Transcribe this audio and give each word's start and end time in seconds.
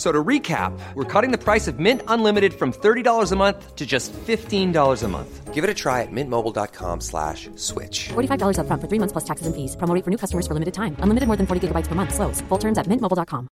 So 0.00 0.10
to 0.10 0.24
recap, 0.24 0.72
we're 0.94 1.04
cutting 1.04 1.30
the 1.30 1.36
price 1.36 1.68
of 1.68 1.78
Mint 1.78 2.00
Unlimited 2.08 2.54
from 2.54 2.72
$30 2.72 3.32
a 3.32 3.36
month 3.36 3.76
to 3.76 3.84
just 3.84 4.14
$15 4.14 5.02
a 5.04 5.08
month. 5.08 5.52
Give 5.52 5.62
it 5.62 5.68
a 5.68 5.74
try 5.74 6.00
at 6.00 6.08
mintmobile.com 6.10 7.02
slash 7.02 7.50
switch. 7.56 8.08
$45 8.08 8.60
up 8.60 8.66
front 8.66 8.80
for 8.80 8.88
three 8.88 8.98
months 8.98 9.12
plus 9.12 9.24
taxes 9.24 9.46
and 9.46 9.54
fees. 9.54 9.76
Promo 9.76 9.94
rate 9.94 10.02
for 10.02 10.10
new 10.10 10.16
customers 10.16 10.46
for 10.46 10.54
limited 10.54 10.72
time. 10.72 10.96
Unlimited 11.00 11.26
more 11.26 11.36
than 11.36 11.46
40 11.46 11.68
gigabytes 11.68 11.86
per 11.86 11.94
month. 11.94 12.14
Slows. 12.14 12.40
Full 12.48 12.58
terms 12.58 12.78
at 12.78 12.86
mintmobile.com. 12.86 13.46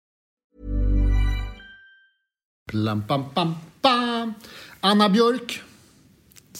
Plam, 2.71 3.02
pam, 3.02 3.24
pam, 3.35 3.55
pam. 3.83 4.35
Anna 4.80 5.09
Björk. 5.09 5.62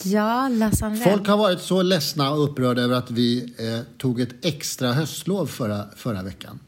Ja, 0.03 0.49
Lassan 0.49 0.97
Folk 0.97 1.27
har 1.27 1.37
varit 1.37 1.61
så 1.61 1.81
ledsna 1.81 2.31
och 2.31 2.43
upprörda 2.43 2.81
över 2.81 2.95
att 2.95 3.11
vi 3.11 3.53
eh, 3.59 3.97
tog 3.97 4.21
ett 4.21 4.45
extra 4.45 4.93
höstlov 4.93 5.47
förra, 5.47 5.85
förra 5.95 6.23
veckan. 6.23 6.59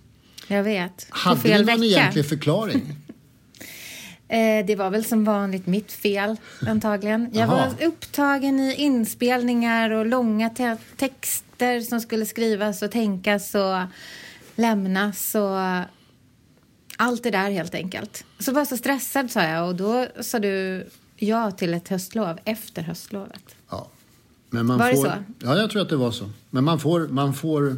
Jag 0.52 0.63
vet. 0.63 1.08
Hade 1.09 1.39
fel 1.39 1.66
vi 1.66 1.72
någon 1.72 1.81
vecka. 1.81 2.02
egentlig 2.02 2.25
förklaring? 2.25 2.95
Eh, 4.31 4.65
det 4.65 4.75
var 4.75 4.89
väl 4.89 5.05
som 5.05 5.23
vanligt 5.23 5.67
mitt 5.67 5.91
fel, 5.91 6.35
antagligen. 6.67 7.29
Jag 7.33 7.49
Jaha. 7.49 7.73
var 7.77 7.85
upptagen 7.85 8.59
i 8.59 8.73
inspelningar 8.75 9.89
och 9.89 10.05
långa 10.05 10.49
te- 10.49 10.77
texter 10.97 11.81
som 11.81 12.01
skulle 12.01 12.25
skrivas 12.25 12.81
och 12.81 12.91
tänkas 12.91 13.55
och 13.55 13.77
lämnas 14.55 15.35
och 15.35 15.57
allt 16.97 17.23
det 17.23 17.31
där 17.31 17.51
helt 17.51 17.75
enkelt. 17.75 18.25
Så 18.39 18.51
var 18.51 18.59
jag 18.59 18.67
så 18.67 18.77
stressad 18.77 19.31
sa 19.31 19.43
jag 19.43 19.67
och 19.67 19.75
då 19.75 20.07
sa 20.21 20.39
du 20.39 20.88
ja 21.16 21.51
till 21.51 21.73
ett 21.73 21.88
höstlov 21.88 22.39
efter 22.45 22.81
höstlovet. 22.81 23.55
Ja. 23.69 23.88
Men 24.49 24.66
man 24.66 24.77
Var 24.77 24.88
det 24.89 24.95
får, 24.95 25.03
så? 25.05 25.11
Ja, 25.39 25.57
jag 25.57 25.71
tror 25.71 25.81
att 25.81 25.89
det 25.89 25.95
var 25.97 26.11
så. 26.11 26.29
Men 26.49 26.63
man 26.63 26.79
får, 26.79 27.07
man 27.07 27.33
får, 27.33 27.75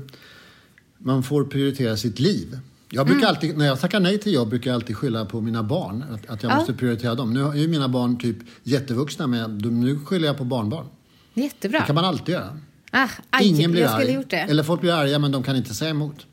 man 0.97 1.23
får 1.23 1.43
prioritera 1.45 1.97
sitt 1.97 2.19
liv. 2.19 2.59
Jag 2.95 3.05
brukar 3.05 3.19
Mm. 3.19 3.29
alltid, 3.29 3.57
när 3.57 3.65
jag 3.65 3.79
tackar 3.79 3.99
nej 3.99 4.17
till 4.19 4.33
jobb 4.33 4.49
brukar 4.49 4.71
jag 4.71 4.75
alltid 4.75 4.97
skylla 4.97 5.25
på 5.25 5.41
mina 5.41 5.63
barn. 5.63 6.03
Att, 6.11 6.29
att 6.29 6.43
jag 6.43 6.51
Ja. 6.51 6.55
måste 6.55 6.73
prioritera 6.73 7.15
dem. 7.15 7.33
Nu 7.33 7.41
är 7.43 7.53
ju 7.53 7.67
mina 7.67 7.87
barn 7.89 8.17
typ 8.19 8.37
jättevuxna, 8.63 9.27
men 9.27 9.57
nu 9.57 9.99
skyller 10.05 10.27
jag 10.27 10.37
på 10.37 10.43
barnbarn. 10.43 10.85
Jättebra. 11.33 11.79
Det 11.79 11.85
kan 11.85 11.95
man 11.95 12.05
alltid 12.05 12.33
göra. 12.33 12.59
ah, 12.91 13.09
aj, 13.29 13.47
Ingen 13.47 13.71
blir 13.71 13.85
arg. 13.87 14.23
Eller 14.31 14.63
folk 14.63 14.81
blir 14.81 14.91
arga, 14.93 15.19
men 15.19 15.31
de 15.31 15.43
kan 15.43 15.55
inte 15.55 15.73
säga 15.73 15.91
emot. 15.91 16.25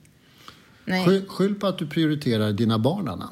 Nej. 0.84 1.06
Skyll, 1.06 1.25
skyll 1.28 1.55
på 1.55 1.67
att 1.67 1.78
du 1.78 1.86
prioriterar 1.86 2.52
dina 2.52 2.78
barn, 2.78 3.08
Anna. 3.08 3.28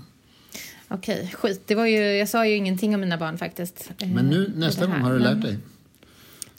Okej, 0.89 1.35
skit. 1.37 1.63
Det 1.67 1.75
var 1.75 1.87
ju, 1.87 1.98
jag 1.98 2.29
sa 2.29 2.47
ju 2.47 2.57
ingenting 2.57 2.95
om 2.95 3.01
mina 3.01 3.17
barn 3.19 3.39
faktiskt. 3.39 3.91
eh, 3.98 4.09
Men 4.09 4.27
nu, 4.27 4.53
i 4.57 4.59
nästa 4.59 4.87
gång 4.87 4.95
har 5.01 5.13
du 5.13 5.19
lärt 5.19 5.42
dig. 5.42 5.59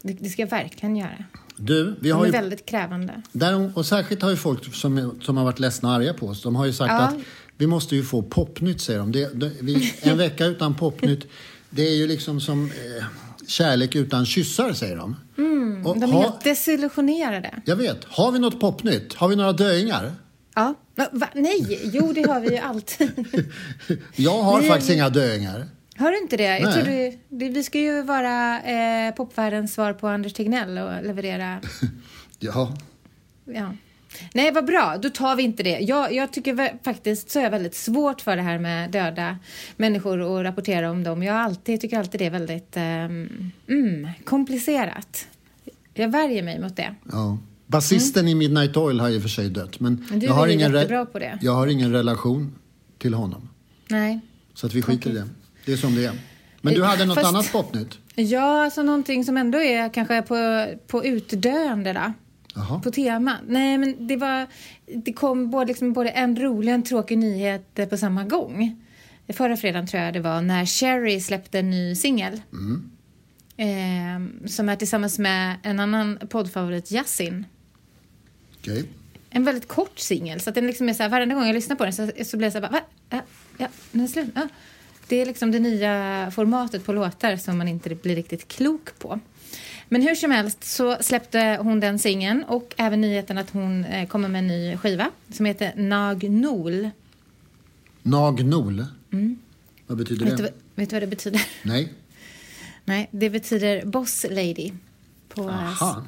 Det, 0.02 0.14
det 0.14 0.30
ska 0.30 0.42
jag 0.42 0.50
verkligen 0.50 0.96
göra. 0.96 1.24
Du, 1.62 1.96
vi 2.00 2.10
De 2.10 2.14
har 2.16 2.22
är 2.22 2.26
ju... 2.26 2.32
väldigt 2.32 2.66
krävande. 2.66 3.22
Där, 3.32 3.78
och 3.78 3.86
särskilt 3.86 4.22
har 4.22 4.30
ju 4.30 4.36
folk 4.36 4.76
som, 4.76 5.12
som 5.22 5.38
har 5.38 5.44
varit 5.46 5.60
ledsna 5.60 5.90
och 5.90 5.96
arga 5.96 6.14
på 6.14 6.28
oss, 6.28 6.44
de 6.44 6.56
har 6.56 6.66
ju 6.66 6.74
sagt 6.74 6.90
Ja. 6.92 7.00
att 7.00 7.16
vi 7.58 7.68
måste 7.68 7.96
ju 7.96 8.04
få 8.04 8.22
popnytt, 8.22 8.82
säger 8.82 9.00
de. 9.00 9.12
Det, 9.12 9.40
det, 9.40 9.52
vi, 9.62 9.94
en 10.02 10.18
vecka 10.28 10.46
utan 10.46 10.76
popnytt, 10.76 11.28
det 11.70 11.82
är 11.88 11.96
ju 11.96 12.08
liksom 12.08 12.42
som 12.42 12.66
eh, 12.66 13.06
kärlek 13.48 13.96
utan 13.96 14.26
kyssar, 14.26 14.74
säger 14.74 14.96
de. 14.96 15.16
och 15.34 15.38
Mm, 15.38 15.84
De 15.84 16.04
är 16.04 16.08
ha, 16.14 16.22
helt 16.22 16.44
desillusionerade. 16.44 17.62
jag 17.66 17.76
vet. 17.76 18.06
Har 18.06 18.32
vi 18.32 18.40
något 18.40 18.60
popnytt? 18.60 19.14
Har 19.14 19.28
vi 19.28 19.36
några 19.36 19.54
döingar? 19.54 20.12
Ja. 20.56 20.74
Va? 21.12 21.28
Nej, 21.36 21.90
jo 21.94 22.14
det 22.14 22.22
har 22.30 22.40
vi 22.40 22.50
ju 22.50 22.58
alltid. 22.58 23.10
Jag 24.16 24.44
har 24.44 24.62
är 24.62 24.68
faktiskt 24.68 24.92
inga 24.92 25.10
döingar. 25.10 25.68
Har 26.00 26.12
du 26.12 26.18
inte 26.18 26.38
det? 26.38 26.60
Jag 26.60 26.74
tror 26.74 26.84
du, 26.86 27.50
vi 27.50 27.64
ska 27.64 27.80
ju 27.80 28.02
vara 28.02 28.62
eh, 28.62 29.14
popvärldens 29.14 29.74
svar 29.74 29.94
på 29.94 30.08
Anders 30.08 30.34
Tegnell 30.34 30.78
och 30.78 31.04
leverera... 31.04 31.62
Ja. 32.42 32.78
Ja. 33.46 33.74
Nej, 34.34 34.52
vad 34.52 34.66
bra. 34.66 34.98
Då 35.02 35.10
tar 35.10 35.36
vi 35.36 35.44
inte 35.44 35.64
det. 35.64 35.80
Jag, 35.80 36.14
jag 36.14 36.34
tycker 36.34 36.84
faktiskt 36.84 37.30
så 37.30 37.40
är 37.40 37.44
jag 37.44 37.52
väldigt 37.52 37.76
svårt 37.76 38.22
för 38.22 38.36
det 38.36 38.42
här 38.42 38.60
med 38.60 38.92
döda 38.92 39.38
människor 39.78 40.20
och 40.20 40.44
rapportera 40.44 40.92
om 40.92 41.04
dem. 41.04 41.24
Jag 41.24 41.36
alltid, 41.36 41.82
tycker 41.82 42.00
alltid 42.00 42.22
det 42.22 42.26
är 42.26 42.30
väldigt 42.32 42.78
ehm, 42.78 43.52
mm, 43.68 44.08
komplicerat. 44.24 45.28
Jag 45.94 46.10
värjer 46.10 46.44
mig 46.44 46.60
mot 46.60 46.76
det. 46.76 46.96
ja. 47.12 47.38
Basisten 47.68 48.28
i 48.28 48.36
Midnight 48.36 48.78
Oil 48.78 49.00
har 49.00 49.18
och 49.18 49.22
för 49.22 49.30
sig 49.30 49.50
dött. 49.50 49.80
Men, 49.80 50.06
Men 50.10 50.20
du 50.20 50.26
jag, 50.26 50.34
har 50.34 50.48
ju 50.48 50.54
ingen 50.54 50.72
jag 51.42 51.52
har 51.52 51.68
ingen 51.68 51.92
relation 51.92 52.56
till 52.98 53.14
honom. 53.14 53.50
Nej. 53.90 54.20
Så 54.54 54.68
att 54.68 54.74
vi 54.74 54.82
skiter 54.82 55.10
i 55.10 55.14
det. 55.14 55.28
Det 55.70 55.74
är 55.74 55.78
som 55.78 55.96
det 55.96 56.06
är. 56.06 56.14
Men 56.62 56.74
du 56.74 56.84
hade 56.84 57.06
något 57.06 57.16
fast- 57.16 57.28
annat 57.28 57.52
popnytt? 57.52 57.98
Ja, 58.16 58.64
alltså 58.64 58.84
någonting 58.84 59.26
som 59.26 59.38
ändå 59.38 59.62
är 59.62 59.94
kanske 59.94 60.22
på, 60.22 60.68
på 60.88 61.06
utdöende 61.06 61.94
då. 61.94 62.14
Jaha. 62.56 62.80
På 62.80 62.92
tema. 62.92 63.38
Nej, 63.48 63.78
men 63.78 64.08
det 64.08 64.16
var... 64.16 64.48
Det 64.86 65.14
kom 65.14 65.50
både, 65.52 65.68
liksom, 65.68 65.94
både 65.94 66.10
en 66.10 66.40
rolig 66.40 66.70
och 66.72 66.76
en 66.76 66.84
tråkig 66.84 67.18
nyhet 67.18 67.90
på 67.90 67.98
samma 67.98 68.24
gång. 68.24 68.86
Förra 69.34 69.58
fredagen 69.58 69.88
tror 69.88 70.04
jag 70.04 70.14
det 70.14 70.20
var 70.20 70.42
när 70.42 70.66
Cherry 70.66 71.20
släppte 71.20 71.60
en 71.60 71.70
ny 71.70 71.96
singel. 71.96 72.42
Eh, 73.58 74.48
som 74.48 74.70
är 74.70 74.76
tillsammans 74.76 75.20
med 75.20 75.56
en 75.64 75.80
annan 75.80 76.20
poddfavorit, 76.30 76.92
Yasin. 76.92 77.46
Okej. 78.60 78.86
En 79.30 79.44
väldigt 79.44 79.68
kort 79.68 80.00
singel. 80.00 80.40
Så 80.42 80.50
att 80.50 80.56
den 80.56 80.68
liksom 80.68 80.90
är 80.90 80.94
så 80.94 81.04
här, 81.04 81.10
varenda 81.10 81.36
gång 81.36 81.46
jag 81.46 81.54
lyssnar 81.54 81.76
på 81.76 81.84
den 81.84 81.94
så, 81.94 82.10
så 82.26 82.38
blir 82.38 82.46
jag 82.46 82.54
så 82.54 82.60
här, 82.60 82.70
bara, 82.70 82.72
va? 82.72 82.82
Ja, 83.10 83.22
ja, 83.58 83.68
den 83.92 84.02
är 84.02 84.08
slut. 84.08 84.30
Ja. 84.36 84.48
Det 85.10 85.22
är 85.22 85.26
liksom 85.26 85.52
det 85.52 85.60
nya 85.60 86.32
formatet 86.32 86.86
på 86.86 86.94
låtar 86.94 87.38
som 87.38 87.58
man 87.58 87.68
inte 87.68 87.96
blir 87.96 88.16
riktigt 88.16 88.48
klok 88.48 89.00
på. 89.00 89.20
Men 89.88 90.02
hur 90.02 90.16
som 90.16 90.32
helst 90.32 90.64
så 90.64 90.98
släppte 91.02 91.60
hon 91.62 91.80
den 91.80 92.00
singeln 92.00 92.44
och 92.44 92.74
även 92.78 93.02
nyheten 93.02 93.38
att 93.38 93.50
hon 93.50 93.86
eh, 93.86 94.08
kommer 94.08 94.30
med 94.30 94.40
en 94.40 94.48
ny 94.48 94.78
skiva 94.78 95.12
som 95.32 95.46
heter 95.46 95.74
Nagnol. 95.76 96.90
Nagnol? 98.04 98.86
Vad 99.88 99.98
betyder 99.98 100.26
Mm. 100.26 100.36
Vet 100.36 100.38
det? 100.38 100.44
du, 100.44 100.82
vet 100.82 100.90
du 100.90 100.96
vad 100.96 101.04
det 101.04 101.08
betyder? 101.08 101.42
Nej. 101.64 101.94
Nej, 102.86 103.08
det 103.12 103.30
betyder 103.30 103.86
boss 103.86 104.26
lady 104.30 104.72
på, 105.30 105.50
Aha. 105.50 106.06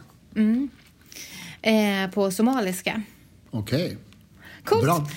eh, 1.61 2.09
på 2.13 2.31
somaliska. 2.31 3.01
Okej. 3.51 3.97
Coolt. 4.63 4.84
Bra. 4.84 5.07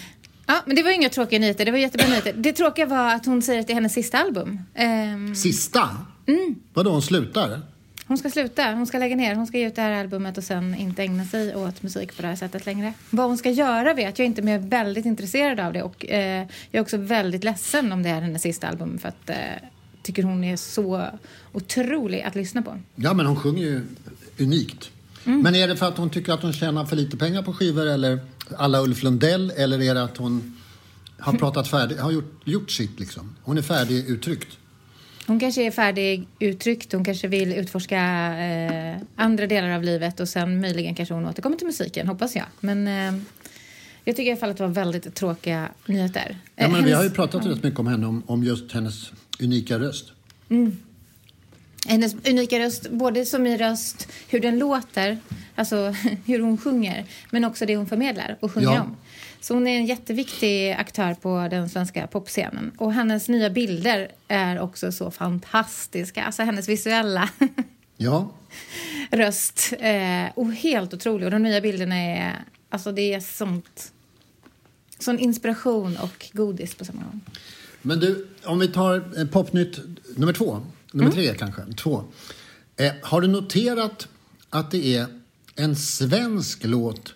Ja, 0.47 0.63
men 0.67 0.77
det 0.77 0.83
var 0.83 0.91
inga 0.91 1.09
tråkiga 1.09 1.39
nyheter. 1.39 1.65
Det 1.65 1.71
var 1.71 1.79
jättebra 1.79 2.07
nyheter. 2.07 2.33
Det 2.37 2.53
tråkiga 2.53 2.87
var 2.87 3.15
att 3.15 3.27
hon 3.27 3.43
säger 3.43 3.61
att 3.61 3.67
det 3.67 3.73
är 3.73 3.75
hennes 3.75 3.93
sista 3.93 4.19
album. 4.19 4.61
Ehm, 4.75 5.35
Sista? 5.35 5.89
Mm. 6.27 6.55
Vadå, 6.75 6.91
hon 6.91 7.03
slutar? 7.03 7.61
hon 8.07 8.19
ska 8.19 8.31
sluta. 8.31 8.73
Hon 8.73 8.87
ska 8.87 8.99
lägga 8.99 9.17
ner. 9.17 9.35
Hon 9.35 9.47
ska 9.47 9.59
ge 9.59 9.67
ut 9.67 9.75
det 9.75 9.83
här 9.83 9.93
albumet 9.93 10.39
och 10.39 10.45
sen 10.45 10.75
inte 10.75 11.03
ägna 11.03 11.25
sig 11.25 11.57
åt 11.57 11.83
musik 11.83 12.17
på 12.17 12.23
det 12.23 12.29
här 12.29 12.37
sättet 12.37 12.67
längre. 12.67 12.95
Vad 13.11 13.27
hon 13.27 13.39
ska 13.39 13.51
göra 13.51 13.95
vet 13.95 14.19
jag 14.19 14.27
inte, 14.27 14.43
men 14.43 14.55
jag 14.55 14.63
är 14.63 14.69
väldigt 14.69 15.07
intresserad 15.07 15.61
av 15.61 15.73
det. 15.73 15.83
Och 15.83 16.07
eh, 16.07 16.47
jag 16.71 16.79
är 16.79 16.81
också 16.81 16.97
väldigt 16.97 17.45
ledsen 17.45 17.93
om 17.93 18.03
det 18.03 18.09
är 18.09 18.21
hennes 18.21 18.43
sista 18.43 18.69
album 18.69 18.99
för 18.99 19.09
att 19.09 19.31
eh, 19.31 19.37
tycker 20.03 20.23
hon 20.23 20.45
är 20.45 20.57
så 20.57 21.07
otrolig 21.53 22.23
att 22.23 22.35
lyssna 22.35 22.63
på. 22.63 22.79
Ja, 22.95 23.15
men 23.15 23.27
hon 23.27 23.37
sjunger 23.37 23.63
ju 23.63 23.83
unikt. 24.39 24.91
Mm. 25.25 25.41
Men 25.41 25.55
är 25.55 25.69
det 25.69 25.77
för 25.77 25.89
att 25.89 25.99
hon 25.99 26.11
tycker 26.11 26.33
att 26.33 26.43
hon 26.43 26.53
tjänar 26.53 26.85
för 26.85 26.97
lite 26.97 27.17
pengar 27.17 27.43
på 27.43 27.53
skivor 27.53 27.87
eller 27.87 28.21
alla 28.57 28.83
Ulf 28.83 29.03
Lundell 29.03 29.51
eller 29.57 29.83
är 29.83 29.95
det 29.95 30.03
att 30.03 30.17
hon 30.17 30.57
har 31.19 31.33
pratat 31.33 31.69
färdigt, 31.69 32.01
har 32.01 32.11
gjort, 32.13 32.41
gjort 32.45 32.71
sitt 32.71 33.01
liksom? 33.01 33.37
Hon 33.43 33.59
är 33.59 33.63
färdig 33.63 34.05
uttryckt. 34.09 34.59
Hon 35.27 35.41
kanske 35.41 35.63
är 35.67 35.71
färdig 35.71 36.27
uttryckt, 36.39 36.93
hon 36.93 37.05
kanske 37.05 37.29
vill 37.29 37.53
utforska 37.53 37.99
eh, 38.39 38.97
andra 39.17 39.47
delar 39.47 39.69
av 39.71 39.83
livet 39.83 40.21
och 40.21 40.29
sen 40.29 40.61
möjligen 40.61 40.95
kanske 40.95 41.15
hon 41.15 41.27
återkommer 41.27 41.57
till 41.57 41.67
musiken, 41.67 42.09
hoppas 42.09 42.37
jag. 42.37 42.45
Men 42.61 42.87
eh, 42.89 43.23
jag 44.05 44.17
tycker 44.17 44.29
i 44.29 44.31
alla 44.31 44.41
fall 44.41 44.51
att 44.51 44.57
det 44.57 44.63
var 44.63 44.71
väldigt 44.75 45.15
tråkiga 45.15 45.69
nyheter. 45.87 46.39
Ja, 46.57 46.65
Eh, 46.65 46.71
men 46.73 46.85
vi 46.85 46.93
har 46.93 47.03
ju 47.03 47.09
hennes- 47.09 47.17
pratat 47.17 47.47
rätt 47.47 47.63
mycket 47.63 47.81
om 47.81 47.87
henne, 47.87 48.07
om, 48.07 48.23
om 48.27 48.45
just 48.45 48.73
hennes 48.73 49.13
unika 49.41 49.79
röst. 49.79 50.13
Hennes 51.87 52.15
unika 52.29 52.59
röst, 52.59 52.91
både 52.91 53.25
som 53.25 53.47
i 53.47 53.57
röst, 53.57 54.09
hur 54.29 54.41
den 54.41 54.59
låter, 54.59 55.19
alltså 55.55 55.95
hur 56.27 56.41
hon 56.41 56.59
sjunger, 56.59 57.05
men 57.31 57.45
också 57.45 57.67
det 57.67 57.77
hon 57.77 57.87
förmedlar 57.87 58.37
och 58.41 58.53
sjunger 58.53 58.75
Ja. 58.75 58.81
om. 58.83 58.97
Så 59.41 59.55
hon 59.55 59.67
är 59.67 59.77
en 59.77 59.87
jätteviktig 59.87 60.73
aktör 60.73 61.15
på 61.15 61.49
den 61.51 61.69
svenska 61.69 62.07
popscenen. 62.07 62.73
Och 62.77 62.93
hennes 62.93 63.29
nya 63.29 63.51
bilder 63.51 64.09
är 64.29 64.61
också 64.61 64.93
så 64.93 65.11
fantastiska. 65.11 66.25
Alltså 66.25 66.43
hennes 66.43 66.69
visuella 66.69 67.29
Ja, 67.97 68.31
röst. 69.11 69.73
Eh, 69.79 70.25
och 70.35 70.53
helt 70.53 70.95
otrolig. 70.95 71.25
Och 71.25 71.31
de 71.31 71.43
nya 71.43 71.61
bilderna 71.61 71.97
är... 71.97 72.35
Alltså 72.69 72.93
det 72.93 73.15
är 73.15 73.21
sånt... 73.21 73.93
Sån 74.99 75.19
inspiration 75.19 75.97
och 75.97 76.27
godis 76.33 76.75
på 76.75 76.85
samma 76.85 77.03
gång. 77.03 77.21
men 77.83 78.01
du, 78.01 78.29
om 78.45 78.59
vi 78.59 78.69
tar 78.69 79.19
eh, 79.21 79.27
popnytt 79.27 79.79
nummer 80.17 80.33
två, 80.33 80.61
nummer 80.95 81.11
tre 81.11 81.35
kanske, 81.35 81.63
två. 81.77 82.05
Eh, 82.77 82.93
har 83.03 83.21
du 83.21 83.29
noterat 83.29 84.09
att 84.51 84.71
det 84.71 84.97
är 84.97 85.07
en 85.57 85.77
svensk 85.77 86.65
låt 86.65 87.15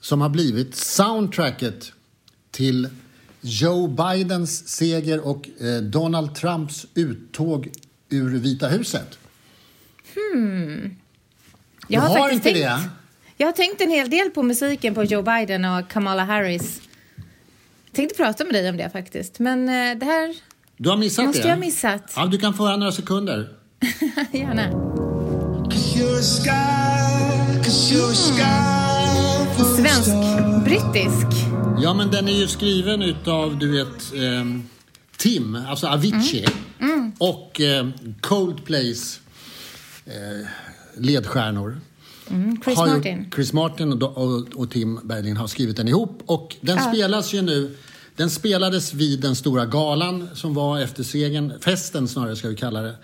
som 0.00 0.20
har 0.20 0.28
blivit 0.28 0.74
soundtracket 0.74 1.92
till 2.50 2.88
Joe 3.40 3.86
Bidens 3.86 4.68
seger 4.68 5.26
och 5.26 5.48
eh, 5.60 5.82
Donald 5.82 6.34
Trumps 6.34 6.86
uttåg 6.94 7.70
ur 8.08 8.38
Vita 8.38 8.68
huset? 8.68 9.18
Jag 11.88 12.02
Du 12.02 12.06
har 12.06 12.30
inte 12.30 12.44
tänkt, 12.44 12.58
det? 12.58 12.80
Jag 13.36 13.46
har 13.46 13.52
tänkt 13.52 13.80
en 13.80 13.90
hel 13.90 14.10
del 14.10 14.30
på 14.30 14.42
musiken 14.42 14.94
på 14.94 15.04
Joe 15.04 15.22
Biden 15.22 15.64
och 15.64 15.90
Kamala 15.90 16.24
Harris. 16.24 16.80
Jag 17.84 17.94
tänkte 17.94 18.16
prata 18.16 18.44
med 18.44 18.54
dig 18.54 18.70
om 18.70 18.76
det 18.76 18.90
faktiskt. 18.90 19.38
Men 19.38 19.68
eh, 19.68 19.98
det 19.98 20.06
här 20.06 20.36
Du 20.80 20.88
har 20.88 20.96
missat 20.96 21.26
måste 21.26 21.42
det? 21.42 21.48
jag 21.48 21.54
ha 21.56 21.60
missat. 21.60 22.12
Ja, 22.16 22.26
du 22.26 22.38
kan 22.38 22.54
få 22.54 22.66
höra 22.66 22.76
några 22.76 22.92
sekunder. 22.92 23.48
Gärna. 24.32 24.70
Svensk-brittisk. 29.76 31.26
Ja, 31.82 31.94
men 31.94 32.10
den 32.10 32.28
är 32.28 32.32
ju 32.32 32.46
skriven 32.48 33.02
utav, 33.02 33.58
du 33.58 33.72
vet, 33.72 34.12
ehm, 34.16 34.62
Tim, 35.16 35.58
alltså 35.68 35.86
Avicii. 35.86 36.46
Och 37.18 37.60
eh, 37.60 37.88
Coldplays 38.20 39.20
eh, 40.06 40.46
ledstjärnor. 40.96 41.80
Mm, 42.30 42.60
Chris 42.64 42.76
Martin. 42.78 43.30
Chris 43.34 43.52
Martin 43.52 43.92
och, 44.02 44.18
och, 44.18 44.48
och 44.54 44.70
Tim 44.70 45.00
Berglin 45.04 45.36
har 45.36 45.46
skrivit 45.46 45.76
den 45.76 45.88
ihop. 45.88 46.22
Och 46.26 46.56
den 46.60 46.76
Ja. 46.76 46.82
spelas 46.92 47.32
ju 47.32 47.42
nu. 47.42 47.76
Den 48.18 48.30
spelades 48.30 48.94
vid 48.94 49.20
den 49.20 49.36
stora 49.36 49.66
galan 49.66 50.28
som 50.34 50.54
var 50.54 50.78
efter 50.80 51.02
segern. 51.02 51.52
Festen 51.60 52.08
snarare 52.08 52.36
ska 52.36 52.48
vi 52.48 52.56
kalla 52.56 52.82
det. 52.82 52.94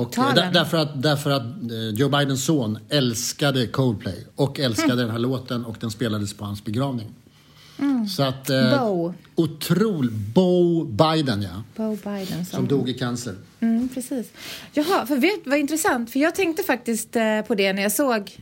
och, 0.00 0.18
eh, 0.18 0.24
Mm, 0.36 0.52
därför 0.52 0.76
att, 0.76 1.02
därför 1.02 1.30
att 1.30 1.42
eh, 1.42 1.88
Joe 1.94 2.08
Bidens 2.08 2.44
son 2.44 2.78
älskade 2.88 3.66
Coldplay 3.66 4.26
och 4.36 4.60
älskade 4.60 4.92
Mm. 4.92 4.98
den 5.06 5.10
här 5.10 5.18
låten 5.18 5.64
och 5.64 5.76
den 5.80 5.90
spelades 5.90 6.34
på 6.34 6.44
hans 6.44 6.64
begravning. 6.64 7.14
Så 8.16 8.22
att... 8.22 8.50
Eh, 8.50 8.80
Bo. 8.80 9.14
Otroligt. 9.34 10.12
Bo 10.12 10.84
Biden, 10.84 11.42
ja. 11.42 11.62
Bo 11.76 11.96
Biden. 11.96 12.46
Som 12.46 12.68
dog 12.68 12.88
i 12.88 12.94
cancer. 12.94 13.34
Mm, 13.60 13.88
precis. 13.88 14.26
Jaha, 14.72 15.06
för 15.06 15.16
vet 15.16 15.40
vad 15.46 15.58
intressant. 15.58 16.10
För 16.10 16.18
jag 16.20 16.34
tänkte 16.34 16.62
faktiskt 16.62 17.16
eh, 17.16 17.40
på 17.40 17.54
det 17.54 17.72
när 17.72 17.82
jag 17.82 17.92
såg 17.92 18.36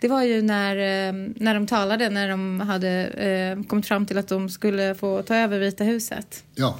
det 0.00 0.08
var 0.08 0.22
ju 0.22 0.42
när, 0.42 0.76
eh, 0.76 1.12
när 1.36 1.54
de 1.54 1.66
talade, 1.66 2.10
när 2.10 2.28
de 2.28 2.60
hade 2.60 3.06
eh, 3.06 3.62
kommit 3.62 3.86
fram 3.86 4.06
till 4.06 4.18
att 4.18 4.28
de 4.28 4.48
skulle 4.48 4.94
få 4.94 5.22
ta 5.22 5.36
över 5.36 5.58
Vita 5.58 5.84
huset. 5.84 6.44
Ja. 6.54 6.78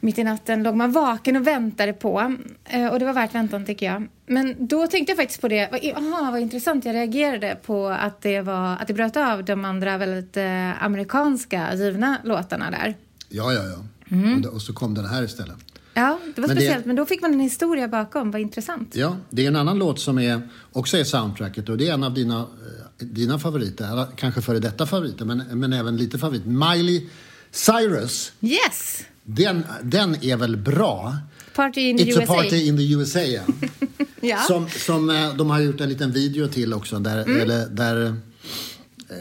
Mitt 0.00 0.18
i 0.18 0.24
natten 0.24 0.62
låg 0.62 0.74
man 0.74 0.92
vaken 0.92 1.36
och 1.36 1.46
väntade 1.46 1.92
på. 1.92 2.36
Eh, 2.64 2.86
och 2.86 2.98
det 2.98 3.04
var 3.04 3.12
värt 3.12 3.34
väntan 3.34 3.66
tycker 3.66 3.86
jag. 3.86 4.08
Men 4.26 4.66
då 4.66 4.86
tänkte 4.86 5.10
jag 5.10 5.16
faktiskt 5.16 5.40
på 5.40 5.48
det. 5.48 5.94
Aha, 5.96 6.30
vad 6.30 6.40
intressant. 6.40 6.84
Jag 6.84 6.94
reagerade 6.94 7.58
på 7.62 7.86
att 7.88 8.20
det, 8.20 8.40
var, 8.40 8.76
att 8.76 8.86
det 8.86 8.94
bröt 8.94 9.16
av 9.16 9.44
de 9.44 9.64
andra 9.64 9.98
väldigt 9.98 10.36
amerikanska 10.80 11.74
givna 11.74 12.18
låtarna 12.24 12.70
där. 12.70 12.94
Ja, 13.28 13.52
ja, 13.52 13.62
ja. 13.64 13.84
Mm. 14.16 14.44
Och 14.44 14.62
så 14.62 14.72
kom 14.72 14.94
den 14.94 15.04
här 15.04 15.22
istället. 15.22 15.71
Ja, 15.94 16.18
det 16.34 16.40
var 16.40 16.48
Men 16.48 16.56
det- 16.56 16.62
speciellt. 16.62 16.86
Men 16.86 16.96
då 16.96 17.06
fick 17.06 17.22
man 17.22 17.32
en 17.32 17.40
historia 17.40 17.88
bakom. 17.88 18.30
Vad 18.30 18.40
intressant. 18.40 18.96
Ja, 18.96 19.16
det 19.30 19.44
är 19.44 19.48
en 19.48 19.56
annan 19.56 19.78
låt 19.78 20.00
som 20.00 20.18
är, 20.18 20.48
också 20.72 20.96
är 20.96 21.04
soundtracket 21.04 21.68
och 21.68 21.76
det 21.78 21.88
är 21.88 21.92
en 21.94 22.04
av 22.04 22.14
dina, 22.14 22.38
eh, 22.40 23.06
dina 23.06 23.38
favoriter. 23.38 24.06
Kanske 24.16 24.42
före 24.42 24.58
detta 24.58 24.86
favoriter, 24.86 25.24
men, 25.24 25.38
men 25.60 25.72
även 25.72 25.96
lite 25.96 26.18
favorit. 26.18 26.46
Miley 26.46 27.06
Cyrus. 27.50 28.32
Yes! 28.40 29.02
Den, 29.24 29.64
den 29.82 30.24
är 30.24 30.36
väl 30.36 30.56
bra? 30.56 31.16
Party 31.54 31.80
in 31.80 31.98
the 31.98 32.04
It's 32.04 32.08
USA. 32.20 32.22
a 32.22 32.36
party 32.36 32.66
in 32.66 32.76
the 32.76 32.92
USA, 32.92 33.20
ja. 33.20 33.42
Ja. 34.24 34.38
Som, 34.38 34.68
som 34.68 35.10
eh, 35.10 35.34
de 35.34 35.50
har 35.50 35.60
gjort 35.60 35.80
en 35.80 35.88
liten 35.88 36.12
video 36.12 36.48
till 36.48 36.74
också 36.74 36.98
där, 36.98 37.22
Mm. 37.22 37.40
eller, 37.40 37.66
där 37.66 38.04
eh, 38.06 38.12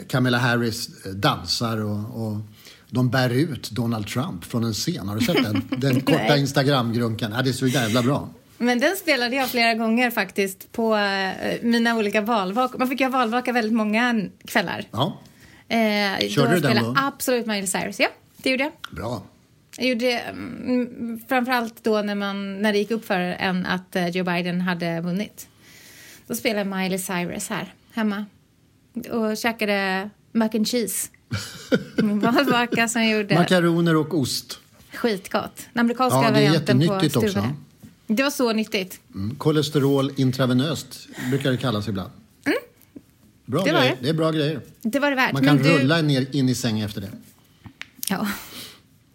Kamala 0.07 0.37
Harris 0.37 0.89
eh, 1.05 1.11
dansar 1.11 1.77
och, 1.77 2.25
och 2.27 2.37
de 2.93 3.09
bär 3.09 3.29
ut 3.29 3.71
Donald 3.71 4.07
Trump 4.07 4.43
från 4.45 4.63
en 4.63 4.73
scen. 4.73 5.07
Har 5.07 5.15
du 5.15 5.25
sett 5.25 5.43
den? 5.43 5.61
Den 5.81 6.01
korta. 6.01 6.37
Instagram-grunkan. 6.37 7.31
Ja, 7.35 7.41
det 7.41 7.49
är 7.49 7.53
så 7.53 7.67
jävla 7.67 8.01
bra. 8.03 8.29
Men 8.57 8.79
den 8.79 8.95
spelade 8.95 9.35
jag 9.35 9.49
flera 9.49 9.73
gånger 9.73 10.11
faktiskt 10.11 10.71
på 10.71 10.95
eh, 10.95 11.53
mina 11.61 11.97
olika 11.97 12.21
valvakor. 12.21 12.79
Man 12.79 12.87
fick 12.87 13.01
ju 13.01 13.09
valvaka 13.09 13.51
väldigt 13.51 13.73
många 13.73 14.21
kvällar. 14.45 14.83
Ja, 14.91 15.17
Eh, 15.67 16.29
Körde 16.29 16.53
du 16.55 16.59
den 16.59 16.83
då? 16.83 16.95
Absolut 16.97 17.45
Miley 17.45 17.67
Cyrus. 17.67 17.99
Ja, 17.99 18.07
det 18.37 18.49
gjorde 18.49 18.63
jag. 18.63 18.95
bra. 18.95 19.23
Jag 19.77 19.87
gjorde 19.87 20.05
det 20.05 20.19
mm, 20.19 21.19
framförallt 21.29 21.83
då 21.83 22.01
när, 22.01 22.15
man, 22.15 22.61
när 22.61 22.71
det 22.73 22.77
gick 22.79 22.91
upp 22.91 23.05
för 23.05 23.19
en 23.19 23.65
att 23.65 23.95
eh, 23.95 24.07
Joe 24.07 24.23
Biden 24.23 24.61
hade 24.61 25.01
vunnit. 25.01 25.47
Då 26.27 26.35
spelade 26.35 26.69
Miley 26.69 26.99
Cyrus 26.99 27.49
här 27.49 27.73
hemma 27.93 28.25
och 29.11 29.37
käkade 29.37 30.09
mac 30.31 30.49
and 30.53 30.67
cheese. 30.67 31.09
Valvaka 32.21 32.87
som 32.87 33.07
gjorde. 33.09 33.35
Makaroner 33.35 33.95
och 33.95 34.13
ost. 34.19 34.59
Skitgott. 34.93 35.67
Den 35.73 35.79
amerikanska 35.79 36.17
Ja, 36.21 36.31
det 36.31 36.39
är 36.39 36.47
varianten 36.47 36.77
på 36.79 36.83
jättenyttigt 36.85 37.15
också. 37.15 37.47
Det 38.07 38.23
var 38.23 38.29
så 38.29 38.53
nyttigt. 38.53 38.99
Mm. 39.15 39.35
Kolesterol 39.35 40.11
intravenöst 40.17 41.07
brukar 41.29 41.51
det 41.51 41.57
kallas 41.57 41.87
ibland. 41.87 42.11
Bra 43.45 43.61
Mm. 43.61 43.73
det 43.73 43.79
var 43.79 43.87
det. 43.87 43.97
det 44.01 44.09
är 44.09 44.13
bra 44.13 44.31
grejer. 44.31 44.61
Det 44.81 44.99
var 44.99 45.09
det 45.09 45.15
värt. 45.15 45.33
Man 45.33 45.43
kan 45.45 45.57
du- 45.57 45.63
rulla 45.77 46.01
ner 46.01 46.35
in 46.35 46.49
i 46.49 46.55
sängen 46.55 46.85
efter 46.85 47.01
det. 47.01 47.09
Ja. 48.09 48.27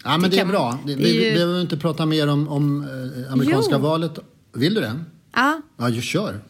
Ja, 0.04 0.10
men 0.10 0.20
Det 0.22 0.28
det 0.28 0.36
är 0.36 0.38
kan 0.38 0.48
bra. 0.48 0.70
man. 0.70 0.78
Vi, 0.86 0.94
vi 0.94 1.24
ju- 1.28 1.32
behöver 1.34 1.60
inte 1.60 1.76
prata 1.76 2.06
mer 2.06 2.28
om, 2.28 2.48
om 2.48 2.82
eh, 3.26 3.32
amerikanska 3.32 3.74
Jo. 3.74 3.78
valet. 3.78 4.18
Vill 4.52 4.74
du 4.74 4.80
det? 4.80 5.00
ja. 5.34 5.60
Ja, 5.78 5.88
ju 5.88 6.02
kör. 6.02 6.40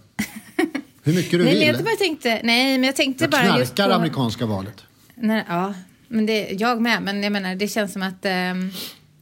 Hur 1.02 1.12
mycket 1.14 1.30
du 1.30 1.38
Nej, 1.44 1.46
vill. 1.54 1.58
men 1.66 1.74
jag 1.74 1.84
bara 1.84 1.96
tänkte, 1.96 2.40
nej, 2.44 2.78
men 2.78 2.84
jag 2.84 2.96
tänkte 2.96 3.24
jag 3.24 3.30
bara 3.30 3.58
just 3.58 3.74
på... 3.76 3.82
amerikanska 3.82 4.46
valet. 4.46 4.82
Nej, 5.16 5.44
ja, 5.48 5.74
men 6.08 6.26
det, 6.26 6.50
jag 6.60 6.80
med. 6.80 7.02
Men 7.02 7.22
jag 7.22 7.32
menar, 7.32 7.54
det 7.54 7.68
känns 7.68 7.92
som 7.92 8.02
att 8.02 8.24
ehm, 8.24 8.70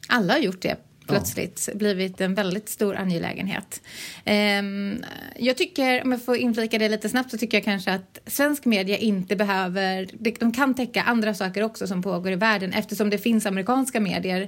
alla 0.09 0.33
har 0.33 0.41
gjort 0.41 0.63
det 0.63 0.77
plötsligt. 1.07 1.69
Blivit 1.75 2.21
en 2.21 2.35
väldigt 2.35 2.69
stor 2.69 2.97
angelägenhet. 2.97 3.83
Ehm, 4.25 5.05
jag 5.39 5.57
tycker, 5.57 6.03
om 6.05 6.13
jag 6.13 6.25
får 6.25 6.37
inflika 6.37 6.79
det 6.79 6.89
lite 6.89 7.09
snabbt, 7.09 7.31
så 7.31 7.39
tycker 7.39 7.57
jag 7.57 7.65
kanske 7.65 7.93
att 7.93 8.19
svensk 8.27 8.65
media 8.65 8.99
inte 8.99 9.37
behöver... 9.37 10.09
de- 10.13 10.53
kan 10.53 10.75
täcka 10.75 11.03
andra 11.03 11.35
saker 11.35 11.63
också 11.63 11.87
som 11.87 12.03
pågår 12.03 12.33
i 12.33 12.37
världen 12.37 12.73
eftersom 12.73 13.11
det 13.11 13.19
finns 13.19 13.47
amerikanska 13.47 14.01
medier. 14.01 14.43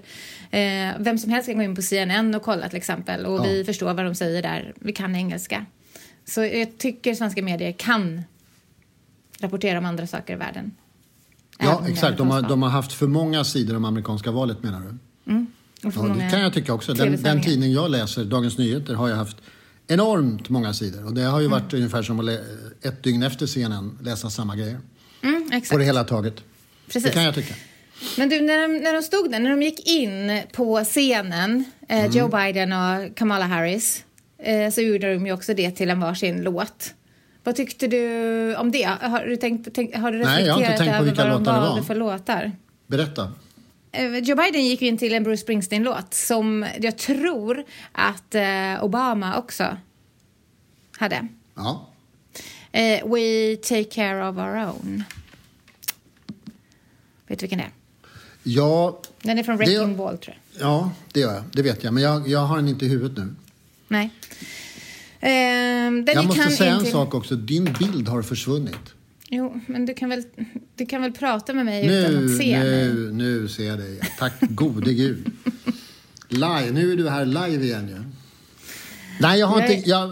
Eh, 0.51 0.95
vem 0.99 1.19
som 1.19 1.31
helst 1.31 1.49
kan 1.49 1.57
gå 1.59 1.63
in 1.63 1.77
på 1.77 1.83
CNN 1.83 2.35
och 2.35 2.43
kolla 2.43 2.69
till 2.69 2.77
exempel 2.79 3.27
och 3.27 3.39
Ja. 3.39 3.43
vi 3.43 3.65
förstår 3.65 3.95
vad 3.95 4.05
de 4.05 4.15
säger 4.15 4.43
där. 4.43 4.75
Vi 4.81 4.93
kan 4.93 5.17
engelska. 5.17 5.67
Så 6.25 6.45
jag 6.45 6.79
tycker 6.79 7.15
svenska 7.15 7.43
medier 7.43 7.73
kan 7.73 8.23
rapportera 9.41 9.79
om 9.79 9.85
andra 9.85 10.07
saker 10.07 10.33
i 10.33 10.37
världen. 10.37 10.75
Ja, 11.59 11.83
exakt. 11.89 12.19
De 12.19 12.31
har, 12.31 12.43
de 12.43 12.63
har 12.63 12.71
haft 12.71 12.93
för 12.93 13.07
många 13.07 13.45
sidor 13.45 13.77
om 13.77 13.85
amerikanska 13.85 14.31
valet, 14.31 14.63
menar 14.63 14.81
du? 14.81 14.97
För 15.91 16.09
Ja, 16.09 16.15
det 16.15 16.31
kan 16.31 16.41
jag 16.41 16.55
tycka 16.55 16.75
också. 16.75 16.95
Den, 16.95 17.23
den 17.23 17.43
tidning 17.43 17.73
jag 17.73 17.91
läser, 17.91 18.25
Dagens 18.25 18.59
Nyheter, 18.59 18.95
har 18.95 19.09
ju 19.09 19.15
haft 19.15 19.37
enormt 19.87 20.49
många 20.49 20.73
sidor. 20.75 21.05
Och 21.07 21.15
det 21.15 21.23
har 21.23 21.41
ju 21.41 21.49
varit 21.49 21.73
Mm. 21.73 21.83
ungefär 21.83 22.03
som 22.03 22.21
att 22.21 22.29
ett 22.83 23.03
dygn 23.03 23.23
efter 23.23 23.47
CNN 23.47 23.99
läsa 24.03 24.31
samma 24.31 24.57
grejer. 24.57 24.79
Mm, 25.23 25.63
På 25.71 25.79
det 25.79 25.85
hela 25.85 26.05
taget. 26.05 26.35
Precis. 26.87 27.03
Det 27.03 27.11
kan 27.11 27.23
jag 27.23 27.35
tycka. 27.35 27.55
Men 28.19 28.29
du, 28.29 28.41
när 28.41 28.69
de, 28.69 28.79
när 28.79 28.93
de 28.93 29.03
stod 29.03 29.31
där, 29.31 29.39
när 29.41 29.51
de 29.51 29.63
gick 29.63 29.89
in 29.89 30.43
på 30.53 30.85
scenen, 30.85 31.65
eh, 31.89 31.99
Mm. 32.01 32.13
Joe 32.13 32.29
Biden 32.29 32.73
och 32.73 33.17
Kamala 33.17 33.45
Harris, 33.47 34.05
eh, 34.39 34.71
så 34.71 34.81
gjorde 34.81 35.15
de 35.15 35.27
ju 35.27 35.33
också 35.33 35.55
det 35.55 35.71
till 35.71 35.91
en 35.91 36.01
varsin 36.01 36.43
låt. 36.43 36.95
Vad 37.47 37.57
tyckte 37.57 37.87
du 37.87 38.57
om 38.57 38.71
det? 38.71 38.83
Har 38.83 39.27
du, 39.27 39.37
tänkt, 39.37 39.75
tänkt, 39.75 39.97
har 39.97 40.13
du 40.13 40.19
Nej, 40.19 40.45
jag 40.47 40.55
har 40.55 40.61
reflekterat 40.61 40.79
tänkt 40.79 40.91
på 40.91 40.97
över 40.97 41.05
vilka 41.05 41.23
vad 41.23 41.33
de 41.33 41.39
låtar 41.39 41.55
det 41.55 41.61
valde 41.61 41.81
var. 41.81 41.87
för 41.87 41.95
låtar? 41.95 42.53
Berätta. 42.87 43.33
Eh, 43.93 44.17
Joe 44.19 44.37
Biden 44.37 44.67
gick 44.67 44.83
ju 44.83 44.89
in 44.89 44.99
till 44.99 45.15
en 45.15 45.25
Bruce 45.25 45.43
Springsteen-låt 45.43 46.15
som 46.15 46.67
jag 46.81 46.99
tror 46.99 47.65
att 47.93 48.35
eh, 48.35 48.85
Obama 48.85 49.39
också 49.39 49.77
hade. 50.99 51.29
Ja. 51.55 51.89
Eh, 52.73 53.09
We 53.09 53.57
take 53.57 53.85
care 53.85 54.29
of 54.29 54.37
our 54.37 54.67
own. 54.67 55.05
Vet 57.27 57.39
du 57.39 57.43
vilken 57.45 57.59
det 57.59 57.65
är? 57.65 57.71
Ja, 58.43 59.01
Den 59.23 59.39
är 59.39 59.43
från 59.43 59.57
Wrecking 59.57 59.97
Ball, 59.97 60.19
tror 60.19 60.37
jag. 60.53 60.63
ja, 60.69 60.91
det 61.13 61.21
gör 61.21 61.35
jag. 61.35 61.45
Det 61.53 61.63
vet 61.63 61.85
jag. 61.85 61.95
Men 61.95 62.03
jag, 62.03 62.29
jag 62.29 62.41
har 62.41 62.57
den 62.57 62.69
inte 62.69 62.87
i 62.87 62.89
huvudet 62.89 63.19
nu. 63.25 63.35
Nej. 63.89 64.11
Ehm, 65.27 66.05
jag 66.15 66.27
måste 66.27 66.51
säga 66.51 66.75
en 66.75 66.83
till... 66.83 66.93
sak 66.93 67.15
också. 67.15 67.37
Din 67.37 67.65
bild 67.65 68.09
har 68.09 68.23
försvunnit. 68.23 68.95
Jo, 69.31 69.61
men 69.67 69.87
du 69.87 69.95
kan 69.95 70.09
väl, 70.09 70.23
du 70.77 70.87
kan 70.87 71.03
väl 71.03 71.13
prata 71.13 71.53
med 71.53 71.65
mig 71.65 71.87
utan 71.87 72.13
Nu, 72.13 72.25
att 72.25 72.39
se 72.39 72.59
mig? 72.59 72.71
nu, 72.71 73.13
nu 73.13 73.49
ser 73.49 73.67
jag 73.67 73.79
dig. 73.79 74.01
Tack 74.19 74.33
gode 74.41 74.95
gud. 74.95 75.31
Live, 76.29 76.71
nu 76.73 76.93
är 76.93 76.97
du 76.97 77.09
här 77.09 77.25
live 77.25 77.65
igen 77.65 77.89
ju. 77.89 78.03
Nej, 79.21 79.41
jag 79.41 79.47
har 79.47 79.59
Nej. 79.59 79.75
inte... 79.75 79.91
Jag, 79.91 80.11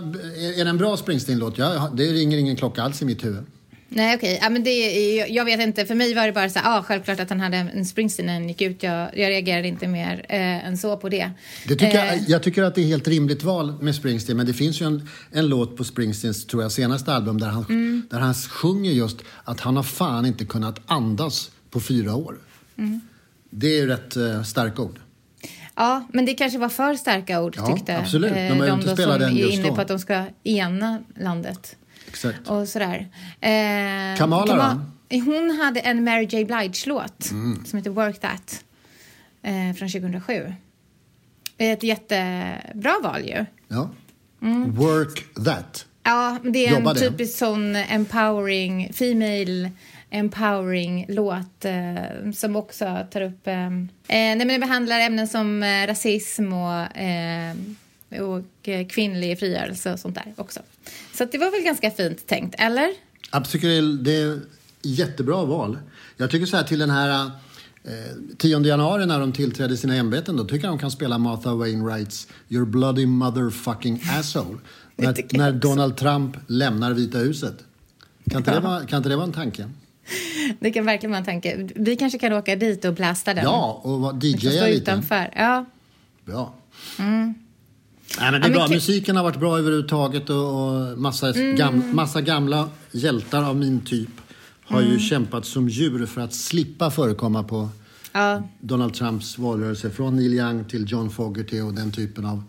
är 0.59 0.65
det 0.65 0.71
en 0.71 0.79
bra 0.79 0.97
Springsteen-låt? 0.97 1.57
Det 1.97 2.05
ringer 2.05 2.39
ingen 2.39 2.57
klocka 2.57 2.83
alls 2.83 3.03
i 3.03 3.05
mitt 3.05 3.25
huvud. 3.25 3.45
Nej, 3.89 4.17
okej. 4.17 4.39
Ja, 4.43 4.51
men 4.51 4.65
det, 4.65 4.71
är- 4.71 5.19
jag, 5.19 5.31
jag 5.31 5.45
vet 5.45 5.61
inte. 5.61 5.87
För 5.87 5.95
mig 5.95 6.15
var 6.15 6.27
det 6.27 6.33
bara 6.33 6.49
så 6.51 6.59
här, 6.59 6.79
ah, 6.79 6.83
självklart 6.83 7.21
att 7.21 7.29
han 7.31 7.41
hade 7.41 7.57
en 7.57 7.87
Springsteen 7.87 8.27
när 8.27 8.33
han 8.33 8.49
gick 8.49 8.63
ut. 8.63 8.83
Jag, 8.83 9.19
jag 9.19 9.29
reagerade 9.31 9.69
inte 9.69 9.87
mer 9.87 10.27
eh, 10.29 10.67
än 10.67 10.79
så 10.79 10.97
på 10.97 11.09
det. 11.09 11.31
Det 11.69 11.75
tycker 11.77 11.99
Eh, 11.99 12.15
jag, 12.15 12.19
jag 12.29 12.43
tycker 12.43 12.63
att 12.63 12.75
det 12.75 12.81
är 12.81 12.87
helt 12.87 13.09
rimligt 13.09 13.43
val 13.43 13.75
med 13.83 13.95
Springsteen, 13.95 14.37
men 14.37 14.47
det 14.47 14.53
finns 14.55 14.81
ju 14.81 14.87
en, 14.87 15.09
en 15.33 15.47
låt 15.49 15.77
på 15.77 15.85
Springsteens 15.85 16.47
tror 16.47 16.63
jag, 16.63 16.73
senaste 16.73 17.13
album 17.13 17.41
där 17.41 17.49
han, 17.49 17.65
Mm. 17.65 18.03
där 18.11 18.19
han 18.21 18.35
sjunger 18.35 18.91
just 18.93 19.19
att 19.45 19.61
han 19.61 19.77
har 19.77 19.83
fan 19.83 20.27
inte 20.27 20.45
kunnat 20.45 20.81
andas 20.87 21.51
på 21.71 21.81
fyra 21.81 22.15
år. 22.15 22.39
Mm. 22.79 23.01
Det 23.51 23.67
är 23.67 23.77
ju 23.81 23.87
rätt 23.87 24.17
uh, 24.17 24.43
starka 24.43 24.83
ord. 24.83 24.99
Ja, 25.77 26.09
men 26.13 26.25
det 26.27 26.35
kanske 26.35 26.59
var 26.59 26.69
för 26.69 26.95
starka 26.95 27.43
ord 27.43 27.55
Ja, 27.57 27.67
tyckte 27.67 27.99
absolut. 27.99 28.33
De 28.33 28.39
eh, 28.39 28.59
de 28.79 28.83
spelat 28.83 28.97
som 29.29 29.39
är 29.39 29.51
inne 29.53 29.69
på 29.69 29.81
att 29.81 29.89
de 29.89 29.99
ska 29.99 30.25
ena 30.45 31.03
landet. 31.21 31.77
Exakt. 32.09 32.49
Och 32.49 32.69
sådär. 32.69 33.09
Eh, 33.41 34.19
Kamala 34.19 34.47
Kama- 34.53 34.81
Hon 35.25 35.59
hade 35.63 35.81
en 35.81 36.05
Mary 36.05 36.25
J 36.25 36.45
Blige-låt 36.45 37.31
Mm. 37.31 37.65
som 37.65 37.77
heter 37.77 37.91
Work 37.91 38.21
That 38.21 38.65
eh, 39.43 39.73
från 39.77 39.89
2007. 39.89 40.55
Ett 41.59 41.83
jättebra 41.83 42.95
val 43.03 43.25
ju. 43.25 43.45
Ja. 43.69 43.91
Mm. 44.43 44.75
Work 44.75 45.45
that. 45.45 45.87
Ja, 46.03 46.39
det 46.43 46.67
är 46.67 46.73
Jobba 46.73 46.91
en 46.91 46.97
det. 46.97 47.01
typisk 47.11 47.39
sån 47.39 47.77
empowering, 47.77 48.93
female 48.93 49.71
empowering 50.11 51.07
låt 51.09 51.65
eh, 51.65 52.31
som 52.35 52.57
också 52.57 53.07
tar 53.11 53.21
upp... 53.21 53.47
Eh, 53.47 53.67
eh, 53.67 53.71
nej, 54.09 54.37
men 54.37 54.49
det 54.49 54.59
behandlar 54.59 55.01
ämnen 55.01 55.29
som 55.29 55.63
eh, 55.63 55.87
rasism 55.87 56.53
och, 56.53 56.97
eh, 56.97 57.55
och 58.21 58.69
eh, 58.69 58.87
kvinnlig 58.87 59.39
frigörelse 59.39 59.93
och 59.93 59.99
sånt 60.01 60.15
där 60.15 60.33
också. 60.37 60.61
Så 61.13 61.25
det 61.25 61.39
var 61.39 61.51
väl 61.51 61.63
ganska 61.63 61.91
fint 61.91 62.27
tänkt, 62.27 62.55
eller? 62.59 62.91
Jag 63.33 63.49
tycker 63.49 64.03
det 64.05 64.17
är, 64.17 64.41
jättebra 64.83 65.45
val. 65.45 65.79
Jag 66.17 66.31
tycker 66.31 66.47
så 66.47 66.57
här 66.57 66.65
till 66.65 66.79
den 66.79 66.91
här 66.91 67.31
eh, 67.85 67.91
10 68.39 68.61
januari 68.61 69.07
när 69.07 69.21
de 69.21 69.33
tillträdde 69.33 69.77
sina 69.77 69.95
ämbeten 69.95 70.37
då 70.37 70.45
tycker 70.45 70.67
jag 70.67 70.73
de 70.73 70.79
kan 70.79 70.91
spela 70.91 71.19
Martha 71.19 71.55
Wainwrights 71.55 72.29
Your 72.49 72.65
bloody 72.65 73.07
motherfucking 73.07 74.03
asshole. 74.19 74.59
när, 74.97 75.39
när. 75.39 75.53
Donald 75.53 75.97
Trump 75.97 76.37
lämnar 76.47 76.93
Vita 76.93 77.19
huset. 77.19 77.65
Kan 78.31 78.39
inte, 78.39 78.55
det 78.55 78.61
vara, 78.61 78.87
kan 78.87 78.97
inte 78.97 79.09
det 79.09 79.17
vara 79.17 79.27
en 79.27 79.33
tanke? 79.33 79.71
Det 80.61 80.71
kan 80.71 80.85
verkligen 80.85 81.11
vara 81.11 81.19
en 81.19 81.25
tanke. 81.25 81.69
Vi 81.75 81.97
kanske 81.97 82.19
kan 82.19 82.33
åka 82.33 82.57
dit 82.57 82.85
och 82.85 82.95
blasta 82.95 83.35
den. 83.35 83.45
Ja, 83.45 83.81
och 83.83 84.25
DJa 84.25 84.51
lite. 84.51 84.71
utanför. 84.71 85.31
Ja. 85.37 85.65
Bra. 86.25 86.55
Nej, 88.21 88.33
men 88.33 88.41
det 88.41 88.47
är 88.47 88.51
bra. 88.53 88.69
Musiken 88.69 89.17
har 89.17 89.23
varit 89.23 89.41
bra 89.41 89.59
överhuvudtaget 89.59 90.31
och, 90.31 90.37
och 90.65 90.99
massa, 90.99 91.31
Mm. 91.33 91.57
gam, 91.57 91.83
massa 91.97 92.21
gamla 92.21 92.69
hjältar 92.93 93.43
av 93.43 93.57
min 93.57 93.81
typ 93.81 94.09
har 94.65 94.81
Mm. 94.81 94.93
ju 94.93 94.99
kämpat 94.99 95.45
som 95.47 95.69
djur 95.69 96.07
för 96.07 96.21
att 96.21 96.35
slippa 96.35 96.91
förekomma 96.91 97.43
på 97.43 97.69
ja. 98.13 98.43
Donald 98.61 98.95
Trumps 98.95 99.39
valrörelse. 99.39 99.91
Från 99.91 100.17
Neil 100.17 100.35
Young 100.35 100.65
till 100.65 100.85
John 100.93 101.11
Fogerty 101.11 101.61
och 101.61 101.75
den 101.75 101.93
typen 101.93 102.25
av 102.27 102.43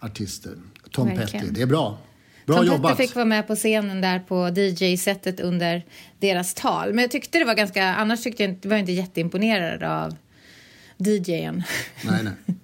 artister. 0.00 0.52
Tom 0.90 1.06
Verkligen. 1.08 1.28
Petty. 1.46 1.54
Det 1.54 1.62
är 1.62 1.66
bra. 1.66 1.98
Bra 2.46 2.56
Tom 2.56 2.66
jobbat. 2.66 2.90
Petty 2.96 3.06
fick 3.06 3.14
vara 3.16 3.24
med 3.24 3.46
på 3.46 3.54
scenen 3.56 4.00
där 4.00 4.18
på 4.18 4.48
DJ-sättet 4.48 5.40
under 5.40 5.84
deras 6.18 6.54
tal. 6.54 6.88
Men 6.92 6.98
jag 7.02 7.10
tyckte 7.10 7.38
det 7.38 7.44
var 7.44 7.54
ganska, 7.54 7.84
annars 7.94 8.22
tyckte 8.22 8.42
jag 8.42 8.50
inte, 8.52 8.68
var 8.68 8.76
jag 8.76 8.82
inte 8.82 8.92
jätteimponerad 8.92 9.82
av 9.82 10.16
DJen. 10.98 11.62
Nej, 12.04 12.24
nej. 12.24 12.32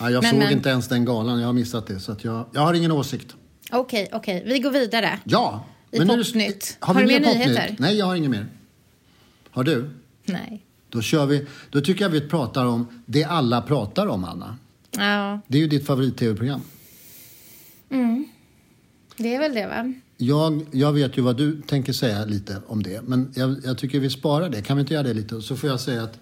Ja, 0.00 0.10
jag 0.10 0.12
Men, 0.22 0.30
såg 0.30 0.38
men- 0.38 0.52
inte 0.52 0.68
ens 0.68 0.88
den 0.88 1.04
galan. 1.04 1.40
Jag 1.40 1.46
har 1.46 1.52
missat 1.52 1.86
det. 1.86 2.00
Så 2.00 2.16
jag, 2.22 2.46
jag 2.52 2.60
har 2.60 2.74
ingen 2.74 2.92
åsikt. 2.92 3.34
Okej, 3.72 4.08
okej, 4.12 4.42
vi 4.46 4.58
går 4.58 4.70
vidare. 4.70 5.18
Ja. 5.24 5.64
I 5.90 5.98
nu 5.98 6.04
det- 6.04 6.16
Popnytt. 6.24 6.76
Har, 6.80 6.94
Har 6.94 7.00
vi 7.02 7.06
du 7.14 7.20
mer 7.20 7.26
Popnytt? 7.26 7.46
nyheter? 7.48 7.76
Nej, 7.78 7.96
jag 7.98 8.06
har 8.06 8.14
inget 8.16 8.30
mer. 8.30 8.46
Har 9.50 9.64
du? 9.64 9.90
Nej. 10.24 10.64
Då, 10.88 11.02
kör 11.02 11.26
vi, 11.26 11.46
då 11.70 11.80
tycker 11.80 12.02
jag 12.04 12.10
vi 12.10 12.20
pratar 12.20 12.64
om 12.66 13.02
det 13.06 13.24
alla 13.24 13.62
pratar 13.62 14.06
om, 14.06 14.24
Anna. 14.24 14.56
Ja, 14.90 15.40
Det 15.46 15.58
är 15.58 15.62
ju 15.62 15.68
ditt 15.68 15.86
favorit-tv-program. 15.86 16.60
det 19.16 19.34
är 19.34 19.38
väl 19.38 19.54
det 19.54 19.66
va? 19.66 19.92
Jag, 20.16 20.66
jag 20.72 20.92
vet 20.92 21.18
ju 21.18 21.22
vad 21.22 21.36
du 21.36 21.62
tänker 21.62 21.92
säga 21.92 22.24
lite 22.24 22.62
om 22.66 22.82
det, 22.82 23.02
men 23.02 23.32
jag, 23.34 23.56
jag 23.64 23.78
tycker 23.78 24.00
vi 24.00 24.10
sparar 24.10 24.48
det. 24.48 24.62
Kan 24.62 24.76
vi 24.76 24.80
inte 24.80 24.94
göra 24.94 25.02
det 25.02 25.14
lite? 25.14 25.40
Så 25.42 25.56
får 25.56 25.70
jag 25.70 25.80
säga 25.80 26.02
att... 26.02 26.18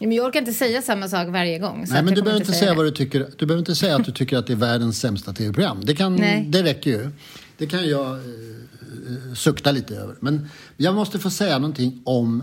Men 0.00 0.12
jag 0.12 0.26
orkar 0.26 0.40
inte 0.40 0.52
säga 0.52 0.82
samma 0.82 1.08
sak 1.08 1.28
varje 1.28 1.58
gång. 1.58 1.76
Nej, 1.78 1.88
men 2.02 2.06
jag 2.06 2.14
du 2.14 2.22
behöver 2.22 2.40
inte 2.40 2.52
säga 2.52 2.70
det. 2.70 2.76
vad 2.76 2.86
du 2.86 2.90
tycker. 2.90 3.28
Du 3.38 3.46
behöver 3.46 3.58
inte 3.60 3.74
säga 3.74 3.96
att 3.96 4.04
du 4.04 4.12
tycker 4.12 4.36
att 4.38 4.46
det 4.46 4.52
är 4.52 4.56
världens 4.56 5.00
sämsta 5.00 5.32
tv-program. 5.32 5.80
Det, 5.84 5.94
kan, 5.94 6.16
det 6.50 6.62
räcker 6.62 6.90
ju. 6.90 7.10
Det 7.58 7.66
kan 7.66 7.88
jag 7.88 8.06
eh, 8.06 8.16
eh, 8.18 9.34
sukta 9.34 9.72
lite 9.72 9.96
över. 9.96 10.14
Men 10.20 10.48
jag 10.76 10.94
måste 10.94 11.18
få 11.18 11.30
säga 11.30 11.58
någonting 11.58 12.02
om 12.04 12.42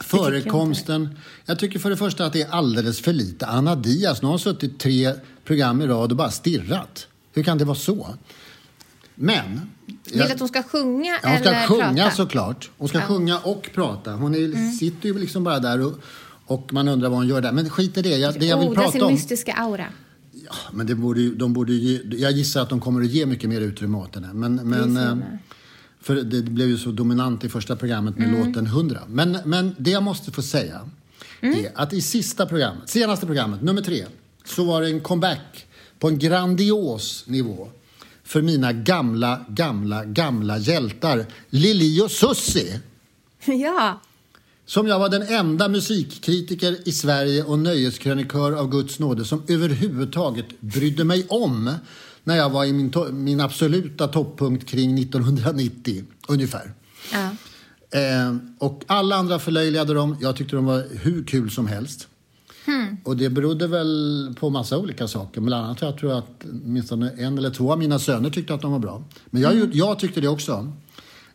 förekomsten. 0.00 1.18
Jag 1.46 1.58
tycker 1.58 1.78
för 1.78 1.90
det 1.90 1.96
första 1.96 2.26
att 2.26 2.32
det 2.32 2.42
är 2.42 2.50
alldeles 2.50 3.00
för 3.00 3.12
lite 3.12 3.46
Anna 3.46 3.74
Diaz. 3.76 4.22
Nu 4.22 4.26
har 4.26 4.32
hon 4.32 4.38
suttit 4.38 4.78
tre 4.78 5.12
program 5.44 5.82
i 5.82 5.86
rad 5.86 6.10
och 6.10 6.16
bara 6.16 6.30
stirrat. 6.30 7.06
Hur 7.32 7.42
kan 7.42 7.58
det 7.58 7.64
vara 7.64 7.76
så? 7.76 8.14
Men... 9.14 9.60
Vill 9.86 10.18
du 10.18 10.32
att 10.32 10.38
hon 10.40 10.48
ska 10.48 10.62
sjunga 10.62 11.18
Ja, 11.22 11.28
hon 11.28 11.38
ska 11.38 11.48
eller 11.48 11.66
sjunga 11.66 12.02
prata? 12.04 12.16
såklart. 12.16 12.70
Hon 12.78 12.88
ska 12.88 13.00
sjunga 13.00 13.38
och 13.38 13.70
prata. 13.74 14.12
Hon 14.12 14.34
är, 14.34 14.38
Mm. 14.38 14.72
sitter 14.72 15.08
ju 15.08 15.18
liksom 15.18 15.44
bara 15.44 15.58
där 15.58 15.80
och, 15.86 15.98
och 16.46 16.72
man 16.72 16.88
undrar 16.88 17.08
vad 17.08 17.18
hon 17.18 17.28
gör 17.28 17.40
där. 17.40 17.52
Men 17.52 17.70
skit 17.70 17.96
i 17.98 18.02
det. 18.02 18.08
Jag, 18.16 18.40
det 18.40 18.46
jag 18.46 18.58
vill 18.58 18.66
sin 18.66 18.74
prata 18.74 19.04
om... 19.04 19.12
mystiska 19.12 19.52
aura. 19.52 19.86
Ja, 20.32 20.54
men 20.72 20.86
det 20.86 20.94
borde, 20.94 21.30
de 21.30 21.52
borde 21.52 21.72
ge, 21.72 22.00
jag 22.16 22.32
gissar 22.32 22.62
att 22.62 22.68
de 22.68 22.80
kommer 22.80 23.00
att 23.00 23.10
ge 23.10 23.26
mycket 23.26 23.50
mer 23.50 23.60
utrymme 23.60 23.98
åt 23.98 24.14
henne. 24.14 24.30
Men, 24.32 24.54
men, 24.54 24.96
eh, 24.96 25.16
för 26.00 26.14
det 26.14 26.42
blev 26.42 26.68
ju 26.68 26.78
så 26.78 26.90
dominant 26.90 27.44
i 27.44 27.48
första 27.48 27.76
programmet 27.76 28.18
med 28.18 28.28
Mm. 28.28 28.46
låten 28.48 28.66
100. 28.66 29.00
Men, 29.08 29.38
men 29.44 29.74
det 29.78 29.90
jag 29.90 30.02
måste 30.02 30.32
få 30.32 30.42
säga 30.42 30.80
Mm. 31.40 31.58
är 31.64 31.70
att 31.74 31.92
i 31.92 32.00
sista 32.02 32.46
programmet, 32.46 32.88
senaste 32.90 33.26
programmet, 33.26 33.62
nummer 33.62 33.82
tre, 33.82 34.04
så 34.44 34.64
var 34.64 34.82
det 34.82 34.88
en 34.88 35.00
comeback 35.00 35.66
på 35.98 36.08
en 36.08 36.18
grandios 36.18 37.24
nivå 37.26 37.68
för 38.24 38.42
mina 38.42 38.72
gamla, 38.72 39.44
gamla, 39.48 40.04
gamla 40.04 40.58
hjältar 40.58 41.26
Lili 41.50 42.00
och 42.00 42.10
Susie. 42.10 42.80
ja. 43.44 44.00
Som 44.66 44.86
jag 44.86 44.98
var 44.98 45.08
den 45.08 45.22
enda 45.22 45.68
musikkritiker 45.68 46.88
i 46.88 46.92
Sverige 46.92 47.44
och 47.44 47.58
nöjeskrönikör 47.58 48.52
av 48.52 48.70
Guds 48.70 48.98
nåde 48.98 49.24
som 49.24 49.42
överhuvudtaget 49.48 50.60
brydde 50.60 51.04
mig 51.04 51.26
om 51.28 51.74
när 52.24 52.36
jag 52.36 52.50
var 52.50 52.64
i 52.64 52.72
min, 52.72 52.92
min 53.12 53.40
absoluta 53.40 54.08
toppunkt 54.08 54.68
kring 54.68 54.98
1990, 54.98 56.04
ungefär. 56.28 56.72
ja. 57.12 57.30
Eh, 57.98 58.36
och 58.58 58.82
alla 58.86 59.16
andra 59.16 59.38
förlöjligade 59.38 59.94
dem. 59.94 60.16
Jag 60.20 60.36
tyckte 60.36 60.56
de 60.56 60.64
var 60.64 60.84
hur 61.02 61.24
kul 61.24 61.50
som 61.50 61.66
helst. 61.66 62.08
Och 63.04 63.16
det 63.16 63.30
berodde 63.30 63.66
väl 63.66 64.34
på 64.40 64.50
massa 64.50 64.78
olika 64.78 65.08
saker. 65.08 65.40
Bland 65.40 65.64
annat 65.64 65.82
jag 65.82 65.98
tror 65.98 66.18
att 66.18 66.44
åtminstone 66.64 67.10
en 67.10 67.38
eller 67.38 67.50
två 67.50 67.72
av 67.72 67.78
mina 67.78 67.98
söner 67.98 68.30
tyckte 68.30 68.54
att 68.54 68.60
de 68.60 68.72
var 68.72 68.78
bra. 68.78 69.04
Men 69.26 69.42
jag, 69.42 69.74
jag 69.74 69.98
tyckte 69.98 70.20
det 70.20 70.28
också. 70.28 70.72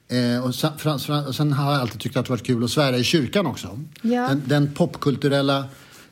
Eh, 0.10 0.44
och 0.46 0.56
sen, 0.56 0.78
fram- 0.78 1.26
och 1.28 1.36
sen 1.36 1.54
har 1.54 1.72
jag 1.72 1.82
alltid 1.82 2.00
tyckt 2.02 2.18
att 2.18 2.26
det 2.26 2.30
varit 2.32 2.46
kul 2.46 2.64
att 2.64 2.70
svära 2.70 2.98
i 2.98 3.04
kyrkan 3.04 3.46
också. 3.46 3.80
Ja. 4.02 4.28
Den, 4.28 4.44
den 4.46 4.74
popkulturella 4.74 5.66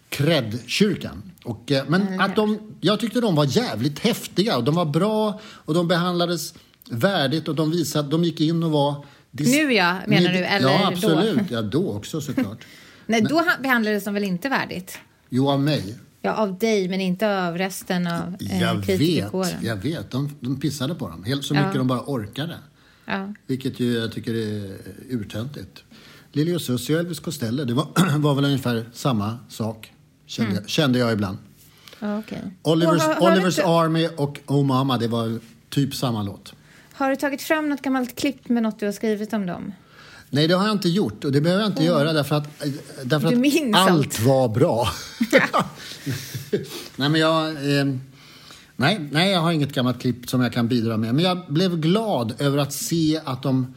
cred-kyrkan. 0.10 1.32
Och, 1.44 1.72
eh, 1.72 1.84
men 1.88 2.22
att 2.22 2.36
de, 2.36 2.60
jag 2.82 3.00
tyckte 3.00 3.22
de 3.22 3.36
var 3.36 3.46
jävligt 3.46 4.00
häftiga 4.00 4.58
och 4.58 4.64
de 4.64 4.76
var 4.76 4.86
bra 4.86 5.40
och 5.46 5.74
de 5.74 5.88
behandlades 5.88 6.54
värdigt 6.90 7.48
och 7.48 7.56
de 7.56 7.72
visade, 7.72 8.10
de 8.10 8.24
gick 8.24 8.42
in 8.42 8.64
och 8.64 8.72
var... 8.72 9.06
dis- 9.32 9.52
Nu 9.52 9.74
ja, 9.74 9.98
menar 10.08 10.30
du, 10.34 10.38
eller 10.46 10.70
Ja, 10.70 10.80
då? 10.80 10.86
absolut. 10.96 11.52
Ja, 11.52 11.62
då 11.62 11.92
också 11.94 12.22
såklart. 12.22 12.58
Nej, 13.06 13.22
då 13.22 13.36
ha- 13.36 13.58
behandlades 13.62 14.04
de 14.04 14.14
väl 14.14 14.24
inte 14.24 14.50
värdigt? 14.50 15.00
Jo, 15.30 15.50
av 15.50 15.60
mig. 15.62 15.96
Ja, 16.22 16.34
av 16.34 16.58
dig, 16.58 16.90
men 16.90 17.02
inte 17.02 17.48
av 17.48 17.58
resten 17.58 18.08
av 18.08 18.36
eh, 18.52 18.62
Jag 18.62 18.76
vet, 18.86 19.56
jag 19.64 19.76
vet. 19.76 20.12
De, 20.12 20.36
de 20.40 20.60
pissade 20.60 20.96
på 20.96 21.08
dem. 21.08 21.24
Helt 21.24 21.44
så 21.44 21.56
Ja. 21.56 21.60
mycket 21.62 21.78
de 21.78 21.88
bara 21.88 22.02
orkade. 22.06 22.56
Ja. 23.08 23.34
Vilket 23.48 23.80
ju 23.80 23.94
jag 23.94 24.12
tycker 24.12 24.34
är 24.34 24.78
urtöntigt. 25.10 25.84
Lili 26.32 26.56
och 26.56 26.62
Susie 26.62 26.96
och 26.96 27.00
Elvis 27.02 27.20
Costello, 27.20 27.66
det 27.66 27.74
var, 27.74 28.18
var 28.20 28.36
väl 28.36 28.46
ungefär 28.46 28.86
samma 28.94 29.38
sak. 29.50 29.92
Kände, 30.26 30.56
jag, 30.56 30.70
kände 30.70 31.00
jag 31.00 31.14
ibland. 31.14 31.38
Ja, 32.00 32.20
okej. 32.20 32.42
Olivers, 32.64 32.94
Och 32.96 33.02
har, 33.02 33.14
har, 33.16 33.32
Olivers 33.32 33.58
inte, 33.58 33.70
Army 33.70 34.08
och 34.18 34.40
Oh 34.48 34.66
Mama, 34.66 34.98
det 34.98 35.08
var 35.08 35.40
typ 35.70 35.96
samma 35.96 36.24
låt. 36.24 36.54
har 36.94 37.10
du 37.10 37.16
tagit 37.16 37.42
fram 37.42 37.70
något 37.70 37.82
gammalt 37.82 38.16
klipp 38.16 38.50
med 38.50 38.64
något 38.64 38.80
du 38.80 38.86
har 38.86 38.94
skrivit 38.94 39.34
om 39.34 39.46
dem? 39.46 39.74
Nej, 40.30 40.48
det 40.48 40.54
har 40.54 40.66
jag 40.66 40.76
inte 40.76 40.90
gjort 40.90 41.24
och 41.24 41.32
det 41.32 41.42
behöver 41.42 41.64
jag 41.64 41.72
inte 41.72 41.84
göra 41.84 42.14
därför 42.14 42.36
att, 42.36 42.60
därför 43.04 43.30
Du 43.32 43.36
att 43.36 43.42
allt 43.42 43.90
allt. 43.92 44.20
var 44.20 44.50
bra. 44.50 44.88
nej, 46.96 47.10
men 47.10 47.16
jag... 47.16 47.48
Eh, 47.80 47.86
nej, 48.78 49.00
nej, 49.12 49.32
jag 49.32 49.40
har 49.40 49.52
inget 49.52 49.74
gammalt 49.74 50.02
klipp 50.02 50.30
som 50.30 50.42
jag 50.42 50.54
kan 50.54 50.68
bidra 50.68 50.98
med. 50.98 51.16
Men 51.16 51.26
jag 51.26 51.46
blev 51.48 51.80
glad 51.80 52.42
över 52.42 52.58
att 52.58 52.74
se 52.74 53.20
att 53.26 53.44
de 53.44 53.74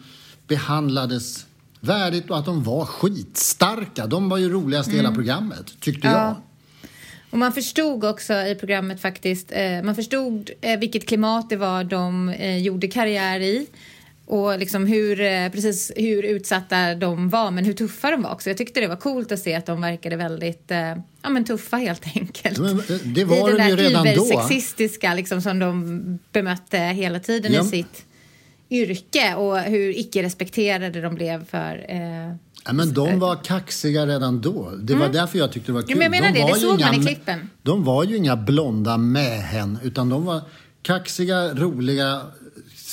behandlades 0.47 1.47
värdigt 1.81 2.31
och 2.31 2.39
att 2.39 2.45
de 2.45 2.63
var 2.63 2.85
skitstarka. 2.85 4.07
De 4.07 4.29
var 4.29 4.39
ju 4.39 4.49
roligast 4.49 4.89
i 4.89 4.97
hela 4.97 5.15
programmet, 5.15 5.81
tyckte 5.81 6.09
jag. 6.09 6.17
Ja. 6.17 6.43
Och 7.31 7.39
man 7.39 7.53
förstod 7.53 8.05
också 8.05 8.35
i 8.35 8.57
programmet 8.61 9.01
faktiskt, 9.01 9.53
eh, 9.53 9.83
man 9.83 9.95
förstod 9.95 10.51
eh, 10.61 10.79
vilket 10.79 11.09
klimat 11.09 11.51
det 11.51 11.57
var 11.57 11.85
de 11.85 12.29
eh, 12.29 12.59
gjorde 12.59 12.89
karriär 12.89 13.41
i. 13.41 13.67
Och 14.33 14.59
liksom 14.59 14.87
hur, 14.87 15.21
eh, 15.21 15.49
precis 15.49 15.93
hur 15.97 16.23
utsatta 16.23 16.95
de 16.95 17.29
var, 17.29 17.51
men 17.51 17.65
hur 17.65 17.73
tuffa 17.73 18.11
de 18.11 18.23
var 18.23 18.33
också. 18.33 18.51
Jag 18.51 18.57
tyckte 18.57 18.81
det 18.81 18.87
var 18.89 18.97
coolt 18.97 19.33
att 19.33 19.39
se 19.39 19.55
att 19.55 19.67
de 19.67 19.81
verkade 19.81 20.17
väldigt 20.17 20.71
eh, 20.71 20.79
ja, 21.23 21.29
men 21.29 21.45
tuffa 21.45 21.77
helt 21.77 22.07
enkelt. 22.17 22.59
Men, 22.59 22.71
eh, 22.79 22.85
det 23.05 23.25
var 23.25 23.37
I 23.37 23.41
de 23.57 23.69
ju 23.69 23.77
där 23.77 23.77
redan 23.77 24.05
då. 24.05 24.11
übersexistiska 24.27 25.15
liksom, 25.15 25.41
som 25.43 25.59
de 25.59 26.19
bemötte 26.33 26.79
hela 26.79 27.21
tiden 27.21 27.53
Ja. 27.53 27.61
i 27.65 27.65
sitt 27.65 28.05
yrke 28.71 29.35
och 29.35 29.59
hur 29.59 29.99
icke-respekterade 29.99 31.01
de 31.01 31.15
blev 31.15 31.45
för 31.47 31.85
eh, 31.89 32.35
Ja, 32.67 32.73
men 32.73 32.95
de 32.95 33.19
var 33.19 33.37
kaxiga 33.45 34.07
redan 34.07 34.41
då. 34.41 34.71
Det 34.83 34.95
var 34.95 35.09
därför 35.09 35.39
jag 35.39 35.53
tyckte 35.53 35.69
det 35.73 35.75
var 35.75 35.83
kul. 35.83 35.97
Mm. 35.97 36.11
men 36.11 36.23
jag 36.23 36.23
menar 36.23 36.35
de 36.35 36.39
det, 36.41 36.45
var 36.47 36.55
det 36.55 36.61
såg 36.61 36.81
man 36.81 36.95
inga- 36.95 37.03
i 37.03 37.07
klippen. 37.15 37.51
De 37.63 37.85
var 37.85 38.05
ju 38.05 38.17
inga 38.17 38.37
blonda 38.37 38.97
mähän, 38.97 39.79
utan 39.83 40.09
de 40.09 40.25
var 40.25 40.41
kaxiga, 40.83 41.55
roliga, 41.55 42.21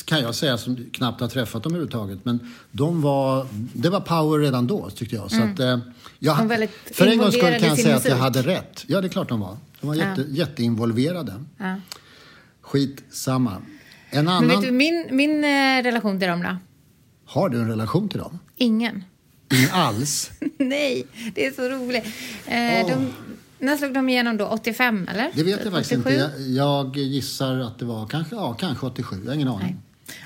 kan 0.07 0.21
jag 0.21 0.35
säga 0.35 0.57
som 0.57 0.89
knappt 0.93 1.21
har 1.21 1.27
träffat 1.27 1.63
dem 1.63 1.71
överhuvudtaget. 1.73 2.19
Men 2.25 2.51
de 2.71 3.01
var, 3.01 3.47
det 3.73 3.89
var 3.89 3.99
power 3.99 4.39
redan 4.39 4.67
då, 4.67 4.89
tyckte 4.89 5.15
jag. 5.15 5.31
Så 5.31 5.43
att, 5.43 5.59
eh, 5.59 5.79
jag 6.19 6.37
De 6.49 6.67
för 6.93 7.07
en 7.07 7.17
gångs 7.17 7.33
skull 7.37 7.59
kan 7.59 7.67
jag 7.69 7.79
säga 7.79 7.95
att 7.95 8.05
jag 8.05 8.11
musik. 8.11 8.21
hade 8.23 8.41
rätt. 8.41 8.83
Ja, 8.87 9.01
det 9.01 9.07
är 9.07 9.09
klart 9.09 9.29
de 9.29 9.39
var. 9.39 9.57
De 9.81 9.87
var 9.87 9.95
jätte, 9.95 10.25
jätteinvolverade. 10.29 11.33
ja. 11.57 11.75
Skitsamma. 12.61 13.51
En 14.09 14.25
Men 14.25 14.27
annan... 14.27 14.47
vet 14.49 14.61
du, 14.61 14.71
min, 14.71 15.07
min 15.11 15.43
eh, 15.43 15.83
relation 15.83 16.19
till 16.19 16.27
dem 16.27 16.41
då? 16.43 16.57
Har 17.25 17.49
du 17.49 17.59
en 17.59 17.67
relation 17.67 18.09
till 18.09 18.19
dem? 18.19 18.39
Ingen. 18.55 19.03
Ingen 19.53 19.71
alls? 19.71 20.31
Nej, 20.57 21.05
det 21.35 21.45
är 21.45 21.51
så 21.51 21.69
roligt. 21.69 22.05
Eh, 22.45 22.87
de, 22.87 23.13
när 23.59 23.77
slog 23.77 23.93
de 23.93 24.09
igenom 24.09 24.37
då? 24.37 24.45
85 24.45 25.07
eller? 25.11 25.31
Det 25.33 25.43
vet 25.43 25.63
jag 25.63 25.73
faktiskt 25.73 25.91
87? 25.91 26.09
inte. 26.09 26.41
Jag, 26.41 26.41
jag 26.87 26.97
gissar 26.97 27.55
att 27.59 27.79
det 27.79 27.85
var 27.85 28.07
kanske, 28.07 28.35
ja, 28.35 28.53
kanske 28.53 28.85
87. 28.85 29.15
Jag 29.23 29.29
har 29.29 29.35
ingen 29.35 29.47
aning. 29.47 29.61
Nej. 29.61 29.75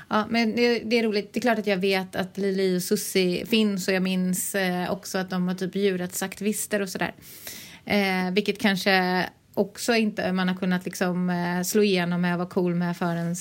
Ja, 0.08 0.26
men 0.30 0.56
det, 0.56 0.78
det 0.78 0.98
är 0.98 1.02
roligt. 1.02 1.32
Det 1.32 1.38
är 1.38 1.42
klart 1.42 1.58
att 1.58 1.66
jag 1.66 1.76
vet 1.76 2.16
att 2.16 2.38
Lili 2.38 2.78
och 2.78 2.82
Susie 2.82 3.46
finns 3.46 3.88
och 3.88 3.94
jag 3.94 4.02
minns 4.02 4.54
eh, 4.54 4.92
också 4.92 5.18
att 5.18 5.30
de 5.30 5.46
var 5.46 5.54
typ 5.54 5.76
djurrättsaktivister 5.76 6.82
och 6.82 6.88
sådär. 6.88 7.14
Eh, 7.84 8.30
vilket 8.32 8.58
kanske 8.58 9.26
också 9.54 9.94
inte 9.94 10.32
man 10.32 10.48
har 10.48 10.54
kunnat 10.54 10.84
liksom 10.84 11.30
eh, 11.30 11.62
slå 11.62 11.82
igenom 11.82 12.20
med 12.20 12.32
och 12.32 12.38
vara 12.38 12.48
cool 12.48 12.74
med 12.74 12.96
förrän 12.96 13.36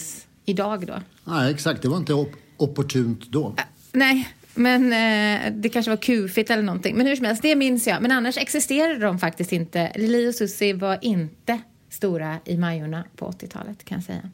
idag 0.45 0.87
då. 0.87 1.01
Nej, 1.23 1.51
exakt. 1.51 1.81
Det 1.81 1.87
var 1.87 1.97
inte 1.97 2.13
op- 2.13 2.35
opportunt 2.57 3.31
då. 3.31 3.55
Nej, 3.91 4.29
men 4.53 4.83
eh, 4.93 5.51
det 5.53 5.69
kanske 5.69 5.89
var 5.89 5.97
kufigt 5.97 6.49
eller 6.49 6.63
någonting. 6.63 6.95
Men 6.97 7.07
hur 7.07 7.15
som 7.15 7.25
helst, 7.25 7.41
det 7.41 7.55
minns 7.55 7.87
jag. 7.87 8.01
Men 8.01 8.11
annars 8.11 8.37
existerade 8.37 8.99
de 8.99 9.19
faktiskt 9.19 9.51
inte. 9.51 9.91
Lili 9.95 10.29
och 10.29 10.35
Susie 10.35 10.73
var 10.73 10.97
inte 11.01 11.59
stora 11.89 12.37
i 12.45 12.57
Majorna 12.57 13.03
på 13.15 13.31
80-talet 13.31 13.85
kan 13.85 13.97
jag 13.97 14.05
säga. 14.05 14.29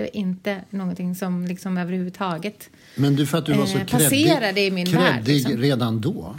Det 0.00 0.10
var 0.10 0.16
inte 0.16 0.60
någonting 0.70 1.14
som 1.14 1.44
liksom 1.46 1.78
överhuvudtaget 1.78 2.70
Men 2.94 3.16
du, 3.16 3.26
för 3.26 3.38
att 3.38 3.46
du 3.46 3.52
var 3.52 3.66
så 3.66 3.78
Eh, 3.78 3.84
kreddig, 3.86 4.66
i 4.66 4.70
min 4.70 4.92
värld, 4.92 5.14
kreddig 5.14 5.34
liksom. 5.34 5.56
redan 5.56 6.00
då. 6.00 6.36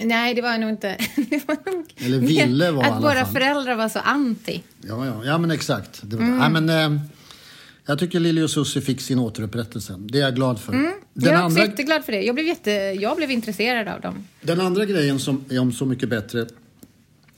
Nej, 0.00 0.34
det 0.34 0.42
var 0.42 0.58
nog 0.58 0.70
inte... 0.70 0.96
Det 1.16 1.48
var 1.48 1.72
nog 1.72 1.84
Eller 1.96 2.18
ville 2.18 2.70
vara 2.70 2.86
Att 2.86 3.02
våra 3.02 3.24
fall. 3.24 3.32
föräldrar 3.34 3.74
var 3.76 3.88
så 3.88 3.98
anti. 3.98 4.62
Ja, 4.88 5.06
ja, 5.06 5.22
ja 5.24 5.38
men 5.38 5.50
exakt. 5.50 6.00
Det 6.02 6.16
Mm. 6.16 6.38
var, 6.38 6.48
nej, 6.48 6.60
men, 6.60 6.94
eh, 6.94 7.00
jag 7.86 7.98
tycker 7.98 8.20
Lili 8.20 8.42
och 8.42 8.50
Susie 8.50 8.82
fick 8.82 9.00
sin 9.00 9.18
återupprättelse. 9.18 9.94
Det 9.98 10.18
är 10.18 10.22
jag 10.22 10.34
glad 10.34 10.60
för. 10.60 10.72
Den, 10.72 10.80
Mm. 10.80 10.92
jag 11.14 11.26
är 11.26 11.34
också 11.36 11.44
andra, 11.44 11.62
jätteglad 11.64 12.04
för 12.04 12.12
det. 12.12 12.22
Jag 12.22 12.34
blev, 12.34 12.46
jätte, 12.46 12.70
jag 13.00 13.16
blev 13.16 13.30
intresserad 13.30 13.88
av 13.88 14.00
dem. 14.00 14.24
den 14.42 14.60
andra 14.60 14.84
grejen 14.84 15.18
som 15.18 15.44
är 15.50 15.58
om 15.58 15.72
Så 15.72 15.84
mycket 15.86 16.08
bättre, 16.08 16.46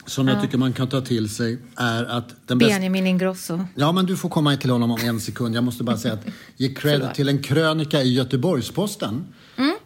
som 0.06 0.28
jag 0.28 0.42
tycker 0.42 0.58
man 0.58 0.72
kan 0.72 0.88
ta 0.88 1.00
till 1.00 1.28
sig, 1.28 1.58
är 1.76 2.04
att 2.04 2.34
den. 2.46 2.58
Benjamin 2.58 3.06
Ingrosso. 3.06 3.60
Ja, 3.74 3.92
men 3.92 4.06
du 4.06 4.16
får 4.16 4.28
komma 4.28 4.56
till 4.56 4.70
honom 4.70 4.90
om 4.90 5.00
en 5.00 5.20
sekund. 5.20 5.54
Jag 5.54 5.64
måste 5.64 5.84
bara 5.84 5.96
säga 5.96 6.14
att 6.14 6.26
ge 6.56 6.74
cred. 6.74 7.00
Mm. 7.00 7.14
till 7.14 7.28
en 7.28 7.42
krönika 7.42 8.02
i 8.02 8.14
Göteborgs-Posten 8.14 9.24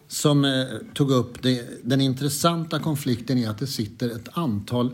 som 0.09 0.45
eh, 0.45 0.65
tog 0.93 1.11
upp 1.11 1.41
det, 1.41 1.83
den 1.83 2.01
intressanta 2.01 2.79
konflikten 2.79 3.37
i 3.37 3.45
att 3.45 3.57
det 3.57 3.67
sitter 3.67 4.09
ett 4.09 4.29
antal 4.31 4.91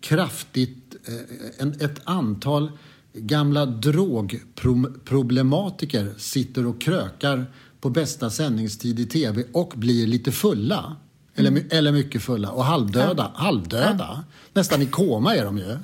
kraftigt, 0.00 0.96
eh, 1.04 1.14
en, 1.58 1.80
ett 1.80 2.00
antal 2.04 2.72
gamla 3.12 3.66
drogproblematiker 3.66 6.14
sitter 6.16 6.66
och 6.66 6.80
krökar 6.80 7.46
på 7.80 7.90
bästa 7.90 8.30
sändningstid 8.30 9.00
i 9.00 9.06
tv 9.06 9.44
och 9.52 9.72
blir 9.76 10.06
lite 10.06 10.32
fulla. 10.32 10.96
Eller, 11.38 11.50
my- 11.50 11.64
eller 11.70 11.92
mycket 11.92 12.22
fulla 12.22 12.50
och 12.50 12.64
halvdöda. 12.64 13.32
Halvdöda. 13.34 14.24
Nästan 14.52 14.82
i 14.82 14.86
koma 14.86 15.36
är 15.36 15.44
de 15.44 15.58
ju. 15.58 15.76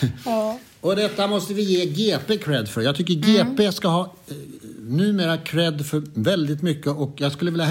Och 0.80 0.96
detta 0.96 1.26
måste 1.26 1.54
vi 1.54 1.62
ge 1.62 1.86
GP 1.86 2.38
cred 2.38 2.68
för. 2.68 2.80
Jag 2.80 2.96
tycker 2.96 3.14
GP 3.14 3.72
ska 3.72 3.88
ha 3.88 4.14
eh, 4.28 4.34
numera 4.80 5.38
cred 5.38 5.86
för 5.86 6.02
väldigt 6.14 6.62
mycket 6.62 6.86
och 6.86 7.14
jag 7.16 7.32
skulle 7.32 7.50
vilja, 7.50 7.70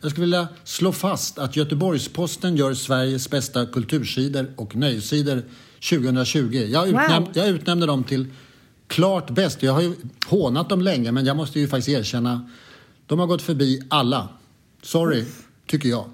jag 0.00 0.10
skulle 0.10 0.24
vilja 0.24 0.48
slå 0.64 0.92
fast 0.92 1.38
att 1.38 1.56
Göteborgs-Posten 1.56 2.56
gör 2.56 2.74
Sveriges 2.74 3.30
bästa 3.30 3.66
kultursidor 3.66 4.52
och 4.56 4.76
nöjessidor 4.76 5.42
2020. 5.90 6.66
Jag, 6.70 6.88
utnäm, 6.88 7.22
Wow. 7.24 7.32
jag 7.34 7.48
utnämnde 7.48 7.86
dem 7.86 8.04
till 8.04 8.26
klart 8.86 9.30
bäst. 9.30 9.62
Jag 9.62 9.72
har 9.72 9.80
ju 9.80 9.94
hånat 10.26 10.68
dem 10.68 10.82
länge 10.82 11.12
men 11.12 11.26
jag 11.26 11.36
måste 11.36 11.60
ju 11.60 11.68
faktiskt 11.68 11.88
erkänna 11.98 12.50
de 13.06 13.18
har 13.18 13.26
gått 13.26 13.42
förbi 13.42 13.82
alla. 13.88 14.28
Sorry, 14.82 15.24
tycker 15.68 15.88
jag. 15.88 16.04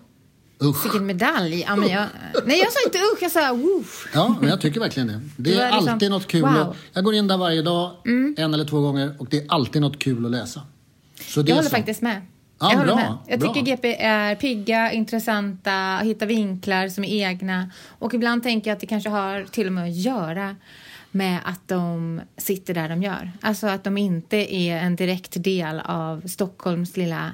Usch. 0.62 0.84
Vilken 0.84 1.06
medalj. 1.06 1.64
Ja, 1.68 1.76
men 1.76 1.88
jag, 1.88 2.06
nej, 2.44 2.58
jag 2.58 2.72
sa 2.72 2.78
inte 2.86 2.98
usch, 2.98 3.22
jag 3.22 3.30
sa 3.30 3.54
woof. 3.54 4.08
Ja, 4.14 4.36
men 4.40 4.50
jag 4.50 4.60
tycker 4.60 4.80
verkligen 4.80 5.06
det. 5.08 5.20
Det 5.36 5.54
är 5.54 5.72
liksom- 5.72 5.92
alltid 5.92 6.10
något 6.10 6.26
kul. 6.26 6.40
wow. 6.42 6.50
Mm. 6.50 6.72
Jag 6.92 7.04
går 7.04 7.14
in 7.14 7.26
där 7.28 7.36
varje 7.36 7.62
dag, 7.62 7.90
en 8.36 8.54
eller 8.54 8.64
två 8.64 8.80
gånger, 8.80 9.14
och 9.18 9.26
det 9.30 9.36
är 9.38 9.44
alltid 9.48 9.82
något 9.82 9.98
kul 9.98 10.24
att 10.24 10.30
läsa. 10.30 10.60
Så 11.20 11.42
det 11.42 11.48
Jag 11.48 11.56
håller 11.56 11.68
så. 11.68 11.76
faktiskt 11.76 12.02
med. 12.02 12.20
Ja, 12.60 12.70
jag 12.70 12.78
håller 12.78 12.86
bra, 12.86 12.96
med. 12.96 13.14
Jag 13.26 13.40
bra. 13.40 13.54
tycker 13.54 13.66
GP 13.66 13.96
är 14.02 14.34
pigga, 14.34 14.92
intressanta, 14.92 15.98
hittar 16.02 16.26
vinklar 16.26 16.88
som 16.88 17.04
är 17.04 17.08
egna. 17.28 17.70
Och 17.98 18.14
ibland 18.14 18.42
tänker 18.42 18.70
jag 18.70 18.74
att 18.74 18.80
det 18.80 18.86
kanske 18.86 19.08
har 19.08 19.44
till 19.50 19.66
och 19.66 19.72
med 19.72 19.84
att 19.84 19.96
göra 19.96 20.56
med 21.10 21.38
att 21.44 21.68
de 21.68 22.20
sitter 22.36 22.74
där 22.74 22.88
de 22.88 23.02
gör. 23.02 23.32
Alltså 23.40 23.66
att 23.66 23.84
de 23.84 23.98
inte 23.98 24.54
är 24.54 24.76
en 24.76 24.96
direkt 24.96 25.42
del 25.44 25.80
av 25.84 26.22
Stockholms 26.28 26.96
lilla 26.96 27.30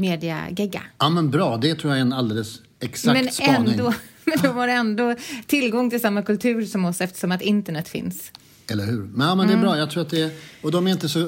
mediagegga. 0.00 0.82
Ja, 0.98 1.08
men 1.08 1.30
bra. 1.30 1.56
Det 1.56 1.74
tror 1.74 1.92
jag 1.92 1.98
är 1.98 2.02
en 2.02 2.12
alldeles 2.12 2.60
exakt 2.80 3.14
Men 3.22 3.32
spaning. 3.32 3.72
ändå, 3.72 3.94
men 4.24 4.38
de 4.42 4.56
har 4.56 4.68
ändå 4.68 5.14
tillgång 5.46 5.90
till 5.90 6.00
samma 6.00 6.22
kultur 6.22 6.64
som 6.64 6.84
oss 6.84 7.00
eftersom 7.00 7.32
att 7.32 7.42
internet 7.42 7.88
finns. 7.88 8.32
Eller 8.70 8.84
hur? 8.86 9.02
Men, 9.02 9.28
ja, 9.28 9.34
men 9.34 9.46
Mm. 9.46 9.46
det 9.60 9.66
är 9.66 9.68
bra. 9.70 9.78
Jag 9.78 9.90
tror 9.90 10.02
att 10.02 10.10
det 10.10 10.22
är... 10.22 10.30
Och 10.62 10.70
de 10.72 10.86
är 10.86 10.90
inte 10.90 11.08
så 11.08 11.20
eh, 11.20 11.26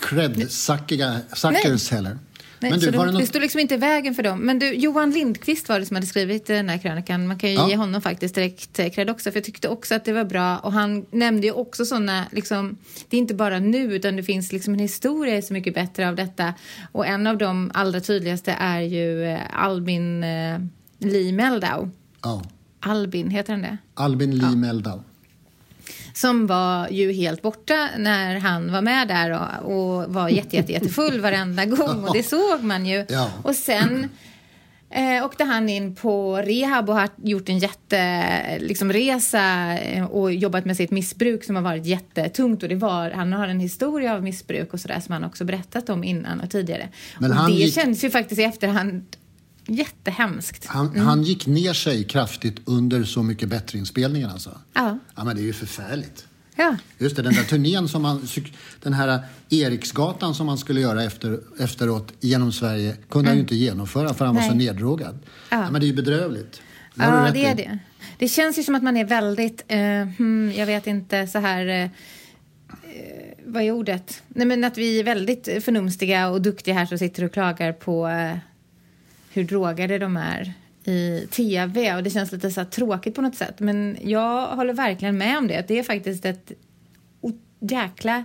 cred-suckiga 0.00 1.18
suckers 1.34 1.90
heller. 1.90 2.18
Nej, 2.60 2.70
men 2.70 2.80
så 2.80 2.86
du, 2.86 2.92
de, 2.92 2.98
var 2.98 3.06
det 3.06 3.12
något... 3.12 3.28
står 3.28 3.40
liksom 3.40 3.60
inte 3.60 3.74
i 3.74 3.78
vägen 3.78 4.14
för 4.14 4.22
dem. 4.22 4.38
Men 4.40 4.58
du, 4.58 4.74
Johan 4.74 5.10
Lindqvist 5.10 5.68
var 5.68 5.80
det 5.80 5.86
som 5.86 5.94
hade 5.96 6.06
skrivit 6.06 6.46
den 6.46 6.68
här 6.68 6.78
krönikan. 6.78 7.26
Man 7.26 7.38
kan 7.38 7.50
ju 7.50 7.56
Ja. 7.56 7.68
ge 7.68 7.76
honom 7.76 8.02
faktiskt 8.02 8.34
direkt 8.34 8.78
eh, 8.78 8.90
cred 8.90 9.10
också. 9.10 9.30
För 9.30 9.36
jag 9.36 9.44
tyckte 9.44 9.68
också 9.68 9.94
att 9.94 10.04
det 10.04 10.12
var 10.12 10.24
bra. 10.24 10.58
Och 10.58 10.72
han 10.72 11.06
nämnde 11.10 11.46
ju 11.46 11.52
också 11.52 11.84
sådana, 11.84 12.24
liksom, 12.32 12.76
det 13.08 13.16
är 13.16 13.18
inte 13.18 13.34
bara 13.34 13.58
nu 13.58 13.94
utan 13.94 14.16
det 14.16 14.22
finns 14.22 14.52
liksom 14.52 14.74
en 14.74 14.80
historia 14.80 15.42
så 15.42 15.52
mycket 15.52 15.74
bättre 15.74 16.08
av 16.08 16.16
detta. 16.16 16.54
Och 16.92 17.06
en 17.06 17.26
av 17.26 17.38
de 17.38 17.70
allra 17.74 18.00
tydligaste 18.00 18.52
är 18.60 18.80
ju 18.80 19.24
eh, 19.24 19.38
Albin 19.52 20.24
eh, 20.24 20.58
Lee 20.98 21.32
Meldau. 21.32 21.90
Ja. 22.22 22.42
Albin, 22.80 23.30
heter 23.30 23.52
han 23.52 23.62
det? 23.62 23.76
Albin 23.94 24.38
Lee 24.38 24.56
Meldau. 24.56 25.00
Som 26.20 26.46
var 26.46 26.88
ju 26.88 27.12
helt 27.12 27.42
borta 27.42 27.88
när 27.98 28.38
han 28.40 28.72
var 28.72 28.80
med 28.82 29.08
där 29.08 29.30
och, 29.30 29.72
och 29.72 30.14
var 30.14 30.28
jätte, 30.28 30.56
jätte, 30.56 30.72
jättefull 30.72 31.20
varenda 31.28 31.64
gång. 31.64 32.04
Och 32.04 32.14
det 32.14 32.22
såg 32.22 32.62
man 32.62 32.86
ju. 32.86 33.04
Ja. 33.08 33.30
Och 33.42 33.54
sen 33.54 34.08
eh, 34.90 35.24
åkte 35.24 35.44
han 35.44 35.68
in 35.68 35.94
på 35.94 36.36
rehab 36.36 36.88
och 36.88 36.94
har 36.94 37.08
gjort 37.16 37.48
en 37.48 37.58
jätteresa 37.58 38.58
liksom, 38.58 38.92
resa, 38.92 39.72
eh, 39.78 40.04
och 40.04 40.32
jobbat 40.32 40.64
med 40.64 40.76
sitt 40.76 40.90
missbruk 40.90 41.44
som 41.44 41.56
har 41.56 41.62
varit 41.62 41.86
jättetungt. 41.86 42.62
Och 42.62 42.68
det 42.68 42.74
var, 42.76 43.10
han 43.10 43.32
har 43.32 43.48
en 43.48 43.60
historia 43.60 44.14
av 44.14 44.22
missbruk 44.22 44.72
och 44.74 44.80
sådär 44.80 45.00
som 45.00 45.12
han 45.12 45.24
också 45.24 45.44
berättat 45.44 45.88
om 45.88 46.04
innan 46.04 46.40
och 46.40 46.50
tidigare. 46.50 46.88
Men 47.18 47.32
och 47.38 47.46
det 47.50 47.54
gick- 47.54 47.74
känns 47.74 48.04
ju 48.04 48.10
faktiskt 48.10 48.40
i 48.40 48.44
efterhand 48.44 49.02
jättehemskt. 49.68 50.66
Han, 50.66 50.86
Mm. 50.88 51.06
han 51.06 51.22
gick 51.22 51.46
ner 51.46 51.72
sig 51.72 52.04
kraftigt 52.04 52.56
under 52.64 53.04
Så 53.04 53.22
mycket 53.22 53.48
bättre-inspelningen 53.48 54.30
alltså. 54.30 54.58
Ja. 54.74 54.98
Ja, 55.16 55.24
men 55.24 55.36
det 55.36 55.42
är 55.42 55.44
ju 55.44 55.52
förfärligt. 55.52 56.24
Ja. 56.56 56.76
Just 56.98 57.16
det, 57.16 57.22
den 57.22 57.34
där 57.34 57.42
turnén 57.44 57.88
som 57.88 58.02
man, 58.02 58.28
den 58.82 58.92
här 58.92 59.20
Eriksgatan 59.50 60.34
som 60.34 60.46
man 60.46 60.58
skulle 60.58 60.80
göra 60.80 61.04
efter, 61.04 61.40
efteråt 61.58 62.12
genom 62.20 62.52
Sverige 62.52 62.96
kunde 63.10 63.28
han 63.30 63.36
ju 63.36 63.40
inte 63.42 63.56
genomföra 63.56 64.14
för 64.14 64.24
han 64.24 64.34
var 64.34 64.42
så 64.42 64.46
Mm. 64.46 64.58
Nej. 64.58 64.66
neddrogad. 64.66 65.18
Ja. 65.50 65.56
Ja. 65.64 65.70
men 65.70 65.80
det 65.80 65.84
är 65.86 65.88
ju 65.88 65.94
bedrövligt. 65.94 66.62
Det 66.94 67.04
Ja, 67.04 67.30
det 67.34 67.44
är 67.46 67.52
i. 67.52 67.54
det. 67.54 67.78
Det 68.18 68.28
känns 68.28 68.58
ju 68.58 68.62
som 68.62 68.74
att 68.74 68.82
man 68.82 68.96
är 68.96 69.04
väldigt, 69.04 69.64
eh, 69.68 69.78
hmm, 70.18 70.52
jag 70.56 70.66
vet 70.66 70.86
inte, 70.86 71.26
så 71.26 71.38
här... 71.38 71.66
Eh, 71.66 71.90
vad 73.46 73.62
är 73.62 73.70
ordet? 73.72 74.22
Nej, 74.28 74.46
men 74.46 74.64
att 74.64 74.78
vi 74.78 75.00
är 75.00 75.04
väldigt 75.04 75.48
förnumstiga 75.64 76.28
och 76.28 76.42
duktiga 76.42 76.74
här 76.74 76.86
som 76.86 76.98
sitter 76.98 77.24
och 77.24 77.32
klagar 77.32 77.72
på 77.72 78.08
eh, 78.08 78.36
hur 79.38 79.44
drogade 79.44 79.98
de 79.98 80.16
är 80.16 80.54
i 80.84 81.26
tv 81.30 81.96
och 81.96 82.02
det 82.02 82.10
känns 82.10 82.32
lite 82.32 82.50
så 82.50 82.60
här 82.60 82.68
tråkigt 82.68 83.14
på 83.14 83.22
något 83.22 83.34
sätt. 83.34 83.60
Men 83.60 83.96
jag 84.02 84.56
håller 84.56 84.72
verkligen 84.72 85.18
med 85.18 85.38
om 85.38 85.48
det. 85.48 85.64
Det 85.68 85.78
är 85.78 85.82
faktiskt 85.82 86.24
ett 86.24 86.52
jäkla 87.60 88.24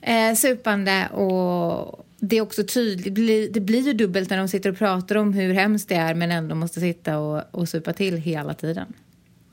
eh, 0.00 0.34
supande 0.36 1.08
och 1.08 2.06
det 2.18 2.36
är 2.36 2.40
också 2.40 2.62
tydligt, 2.64 3.12
blir, 3.12 3.52
det 3.52 3.60
blir 3.60 3.80
ju 3.80 3.92
dubbelt 3.92 4.30
när 4.30 4.38
de 4.38 4.48
sitter 4.48 4.70
och 4.70 4.78
pratar 4.78 5.16
om 5.16 5.32
hur 5.32 5.54
hemskt 5.54 5.88
det 5.88 5.94
är 5.94 6.14
men 6.14 6.30
ändå 6.30 6.54
måste 6.54 6.80
sitta 6.80 7.18
och, 7.18 7.42
och 7.50 7.68
supa 7.68 7.92
till 7.92 8.16
hela 8.16 8.54
tiden. 8.54 8.86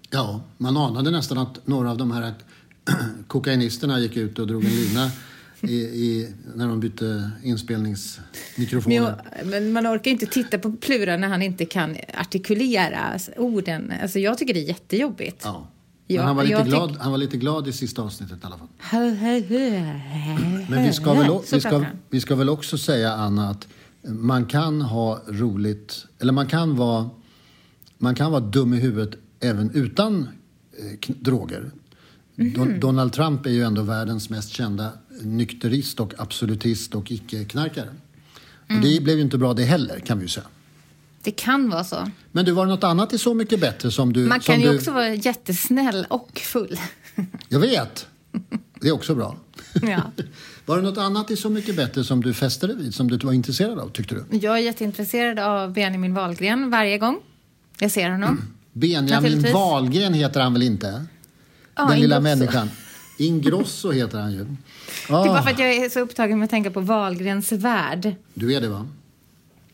Ja, 0.10 0.42
man 0.58 0.78
anade 0.78 1.12
nästan 1.12 1.38
att 1.38 1.68
några 1.68 1.92
av 1.92 1.98
de 1.98 2.12
här 2.12 2.34
kokainisterna 3.28 4.00
gick 4.00 4.18
ut 4.18 4.40
och 4.40 4.48
drog 4.48 4.66
en 4.66 4.72
lina 4.72 5.12
i, 5.62 5.76
i, 5.76 6.34
när 6.56 6.68
de 6.68 6.80
bytte 6.80 7.06
Men, 7.06 7.32
inspelningsmikrofoner. 7.44 8.96
jag, 8.96 9.16
men 9.48 9.72
man 9.72 9.88
orkar 9.88 10.12
inte 10.12 10.26
titta 10.26 10.60
på 10.60 10.72
Plura 10.72 11.18
när 11.18 11.28
han 11.28 11.42
inte 11.42 11.66
kan 11.66 11.98
artikulera 12.18 13.20
orden. 13.38 13.94
Alltså 14.02 14.20
jag 14.20 14.38
tycker 14.38 14.54
det 14.54 14.60
är 14.60 14.68
jättejobbigt. 14.68 15.42
Ja. 15.44 15.68
Men 16.08 16.16
Ja, 16.18 16.24
han, 16.24 16.36
var 16.36 16.44
lite 16.44 16.64
glad, 16.64 16.98
han 17.00 17.12
var 17.12 17.18
lite 17.18 17.38
glad 17.38 17.68
i 17.68 17.72
sista 17.72 18.02
avsnittet 18.02 18.38
i 18.44 18.46
alla 18.46 18.58
fall. 18.58 18.68
Men 20.70 20.84
vi 20.84 20.94
ska, 20.94 21.14
väl, 21.14 21.30
o- 21.30 21.44
vi, 21.52 21.60
ska, 21.62 21.86
vi 22.10 22.22
ska 22.22 22.36
väl 22.36 22.50
också 22.50 22.78
säga, 22.78 23.14
Anna, 23.14 23.50
att 23.50 23.68
man 24.04 24.46
kan 24.46 24.82
ha 24.82 25.22
roligt, 25.28 26.06
eller 26.20 26.34
man 26.34 26.48
kan 26.48 26.76
vara, 26.76 27.10
man 27.98 28.16
kan 28.16 28.32
vara 28.32 28.42
dum 28.42 28.74
i 28.74 28.78
huvudet 28.80 29.20
även 29.40 29.72
utan 29.72 30.28
eh, 30.80 31.16
droger. 31.20 31.72
Mhm. 32.36 32.54
Don, 32.54 32.80
Donald 32.80 33.14
Trump 33.14 33.46
är 33.46 33.50
ju 33.50 33.64
ändå 33.64 33.82
världens 33.82 34.30
mest 34.30 34.50
kända 34.50 34.90
nykterist 35.24 36.00
och 36.00 36.14
absolutist 36.18 36.96
och 36.96 37.12
icke-knarkare. 37.12 37.90
Och 38.66 38.72
Mm. 38.72 38.84
det 38.84 39.04
blev 39.04 39.16
ju 39.16 39.22
inte 39.22 39.38
bra 39.38 39.54
det 39.54 39.64
heller, 39.64 40.00
kan 40.00 40.18
vi 40.20 40.24
ju 40.24 40.30
säga. 40.30 40.46
Det 41.24 41.32
kan 41.32 41.70
vara 41.70 41.84
så. 41.84 42.12
Men 42.32 42.46
du, 42.46 42.52
var 42.52 42.66
det 42.66 42.72
något 42.72 42.84
annat 42.84 43.14
i 43.14 43.18
Så 43.18 43.34
mycket 43.34 43.60
bättre 43.60 43.92
som 43.92 44.14
du... 44.14 44.20
Man 44.26 44.40
kan 44.40 44.62
ju 44.62 44.70
du, 44.70 44.76
också 44.78 44.92
vara 44.92 45.14
jättesnäll 45.14 46.06
och 46.10 46.40
full. 46.44 46.80
Jag 47.50 47.60
vet! 47.60 48.08
Det 48.82 48.88
är 48.88 48.92
också 48.92 49.16
bra. 49.16 49.38
Ja. 49.82 50.02
Var 50.66 50.78
det 50.78 50.84
något 50.84 50.98
annat 50.98 51.32
i 51.32 51.36
Så 51.38 51.50
mycket 51.50 51.76
bättre 51.76 52.04
som 52.04 52.22
du 52.24 52.34
fäste 52.34 52.68
dig 52.68 52.76
vid, 52.76 52.94
som 52.94 53.08
du 53.12 53.18
var 53.18 53.34
intresserad 53.34 53.80
av, 53.80 53.90
tyckte 53.90 54.16
du? 54.16 54.38
Jag 54.38 54.54
är 54.58 54.62
jätteintresserad 54.62 55.40
av 55.40 55.74
Benjamin 55.74 56.14
Wahlgren 56.14 56.70
varje 56.70 56.98
gång 56.98 57.20
jag 57.80 57.92
ser 57.92 58.10
honom. 58.10 58.42
Benjamin 58.74 59.10
Naturligtvis. 59.10 59.54
Wahlgren 59.54 60.14
heter 60.14 60.40
han 60.42 60.54
väl 60.54 60.62
inte? 60.64 61.06
Ja, 61.76 61.86
Den 61.88 62.00
lilla 62.00 62.20
människan. 62.20 62.70
Ingrosso 63.22 63.92
heter 63.92 64.20
han 64.20 64.32
ju. 64.32 64.38
Det 64.38 64.46
är 65.08 65.12
bara 65.12 65.40
Ah, 65.40 65.44
för 65.44 65.52
att 65.52 65.60
jag 65.60 65.74
är 65.76 65.90
så 65.90 66.00
upptagen 66.00 66.40
med 66.40 66.46
att 66.46 66.50
tänka 66.50 66.72
på 66.72 66.80
Wahlgrens 66.80 67.52
värld. 67.52 68.16
du 68.34 68.54
är 68.56 68.62
det, 68.62 68.70
va? 68.70 68.88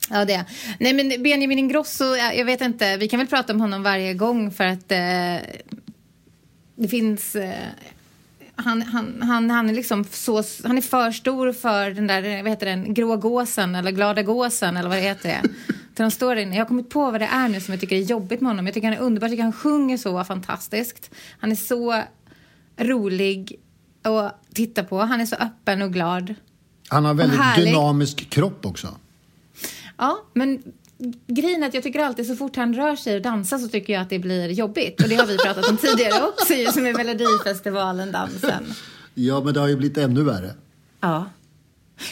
Ja, 0.09 0.25
det 0.25 0.33
är. 0.33 0.45
Nej, 0.79 0.93
men 0.93 1.23
Benjamin 1.23 1.59
Ingrosso, 1.59 2.15
jag 2.15 2.45
vet 2.45 2.61
inte. 2.61 2.97
Vi 2.97 3.07
kan 3.07 3.17
väl 3.19 3.27
prata 3.27 3.53
om 3.53 3.61
honom 3.61 3.83
varje 3.83 4.13
gång 4.13 4.51
för 4.51 4.63
att 4.63 4.91
eh, 4.91 5.49
det 6.75 6.87
finns... 6.89 7.35
Eh, 7.35 7.53
han, 8.55 8.81
han, 8.81 9.21
han, 9.21 9.49
han 9.49 9.69
är 9.69 9.73
liksom 9.73 10.05
så, 10.11 10.43
han 10.63 10.77
är 10.77 10.81
för 10.81 11.11
stor 11.11 11.53
för 11.53 11.91
den 11.91 12.07
där, 12.07 12.43
vad 12.43 12.51
heter 12.51 12.65
den, 12.65 12.93
grå 12.93 13.15
gåsen 13.17 13.75
eller 13.75 13.91
glada 13.91 14.23
gåsen 14.23 14.77
eller 14.77 14.89
vad 14.89 14.97
heter 14.97 15.29
det. 15.43 15.49
Där 15.93 16.03
de 16.03 16.11
står 16.11 16.35
inne. 16.37 16.55
Jag 16.55 16.61
har 16.61 16.67
kommit 16.67 16.89
på 16.89 17.11
vad 17.11 17.21
det 17.21 17.29
är 17.31 17.47
nu 17.49 17.61
som 17.61 17.71
jag 17.71 17.81
tycker 17.81 17.95
är 17.95 18.01
jobbigt 18.01 18.41
med 18.41 18.49
honom. 18.49 18.65
Jag 18.65 18.73
tycker 18.73 18.87
han 18.87 18.97
är 18.97 19.01
underbar, 19.01 19.27
jag 19.27 19.31
tycker 19.31 19.43
han 19.43 19.53
sjunger 19.53 19.97
så 19.97 20.23
fantastiskt. 20.23 21.11
Han 21.39 21.51
är 21.51 21.55
så 21.55 22.03
rolig 22.77 23.55
att 24.01 24.41
titta 24.53 24.83
på. 24.83 24.99
Han 25.01 25.21
är 25.21 25.25
så 25.25 25.35
öppen 25.35 25.81
och 25.81 25.93
glad. 25.93 26.33
Han 26.89 27.05
har 27.05 27.13
väldigt 27.13 27.39
dynamisk 27.55 28.29
kropp 28.29 28.65
också. 28.65 28.87
Ja, 29.97 30.17
men 30.33 30.63
grejen 31.27 31.63
är 31.63 31.67
att 31.67 31.73
jag 31.73 31.83
tycker 31.83 31.99
alltid 31.99 32.25
så 32.27 32.35
fort 32.35 32.55
han 32.55 32.73
rör 32.73 32.95
sig 32.95 33.15
och 33.15 33.21
dansar 33.21 33.57
så 33.57 33.67
tycker 33.67 33.93
jag 33.93 34.01
att 34.01 34.09
det 34.09 34.19
blir 34.19 34.49
jobbigt. 34.49 35.01
Och 35.03 35.09
det 35.09 35.15
har 35.15 35.25
vi 35.25 35.37
pratat 35.37 35.69
om 35.69 35.77
tidigare 35.77 36.23
också 36.23 36.53
ju, 36.53 36.65
som 36.65 36.85
är 36.85 36.93
Melodifestivalen-dansen. 36.93 38.73
Ja, 39.13 39.41
men 39.43 39.53
det 39.53 39.59
har 39.59 39.67
ju 39.67 39.75
blivit 39.77 39.97
ännu 39.97 40.23
värre. 40.23 40.53
Ja. 40.99 41.25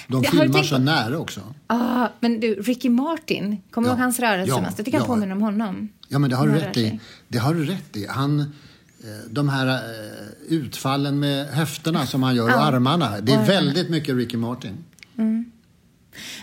De 0.07 0.21
Det- 0.21 0.27
filmar 0.29 0.47
tänkt 0.53 0.67
så 0.69 0.77
nära 0.77 1.17
också. 1.19 1.41
Ah, 1.67 2.07
men 2.19 2.39
du, 2.39 2.53
Ricky 2.55 2.89
Martin, 2.89 3.57
kommer 3.71 3.87
du 3.87 3.89
Ja. 3.91 3.93
ihåg 3.95 4.01
hans 4.03 4.19
rörelsemönster? 4.19 4.61
Ja, 4.71 4.73
Jag 4.77 4.85
tycker 4.85 4.97
han 4.97 5.07
ja. 5.07 5.13
påminner 5.13 5.35
om 5.35 5.41
honom. 5.41 5.89
Ja, 6.07 6.19
men 6.19 6.29
det 6.29 6.35
har 6.35 6.45
du 6.45 6.51
Han 6.51 6.59
rätt 6.61 6.77
i. 6.77 6.99
Det 7.27 7.37
har 7.37 7.53
du 7.53 7.65
rätt 7.65 7.97
i. 7.97 8.07
Han, 8.09 8.53
de 9.29 9.49
här 9.49 9.67
eh, 9.67 10.27
utfallen 10.47 11.19
med 11.19 11.47
höfterna 11.47 12.05
som 12.05 12.23
han 12.23 12.35
gör 12.35 12.55
och 12.55 12.61
armarna. 12.61 13.21
Det 13.21 13.31
är 13.31 13.45
väldigt 13.45 13.89
mycket 13.89 14.15
Ricky 14.15 14.37
Martin. 14.37 14.83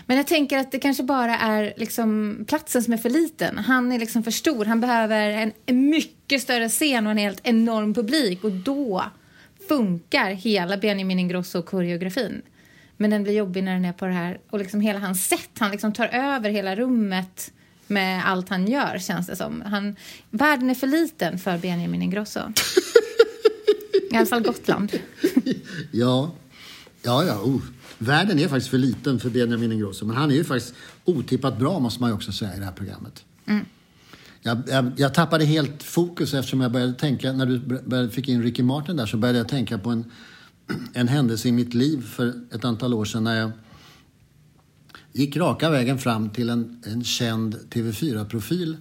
Men 0.05 0.17
jag 0.17 0.27
tänker 0.27 0.57
att 0.57 0.71
det 0.71 0.79
kanske 0.79 1.03
bara 1.03 1.37
är 1.37 1.73
liksom 1.77 2.37
platsen 2.47 2.83
som 2.83 2.93
är 2.93 2.97
för 2.97 3.09
liten. 3.09 3.57
Han 3.57 3.91
är 3.91 3.99
liksom 3.99 4.23
för 4.23 4.31
stor. 4.31 4.65
Han 4.65 4.81
behöver 4.81 5.29
en, 5.29 5.51
en 5.65 5.89
mycket 5.89 6.41
större 6.41 6.69
scen 6.69 7.05
och 7.05 7.11
en 7.11 7.17
helt 7.17 7.41
enorm 7.43 7.93
publik. 7.93 8.43
Och 8.43 8.51
då 8.51 9.03
funkar 9.67 10.29
hela 10.29 10.77
Benjamin 10.77 11.19
Ingrosso-koreografin. 11.19 12.41
Men 12.97 13.09
den 13.09 13.23
blir 13.23 13.33
jobbig 13.33 13.63
när 13.63 13.73
den 13.73 13.85
är 13.85 13.93
på 13.93 14.05
det 14.05 14.13
här. 14.13 14.39
Och 14.49 14.59
liksom 14.59 14.81
hela 14.81 14.99
hans 14.99 15.27
sätt. 15.27 15.51
Han 15.59 15.71
liksom 15.71 15.93
tar 15.93 16.07
över 16.07 16.49
hela 16.49 16.75
rummet 16.75 17.51
med 17.93 18.27
allt 18.27 18.49
han 18.49 18.67
gör, 18.67 18.99
känns 18.99 19.27
det 19.27 19.35
som. 19.35 19.61
Han, 19.65 19.95
världen 20.29 20.69
är 20.69 20.75
för 20.75 20.87
liten 20.87 21.39
för 21.39 21.57
Benjamin 21.57 22.01
Ingrosso. 22.01 22.39
I 24.11 24.15
alla 24.15 24.25
fall 24.25 24.43
Gotland. 24.43 24.91
Ja, 25.91 26.31
ja, 27.03 27.23
ja. 27.23 27.41
Oh. 27.41 27.61
Världen 27.97 28.39
är 28.39 28.47
faktiskt 28.47 28.69
för 28.69 28.77
liten 28.77 29.19
för 29.19 29.29
Benjamin 29.29 29.71
Ingrosso. 29.71 30.05
Men 30.05 30.15
han 30.15 30.31
är 30.31 30.35
ju 30.35 30.43
faktiskt 30.43 30.73
otippat 31.05 31.59
bra, 31.59 31.79
måste 31.79 32.01
man 32.01 32.09
ju 32.09 32.15
också 32.15 32.31
säga, 32.31 32.55
i 32.55 32.59
det 32.59 32.65
här 32.65 32.71
programmet. 32.71 33.23
Jag, 34.43 34.63
jag, 34.67 34.91
jag 34.97 35.13
tappade 35.13 35.45
helt 35.45 35.83
fokus 35.83 36.33
eftersom 36.33 36.61
jag 36.61 36.71
började 36.71 36.93
tänka, 36.93 37.31
när 37.31 37.45
du 37.45 37.59
började, 37.59 38.09
fick 38.09 38.29
in 38.29 38.43
Ricky 38.43 38.63
Martin 38.63 38.95
där, 38.95 39.05
så 39.05 39.17
började 39.17 39.37
jag 39.37 39.47
tänka 39.47 39.77
på 39.77 39.89
en, 39.89 40.11
en 40.93 41.07
händelse 41.07 41.47
i 41.47 41.51
mitt 41.51 41.73
liv 41.73 42.07
för 42.07 42.33
ett 42.51 42.65
antal 42.65 42.93
år 42.93 43.05
sedan 43.05 43.23
när 43.23 43.39
jag 43.39 43.51
gick 45.13 45.37
raka 45.37 45.69
vägen 45.69 45.99
fram 45.99 46.29
till 46.29 46.49
en, 46.49 46.81
en 46.85 47.03
känd 47.03 47.55
TV4-profil 47.69 48.77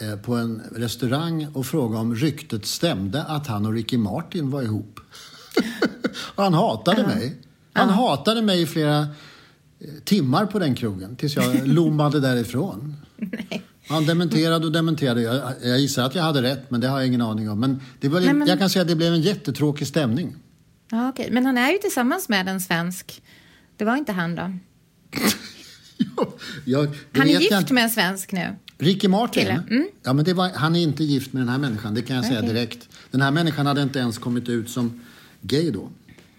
eh, 0.00 0.16
på 0.16 0.34
en 0.34 0.62
restaurang 0.74 1.46
och 1.54 1.66
frågade 1.66 2.00
om 2.00 2.14
ryktet 2.14 2.66
stämde 2.66 3.24
att 3.24 3.46
han 3.46 3.66
och 3.66 3.72
Ricky 3.72 3.98
Martin 3.98 4.50
var 4.50 4.62
ihop. 4.62 5.00
och 6.34 6.44
han 6.44 6.54
hatade 6.54 7.06
mig. 7.06 7.36
Han 7.72 7.88
hatade 7.88 8.42
mig 8.42 8.62
i 8.62 8.66
flera 8.66 8.98
eh, 9.00 9.06
timmar 10.04 10.46
på 10.46 10.58
den 10.58 10.74
krogen 10.74 11.16
tills 11.16 11.36
jag 11.36 11.66
lommade 11.68 12.20
därifrån. 12.20 12.96
Han 13.88 14.06
dementerade 14.06 14.66
och 14.66 14.72
dementerade. 14.72 15.22
Jag, 15.22 15.52
jag 15.62 15.78
gissar 15.78 16.04
att 16.04 16.14
jag 16.14 16.22
hade 16.22 16.42
rätt, 16.42 16.70
men 16.70 16.80
det 16.80 16.88
har 16.88 16.98
jag 16.98 17.06
ingen 17.06 17.20
aning 17.22 17.50
om. 17.50 17.60
Men, 17.60 17.80
det 18.00 18.08
var, 18.08 18.20
Nej, 18.20 18.34
men- 18.34 18.48
jag 18.48 18.58
kan 18.58 18.70
säga 18.70 18.82
att 18.82 18.88
det 18.88 18.96
blev 18.96 19.12
en 19.14 19.22
jättetråkig 19.22 19.86
stämning. 19.86 20.36
Ja, 20.90 21.08
okej. 21.08 21.28
Men 21.30 21.46
han 21.46 21.58
är 21.58 21.70
ju 21.72 21.78
tillsammans 21.78 22.28
med 22.28 22.48
en 22.48 22.60
svensk. 22.60 23.22
Det 23.76 23.84
var 23.84 23.96
inte 23.96 24.12
han 24.12 24.34
då? 24.34 24.52
jag, 26.64 26.88
Han 27.12 27.28
är 27.28 27.32
jag 27.32 27.42
gift 27.42 27.52
inte. 27.54 27.74
med 27.74 27.84
en 27.84 27.90
svensk 27.90 28.32
nu. 28.32 28.56
Ricky 28.78 29.08
Martin? 29.08 29.48
Mm. 29.48 29.88
Ja, 30.02 30.12
men 30.12 30.36
var, 30.36 30.50
han 30.54 30.76
är 30.76 30.80
inte 30.80 31.04
gift 31.04 31.32
med 31.32 31.42
den 31.42 31.48
här 31.48 31.58
människan, 31.58 31.94
det 31.94 32.02
kan 32.02 32.16
jag 32.16 32.24
säga 32.24 32.38
Okej. 32.38 32.52
direkt. 32.52 32.88
Den 33.10 33.22
här 33.22 33.30
människan 33.30 33.66
hade 33.66 33.82
inte 33.82 33.98
ens 33.98 34.18
kommit 34.18 34.48
ut 34.48 34.70
som 34.70 35.00
gay 35.40 35.70
då. 35.70 35.88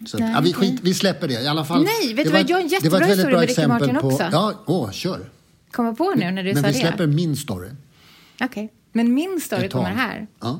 Så 0.06 0.18
att, 0.18 0.22
Nej, 0.22 0.32
ja, 0.36 0.42
vi, 0.42 0.54
skit, 0.54 0.80
vi 0.84 0.94
släpper 0.94 1.28
det 1.28 1.34
i 1.34 1.48
alla 1.48 1.66
fall. 1.66 1.84
Nej, 1.84 2.14
vet 2.14 2.26
du 2.26 2.32
vad? 2.32 2.50
Jag 2.50 2.58
har 2.58 2.62
en 2.64 2.68
det 2.70 2.90
var 2.90 3.00
jättebra 3.00 3.06
ett 3.06 3.10
historia 3.18 3.30
bra 3.30 3.40
med 3.40 3.50
Ricky 3.50 3.68
Martin 3.68 3.96
på, 3.96 4.08
också. 4.08 4.30
Ja, 4.32 4.64
åh, 4.66 4.92
kör. 4.92 5.30
Kommer 5.72 5.94
på 5.94 6.14
nu 6.16 6.32
när 6.32 6.44
du 6.44 6.54
Men 6.54 6.64
sa 6.64 6.68
vi 6.68 6.74
det. 6.74 6.80
släpper 6.80 7.08
min 7.08 7.36
story. 7.38 7.70
Okej. 8.42 8.74
Men 8.92 9.14
min 9.14 9.42
story 9.42 9.70
kommer 9.70 9.90
här. 9.90 10.28
Ja. 10.40 10.60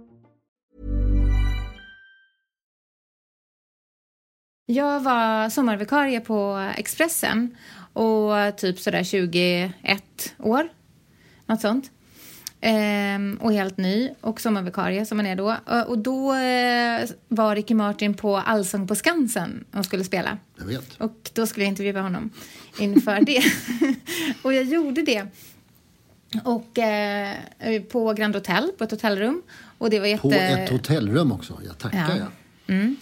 Jag 4.71 4.99
var 4.99 5.49
sommarvikarie 5.49 6.19
på 6.19 6.71
Expressen 6.77 7.55
och 7.93 8.31
typ 8.57 8.79
sådär 8.79 9.03
21 9.03 10.35
år, 10.39 10.69
något 11.45 11.61
sånt. 11.61 11.91
Ehm, 12.61 13.37
och 13.41 13.53
helt 13.53 13.77
ny 13.77 14.09
och 14.21 14.41
sommarvikarie 14.41 15.05
som 15.05 15.17
man 15.17 15.25
är 15.25 15.35
då. 15.35 15.55
Och- 15.65 15.87
Och 15.89 15.97
då 15.97 16.33
eh, 16.33 17.01
var 17.27 17.55
Ricky 17.55 17.73
Martin 17.73 18.13
på 18.13 18.37
Allsång 18.37 18.87
på 18.87 18.95
Skansen 18.95 19.65
och 19.73 19.85
skulle 19.85 20.03
spela. 20.03 20.37
Jag 20.57 20.65
vet. 20.65 20.95
Och 21.01 21.29
då 21.33 21.47
skulle 21.47 21.65
jag 21.65 21.69
intervjua 21.71 22.01
honom 22.01 22.29
inför 22.79 23.21
det. 23.21 23.43
och 24.43 24.53
jag 24.53 24.63
gjorde 24.63 25.01
det. 25.01 25.25
Och 26.43 26.77
eh, 26.79 27.35
på 27.91 28.13
Grand 28.13 28.35
Hotel, 28.35 28.71
på 28.77 28.83
ett 28.83 28.91
hotellrum. 28.91 29.41
Och 29.77 29.89
det 29.89 29.99
var 29.99 30.07
jätte... 30.07 30.21
På 30.21 30.31
ett 30.33 30.69
hotellrum 30.69 31.31
också. 31.31 31.59
Jag 31.65 31.77
tackar 31.77 32.17
Ja. 32.17 32.17
jag. 32.17 32.95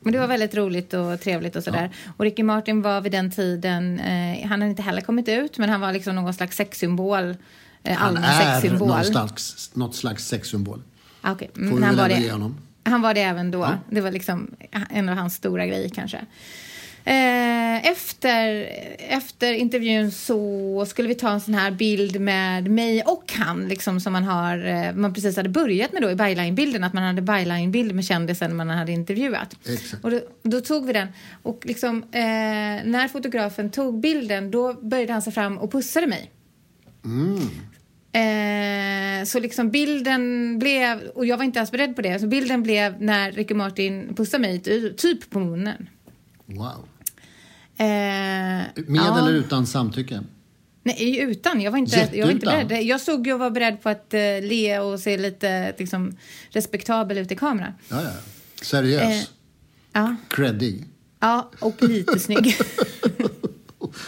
Men 0.00 0.12
det 0.12 0.18
var 0.18 0.26
väldigt 0.26 0.54
roligt 0.54 0.94
och 0.94 1.20
trevligt 1.20 1.56
och 1.56 1.64
sådär. 1.64 1.90
Och 2.16 2.24
Ricky 2.24 2.42
Martin 2.42 2.82
var 2.82 3.00
vid 3.00 3.12
den 3.12 3.30
tiden, 3.30 4.00
eh, 4.00 4.40
han 4.48 4.60
hade 4.60 4.70
inte 4.70 4.82
heller 4.82 5.00
kommit 5.00 5.28
ut, 5.28 5.58
men 5.58 5.68
han 5.70 5.80
var 5.80 5.92
liksom 5.92 6.14
någon 6.14 6.34
slags 6.34 6.56
sexsymbol. 6.56 7.36
Eh, 7.82 7.96
Han 7.96 8.16
är 8.16 8.40
sexsymbol. 8.60 8.88
någon 8.88 9.04
slags, 9.04 9.70
något 9.74 9.94
slags 9.96 10.26
sexsymbol. 10.28 10.82
Ah, 11.20 11.32
okej. 11.32 11.50
Får 11.54 11.60
Mm, 11.62 11.76
vi 11.78 11.84
han, 11.84 11.96
var 11.96 12.08
det, 12.08 12.30
honom. 12.30 12.56
han 12.84 13.02
var 13.02 13.14
det 13.14 13.22
även 13.22 13.50
då. 13.50 13.58
Ja. 13.58 13.78
Det 13.90 14.00
var 14.00 14.10
liksom 14.10 14.50
en 14.90 15.08
av 15.08 15.16
hans 15.16 15.34
stora 15.34 15.66
grejer 15.66 15.88
kanske. 15.88 16.20
Eh, 17.08 17.86
efter, 17.86 18.68
efter 18.98 19.52
intervjun 19.52 20.12
så 20.12 20.86
skulle 20.88 21.08
vi 21.08 21.14
ta 21.14 21.30
en 21.30 21.40
sån 21.40 21.54
här 21.54 21.70
bild 21.70 22.20
med 22.20 22.70
mig 22.70 23.02
och 23.02 23.32
han, 23.32 23.68
liksom 23.68 24.00
som 24.00 24.12
man 24.12 24.24
har, 24.24 24.66
eh, 24.66 24.94
man 24.94 25.14
precis 25.14 25.36
hade 25.36 25.48
börjat 25.48 25.92
med 25.92 26.02
då 26.02 26.10
i 26.10 26.14
byline-bilden, 26.14 26.84
att 26.84 26.92
man 26.92 27.04
hade 27.04 27.22
byline-bild 27.22 27.94
med 27.94 28.04
kändisen 28.04 28.56
man 28.56 28.70
hade 28.70 28.92
intervjuat. 28.92 29.56
Exakt. 29.68 30.04
Och 30.04 30.10
då, 30.10 30.20
då 30.42 30.60
tog 30.60 30.86
vi 30.86 30.92
den 30.92 31.08
och 31.42 31.66
liksom, 31.66 32.02
eh, 32.02 32.20
när 32.84 33.08
fotografen 33.08 33.70
tog 33.70 34.00
bilden 34.00 34.50
då 34.50 34.72
började 34.72 35.12
han 35.12 35.22
sig 35.22 35.32
fram 35.32 35.58
och 35.58 35.72
pussade 35.72 36.06
mig. 36.06 36.30
Eh, 38.12 39.24
så 39.24 39.40
liksom 39.40 39.70
bilden 39.70 40.58
blev, 40.58 41.00
och 41.14 41.26
jag 41.26 41.36
var 41.36 41.44
inte 41.44 41.60
alls 41.60 41.70
beredd 41.70 41.96
på 41.96 42.02
det, 42.02 42.18
så 42.18 42.26
bilden 42.26 42.62
blev 42.62 43.02
när 43.02 43.32
Ricky 43.32 43.54
Martin 43.54 44.14
pussade 44.14 44.40
mig 44.40 44.60
ty- 44.60 44.92
typ 44.92 45.30
på 45.30 45.40
munnen. 45.40 45.88
Wow. 46.46 46.88
Eh, 47.80 47.86
Med 47.86 48.66
ja. 48.86 49.18
eller 49.18 49.32
utan 49.32 49.66
samtycke? 49.66 50.20
Nej, 50.82 51.18
utan. 51.18 51.60
Jag 51.60 51.70
var 51.70 51.78
inte, 51.78 52.08
jag 52.12 52.26
var 52.26 52.32
inte 52.32 52.46
beredd. 52.46 52.82
Jag 52.82 53.00
såg 53.00 53.26
och 53.26 53.38
var 53.38 53.50
beredd 53.50 53.82
på 53.82 53.88
att 53.88 54.14
eh, 54.14 54.20
le 54.42 54.78
och 54.78 55.00
se 55.00 55.16
lite 55.18 55.74
liksom, 55.78 56.16
respektabel 56.50 57.18
ut 57.18 57.32
i 57.32 57.36
kameran. 57.36 57.72
Ja, 57.88 58.02
ja. 58.02 58.10
Seriös. 58.62 59.02
Eh, 59.02 59.20
Ja, 59.92 60.16
Creddig. 60.28 60.84
ja 61.20 61.50
och 61.58 61.82
lite 61.82 62.18
snygg. 62.18 62.56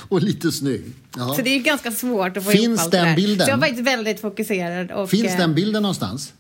Och 0.09 0.23
lite 0.23 0.53
snygg. 0.53 0.85
Jaha. 1.17 1.35
Så 1.35 1.43
det 1.43 1.51
är 1.51 1.59
ganska 1.61 1.93
svårt 1.93 2.37
att 2.37 2.45
få 2.45 2.51
Finns 2.51 2.65
ihop 2.65 2.81
allt 2.81 2.91
den 2.93 3.05
det 3.05 3.09
där. 3.11 3.17
bilden? 3.17 3.47
Så 3.47 3.51
jag 3.51 3.57
var 3.57 3.67
faktiskt 3.67 3.87
väldigt 3.89 4.21
fokuserad. 4.21 4.91
Och, 4.91 5.11
Finns 5.11 5.33
eh, 5.33 5.39
den 5.39 5.55
bilden 5.55 5.83
någonstans? 5.83 6.33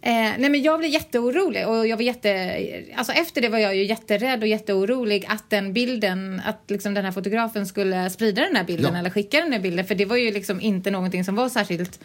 Eh, 0.00 0.12
nej 0.12 0.50
men 0.50 0.62
jag 0.62 0.78
blev 0.78 0.90
jätteorolig 0.90 1.68
och 1.68 1.86
jag 1.86 1.96
var 1.96 2.02
jätte... 2.02 2.56
Alltså 2.96 3.12
efter 3.12 3.40
det 3.40 3.48
var 3.48 3.58
jag 3.58 3.76
ju 3.76 3.84
jätterädd 3.84 4.42
och 4.42 4.48
jätteorolig 4.48 5.26
att 5.28 5.50
den 5.50 5.72
bilden, 5.72 6.42
att 6.44 6.62
liksom 6.68 6.94
den 6.94 7.04
här 7.04 7.12
fotografen 7.12 7.66
skulle 7.66 8.10
sprida 8.10 8.42
den 8.42 8.56
här 8.56 8.64
bilden 8.64 8.92
Ja. 8.92 8.98
eller 8.98 9.10
skicka 9.10 9.40
den 9.40 9.52
här 9.52 9.60
bilden. 9.60 9.86
För 9.86 9.94
det 9.94 10.04
var 10.04 10.16
ju 10.16 10.30
liksom 10.32 10.60
inte 10.60 10.90
någonting 10.90 11.24
som 11.24 11.34
var 11.34 11.48
särskilt... 11.48 12.00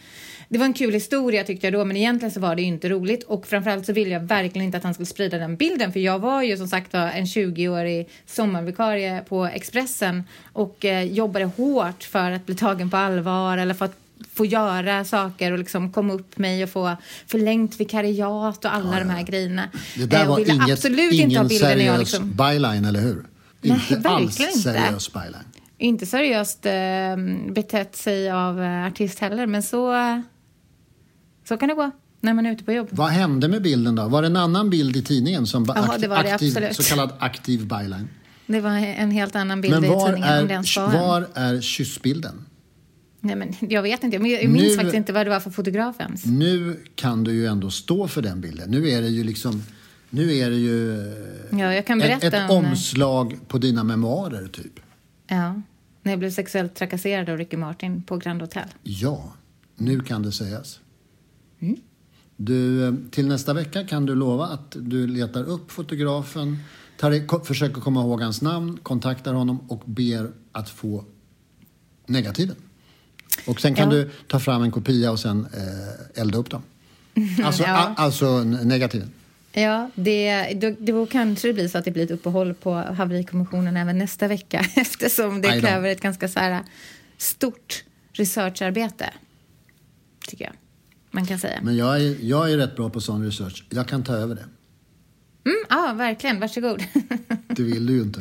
Det 0.48 0.58
var 0.58 0.66
en 0.66 0.72
kul 0.72 0.92
historia 0.94 1.44
tyckte 1.44 1.66
jag 1.66 1.74
då 1.74 1.84
men 1.84 1.96
egentligen 1.96 2.32
så 2.32 2.40
var 2.40 2.54
det 2.56 2.62
ju 2.62 2.68
inte 2.68 2.88
roligt 2.88 3.22
och 3.22 3.46
framförallt 3.46 3.86
så 3.86 3.92
ville 3.92 4.10
jag 4.10 4.20
verkligen 4.20 4.66
inte 4.66 4.76
att 4.78 4.84
han 4.84 4.94
skulle 4.94 5.06
sprida 5.06 5.38
den 5.38 5.56
bilden 5.56 5.92
för 5.92 6.00
jag 6.00 6.18
var 6.18 6.42
ju 6.42 6.56
som 6.56 6.68
sagt 6.68 6.94
en 6.94 7.24
20-årig 7.24 8.08
sommarvikarie 8.26 9.22
på 9.28 9.46
Expressen 9.46 10.24
och 10.52 10.84
eh, 10.84 11.02
jobbade 11.02 11.44
hårt 11.44 12.02
för 12.02 12.30
att 12.30 12.46
bli 12.46 12.54
tagen 12.54 12.90
på 12.90 12.96
allvar 12.96 13.58
eller 13.58 13.74
för 13.74 13.84
att 13.84 13.96
få 14.34 14.46
göra 14.46 15.04
saker 15.04 15.52
och 15.52 15.58
liksom 15.58 15.92
komma 15.92 16.12
upp 16.12 16.38
mig 16.38 16.62
och 16.64 16.70
få 16.70 16.96
förlängt 17.26 17.80
vikariat 17.80 18.64
och 18.64 18.74
alla 18.74 18.98
de 18.98 19.10
här 19.10 19.22
grejerna. 19.22 19.68
Det 19.96 20.06
där 20.06 20.22
Eh, 20.22 20.28
var 20.28 20.38
inget, 20.38 20.70
absolut 20.72 21.12
ingen 21.12 21.30
inte 21.30 21.40
ha 21.40 21.48
bilden 21.48 21.68
seriös 21.70 21.86
jag 21.86 21.98
liksom... 21.98 22.30
byline, 22.32 22.84
eller 22.84 23.00
hur? 23.00 23.24
Nej, 23.60 23.80
inte 23.90 24.08
alls 24.08 24.40
inte. 24.40 24.58
seriös 24.58 25.12
byline. 25.12 25.34
Inte 25.78 26.06
seriöst 26.06 26.66
eh, 26.66 27.52
betett 27.52 27.96
sig 27.96 28.30
av 28.30 28.62
eh, 28.62 28.86
artist 28.86 29.18
heller, 29.18 29.46
men 29.46 29.62
så, 29.62 29.92
så 31.48 31.56
kan 31.56 31.68
det 31.68 31.74
gå 31.74 31.90
när 32.20 32.34
man 32.34 32.46
är 32.46 32.52
ute 32.52 32.64
på 32.64 32.72
jobb. 32.72 32.88
Vad 32.90 33.08
hände 33.10 33.48
med 33.48 33.62
bilden 33.62 33.94
då? 33.94 34.08
Var 34.08 34.22
det 34.22 34.28
en 34.28 34.36
annan 34.36 34.70
bild 34.70 34.96
i 34.96 35.02
tidningen 35.02 35.46
som 35.46 35.64
Ja, 35.68 35.74
akt- 35.74 36.00
det 36.00 36.08
var 36.08 36.22
det 36.22 36.34
aktiv, 36.34 36.72
så 36.72 36.82
kallad 36.82 37.10
aktiv 37.18 37.60
byline? 37.66 38.08
Det 38.46 38.60
var 38.60 38.70
en 38.70 39.10
helt 39.10 39.36
annan 39.36 39.60
bild 39.60 39.74
Men 39.74 39.84
i 39.84 39.88
tidningen 39.88 40.38
om 40.42 40.48
den 40.48 40.64
är, 40.64 40.98
var 40.98 41.28
är 41.34 41.60
kyssbilden? 41.60 42.44
Nej, 43.24 43.36
men 43.36 43.52
jag 43.60 43.82
vet 43.82 44.04
inte. 44.04 44.16
Jag 44.16 44.22
minns 44.50 44.62
Nu- 44.62 44.74
faktiskt 44.74 44.94
inte 44.94 45.12
vad 45.12 45.26
det 45.26 45.30
var 45.30 45.40
för 45.40 45.50
fotograf 45.50 46.00
ens. 46.00 46.26
Nu 46.26 46.80
kan 46.94 47.24
du 47.24 47.32
ju 47.32 47.46
ändå 47.46 47.70
stå 47.70 48.08
för 48.08 48.22
den 48.22 48.40
bilden. 48.40 48.70
Nu 48.70 48.88
är 48.88 49.02
det 49.02 49.08
ju 49.08 49.24
liksom... 49.24 49.62
Nu 50.10 50.36
är 50.36 50.50
det 50.50 50.56
ju 50.56 51.00
eh, 51.00 51.58
Ja, 51.60 51.74
jag 51.74 51.86
kan 51.86 52.02
ett, 52.02 52.20
berätta 52.20 52.44
ett 52.44 52.50
om... 52.50 52.64
omslag 52.64 53.38
på 53.48 53.58
dina 53.58 53.84
memoarer, 53.84 54.46
typ. 54.46 54.80
Ja, 55.26 55.62
när 56.02 56.12
jag 56.12 56.18
blev 56.18 56.30
sexuellt 56.30 56.74
trakasserad 56.74 57.28
av 57.28 57.38
Ricky 57.38 57.56
Martin 57.56 58.02
på 58.02 58.16
Grand 58.16 58.40
Hotel. 58.40 58.68
Ja, 58.82 59.32
nu 59.76 60.00
kan 60.00 60.22
det 60.22 60.32
sägas. 60.32 60.80
Mm. 61.60 61.76
Du, 62.36 62.86
eh, 62.88 62.94
till 63.10 63.26
nästa 63.28 63.52
vecka 63.54 63.84
kan 63.86 64.06
du 64.06 64.14
lova 64.14 64.46
att 64.46 64.76
du 64.80 65.06
letar 65.06 65.44
upp 65.44 65.70
fotografen, 65.72 66.58
tar, 66.98 67.44
försöker 67.44 67.80
komma 67.80 68.00
ihåg 68.00 68.20
hans 68.22 68.42
namn, 68.42 68.78
kontaktar 68.82 69.34
honom 69.34 69.70
och 69.70 69.82
ber 69.86 70.30
att 70.52 70.70
få 70.70 71.04
negativen. 72.06 72.56
Och 73.46 73.60
sen 73.60 73.74
kan 73.74 73.90
Ja. 73.90 73.96
du 73.96 74.10
ta 74.28 74.40
fram 74.40 74.62
en 74.62 74.70
kopia 74.70 75.10
och 75.10 75.20
sen 75.20 75.46
eh, 75.54 76.20
elda 76.22 76.38
upp 76.38 76.50
dem. 76.50 76.62
Alltså, 77.44 77.62
Ja. 77.62 77.76
a, 77.78 77.94
alltså 77.96 78.44
negativen. 78.44 79.10
Ja, 79.52 79.90
det, 79.94 80.52
då, 80.54 80.74
då 80.78 81.06
kanske 81.06 81.48
det 81.48 81.54
blir 81.54 81.68
så 81.68 81.78
att 81.78 81.84
det 81.84 81.90
blir 81.90 82.04
ett 82.04 82.10
uppehåll 82.10 82.54
på 82.54 82.72
haverikommissionen 82.74 83.76
även 83.76 83.98
nästa 83.98 84.28
vecka 84.28 84.66
eftersom 84.76 85.40
det 85.40 85.60
kräver 85.60 85.88
ett 85.88 86.00
ganska 86.00 86.28
så 86.28 86.38
här 86.40 86.62
stort 87.18 87.84
researcharbete. 88.12 89.10
Tycker 90.28 90.44
jag 90.44 90.52
man 91.10 91.26
kan 91.26 91.38
säga. 91.38 91.58
Men 91.62 91.76
jag 91.76 91.96
är, 92.02 92.16
jag 92.24 92.52
är 92.52 92.56
rätt 92.56 92.76
bra 92.76 92.90
på 92.90 93.00
sån 93.00 93.24
research. 93.24 93.64
Jag 93.70 93.88
kan 93.88 94.02
ta 94.02 94.12
över 94.14 94.34
det. 94.34 94.44
Mm, 95.44 95.56
ja, 95.68 95.92
verkligen. 95.96 96.40
Varsågod. 96.40 96.82
Det 97.48 97.62
vill 97.62 97.86
du 97.86 97.92
ju 97.92 98.02
inte. 98.02 98.20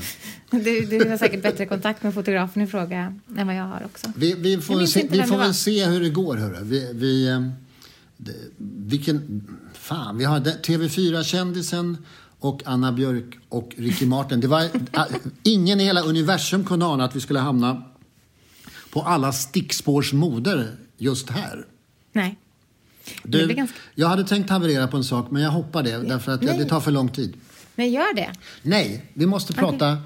Du, 0.51 0.85
du 0.85 1.09
har 1.09 1.17
säkert 1.17 1.43
bättre 1.43 1.65
kontakt 1.65 2.03
med 2.03 2.13
fotografen 2.13 2.61
i 2.61 2.67
fråga 2.67 3.19
än 3.37 3.47
vad 3.47 3.55
jag 3.55 3.63
har 3.63 3.81
också. 3.85 4.11
Vi, 4.15 4.33
vi 4.33 4.57
får, 4.57 4.85
se, 4.85 5.07
vi 5.11 5.23
får 5.23 5.37
väl 5.37 5.53
se 5.53 5.85
hur 5.85 5.99
det 6.01 6.09
går. 6.09 6.37
Hörru. 6.37 6.63
Vi, 6.63 6.93
vi, 6.93 7.27
eh, 7.29 7.47
det, 8.17 8.35
vilken, 8.87 9.47
fan, 9.73 10.17
vi 10.17 10.23
har 10.25 10.39
det- 10.39 10.59
TV4-kändisen 10.63 11.97
och 12.39 12.61
Anna 12.65 12.91
Björk 12.91 13.37
och 13.49 13.71
Ricky 13.77 14.05
Martin. 14.05 14.39
Det 14.39 14.47
var, 14.47 14.69
ingen 15.43 15.79
i 15.81 15.83
hela 15.83 16.01
universum 16.01 16.65
kunde 16.65 16.85
ana 16.85 17.03
att 17.05 17.15
vi 17.15 17.19
skulle 17.21 17.39
hamna 17.39 17.83
på 18.91 19.01
alla 19.01 19.31
stickspårs 19.31 20.13
moder 20.13 20.71
just 20.97 21.29
här. 21.29 21.65
Nej. 22.13 22.37
Du, 23.23 23.47
ganska- 23.47 23.77
Jag 23.95 24.07
hade 24.07 24.23
tänkt 24.23 24.49
haverera 24.49 24.87
på 24.87 24.97
en 24.97 25.03
sak, 25.03 25.31
men 25.31 25.41
jag 25.41 25.51
hoppar 25.51 25.83
det 25.83 25.97
därför 25.97 26.31
att 26.31 26.41
Nej. 26.41 26.57
det 26.57 26.65
tar 26.65 26.79
för 26.79 26.91
lång 26.91 27.09
tid. 27.09 27.33
Nej, 27.75 27.89
gör 27.89 28.15
det. 28.15 28.29
Nej, 28.61 29.05
vi 29.13 29.25
måste 29.25 29.53
prata... 29.53 29.97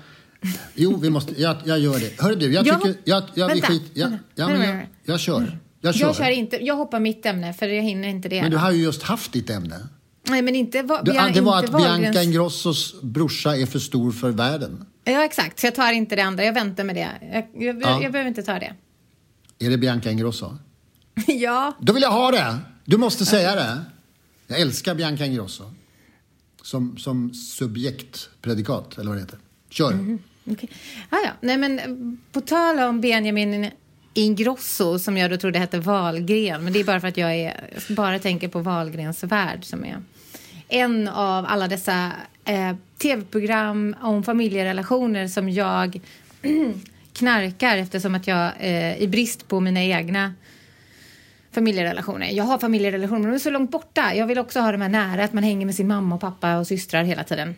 Jo, 0.76 0.98
vi 1.02 1.10
måste, 1.10 1.42
jag, 1.42 1.56
jag 1.66 1.80
gör 1.80 2.00
det. 2.00 2.22
Hörru 2.22 2.36
du, 2.36 2.54
jag 2.54 2.68
Jag- 2.68 2.82
tycker... 2.82 3.00
Jag, 3.04 3.24
jag, 3.34 3.48
Vänta, 3.48 3.68
skit, 3.68 3.84
jag, 3.94 4.10
vänta, 4.10 4.24
ja, 4.36 4.48
men 4.48 4.62
jag, 4.62 4.68
vänta. 4.76 4.88
jag 5.04 5.20
kör. 5.20 5.60
Jag 5.82 5.96
kör. 5.96 6.06
Jag 6.08 6.16
kör 6.16 6.30
inte. 6.30 6.66
Jag 6.66 6.76
hoppar 6.76 7.00
mitt 7.00 7.26
ämne 7.26 7.54
för 7.54 7.68
jag 7.68 7.84
hinner 7.84 8.08
inte 8.08 8.30
det. 8.30 8.42
Men 8.42 8.52
du 8.52 8.58
har 8.58 8.72
ju 8.72 8.84
just 8.84 9.04
haft 9.04 9.32
ditt 9.34 9.50
ämne. 9.50 9.80
Nej, 10.30 10.42
men 10.42 10.56
inte, 10.56 10.82
va, 10.82 11.02
Du, 11.04 11.12
det 11.34 11.42
var 11.42 11.60
att 11.60 11.70
Wahlgrens- 11.70 12.00
Bianca 12.02 12.24
Ingrossos 12.24 13.02
brorsa 13.02 13.56
är 13.58 13.66
för 13.66 13.80
stor 13.80 14.12
för 14.12 14.32
världen. 14.32 14.86
Ja, 15.04 15.26
exakt. 15.26 15.60
Så 15.60 15.68
jag 15.68 15.76
tar 15.76 15.92
inte 15.92 16.16
det 16.16 16.22
andra. 16.22 16.44
Jag 16.44 16.54
väntar 16.54 16.84
med 16.84 16.96
det. 16.96 17.08
Jag, 17.34 17.64
jag, 17.64 17.82
Ja. 17.82 18.02
jag 18.04 18.12
behöver 18.12 18.28
inte 18.30 18.44
ta 18.44 18.54
det. 18.60 18.74
Är 19.60 19.70
det 19.70 19.78
Bianca 19.78 20.12
Ingrosso? 20.12 20.58
ja. 21.28 21.78
Då 21.82 21.94
vill 21.94 22.04
jag 22.04 22.12
ha 22.12 22.32
det! 22.32 22.58
Du 22.90 22.98
måste 22.98 23.26
säga 23.26 23.56
det. 23.56 23.82
Jag 24.48 24.60
älskar 24.60 24.96
Bianca 24.96 25.26
Ingrosso. 25.26 25.64
som, 26.62 26.98
som 26.98 27.34
subjektpredikat, 27.34 28.98
eller 28.98 29.08
vad 29.08 29.18
det 29.18 29.22
heter. 29.22 29.40
Kör. 29.70 29.92
Mm 29.92 30.20
-hmm. 30.44 30.52
okay. 30.52 30.70
Ah, 31.10 31.18
ja. 31.24 31.32
Nej, 31.42 31.58
men 31.58 31.80
eh, 31.80 31.86
på 32.32 32.42
tal 32.42 32.80
om 32.80 33.02
Benjamin 33.02 33.72
Ingrosso, 34.14 35.00
som 35.00 35.18
jag 35.18 35.32
då 35.32 35.38
trodde 35.38 35.60
hette 35.60 35.80
Valgren, 35.80 36.64
men 36.64 36.74
det 36.74 36.80
är 36.80 36.84
bara 36.84 37.02
för 37.02 37.08
att 37.08 37.18
jag 37.18 37.36
är, 37.36 37.70
bara 37.90 38.20
tänker 38.20 38.48
på 38.48 38.60
Wahlgrens 38.60 39.24
värld 39.24 39.66
som 39.66 39.86
är 39.86 40.02
en 40.68 41.08
av 41.08 41.46
alla 41.46 41.68
dessa 41.68 42.12
eh, 42.46 42.76
tv-program 42.98 43.96
om 44.02 44.24
familjerelationer 44.24 45.28
som 45.28 45.50
jag 45.50 46.02
knarkar 47.14 47.78
eftersom 47.78 48.16
att 48.16 48.28
jag 48.28 48.52
eh, 48.60 48.98
i 49.02 49.08
brist 49.08 49.48
på 49.48 49.60
mina 49.60 49.84
egna 49.84 50.34
familjerelationer. 51.58 52.32
Jag 52.32 52.44
har 52.44 52.58
familjerelationer, 52.58 53.20
men 53.20 53.30
de 53.30 53.36
är 53.36 53.40
så 53.40 53.50
långt 53.50 53.72
borta. 53.72 54.16
Jag 54.16 54.28
vill 54.28 54.40
också 54.40 54.60
ha 54.60 54.72
de 54.72 54.82
här 54.82 54.90
nära, 54.90 55.24
att 55.24 55.34
man 55.34 55.44
hänger 55.44 55.66
med 55.66 55.76
sin 55.76 55.88
mamma 55.88 56.16
och 56.16 56.22
pappa 56.22 56.58
och 56.58 56.68
systrar 56.68 57.04
hela 57.04 57.24
tiden. 57.24 57.56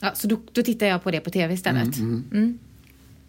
Ja, 0.00 0.14
så 0.14 0.28
då, 0.28 0.40
då 0.52 0.62
tittar 0.62 0.86
jag 0.86 1.02
på 1.02 1.10
det 1.10 1.20
på 1.20 1.30
tv 1.30 1.54
istället. 1.54 1.96
Mm. 1.98 2.58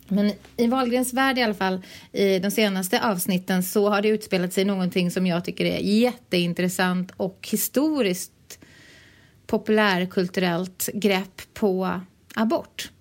Men 0.08 0.32
i 0.58 0.68
Wahlgrens 0.68 1.14
värld 1.14 1.38
i 1.38 1.42
alla 1.42 1.54
fall, 1.54 1.82
i 2.12 2.40
de 2.40 2.52
senaste 2.52 3.04
avsnitten 3.04 3.64
så 3.64 3.90
har 3.90 4.02
det 4.02 4.08
utspelat 4.08 4.54
sig 4.54 4.66
någonting 4.66 5.12
som 5.12 5.28
jag 5.28 5.46
tycker 5.46 5.66
är 5.66 5.80
jätteintressant 5.80 7.12
och 7.18 7.48
historiskt 7.52 8.60
populärkulturellt 9.48 10.90
grepp 10.94 11.42
på 11.54 12.02
abort. 12.36 12.92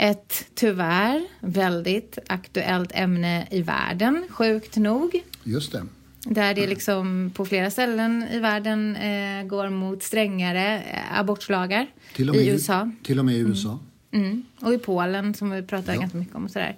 Ett 0.00 0.44
tyvärr 0.54 1.26
väldigt 1.40 2.18
aktuellt 2.26 2.90
ämne 2.94 3.46
i 3.50 3.62
världen, 3.62 4.26
sjukt 4.30 4.76
nog. 4.76 5.22
Just 5.44 5.72
det. 5.72 5.82
Där 6.24 6.54
det 6.54 6.66
liksom 6.66 7.32
på 7.34 7.44
flera 7.46 7.70
ställen 7.70 8.24
i 8.32 8.38
världen 8.38 8.96
eh, 8.96 9.44
går 9.46 9.68
mot 9.68 10.02
strängare 10.02 10.82
eh, 10.82 11.20
abortlagar. 11.20 11.86
Till 12.14 12.28
och 12.30 12.36
med 12.36 12.44
I 12.44 12.48
USA. 12.48 12.90
Till 13.02 13.18
och 13.18 13.24
med 13.24 13.34
i 13.34 13.38
USA. 13.38 13.78
Mm. 14.12 14.44
Och 14.60 14.74
i 14.74 14.78
Polen 14.78 15.34
som 15.34 15.50
vi 15.50 15.62
pratar 15.62 15.94
Ja. 15.94 16.00
ganska 16.00 16.18
mycket 16.18 16.34
om 16.34 16.44
och 16.44 16.50
sådär. 16.50 16.76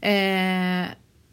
Eh, 0.00 0.86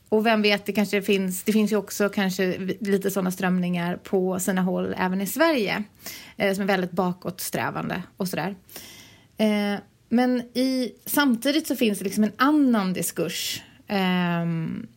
och 0.09 0.25
vem 0.25 0.41
vet, 0.41 0.65
det 0.65 0.73
kanske 0.73 1.01
finns, 1.01 1.43
det 1.43 1.51
finns 1.51 1.71
ju 1.71 1.75
också 1.75 2.09
kanske 2.09 2.57
lite 2.79 3.11
sådana 3.11 3.31
strömningar 3.31 3.97
på 3.97 4.39
sina 4.39 4.61
håll 4.61 4.95
även 4.97 5.21
i 5.21 5.27
Sverige. 5.27 5.83
Eh, 6.37 6.53
som 6.53 6.61
är 6.63 6.67
väldigt 6.67 6.91
bakåtsträvande 6.91 8.03
och 8.17 8.27
sådär. 8.27 8.55
Eh, 9.37 9.79
men 10.09 10.41
i, 10.53 10.91
samtidigt 11.05 11.67
så 11.67 11.75
finns 11.75 11.99
det 11.99 12.05
liksom 12.05 12.23
en 12.23 12.33
annan 12.37 12.93
diskurs. 12.93 13.63
Um, 13.89 14.87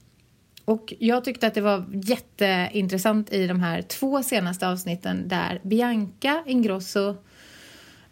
och 0.64 0.94
jag 0.98 1.24
tyckte 1.24 1.46
att 1.46 1.54
det 1.54 1.60
var 1.60 1.84
jätteintressant 1.92 3.32
i 3.32 3.46
de 3.46 3.60
här 3.60 3.82
två 3.82 4.22
senaste 4.22 4.68
avsnitten 4.68 5.28
där 5.28 5.60
Bianca 5.62 6.42
Ingrosso 6.46 7.16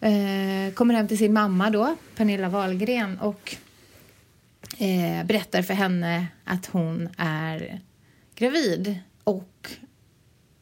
eh, 0.00 0.74
kommer 0.74 0.94
hem 0.94 1.08
till 1.08 1.18
sin 1.18 1.32
mamma 1.32 1.70
då, 1.70 1.96
Pernilla 2.16 2.48
Wahlgren 2.48 3.18
och 3.18 3.56
eh, 4.78 5.26
berättar 5.26 5.62
för 5.62 5.74
henne 5.74 6.26
att 6.44 6.66
hon 6.66 7.08
är 7.18 7.80
gravid 8.34 8.98
och 9.24 9.70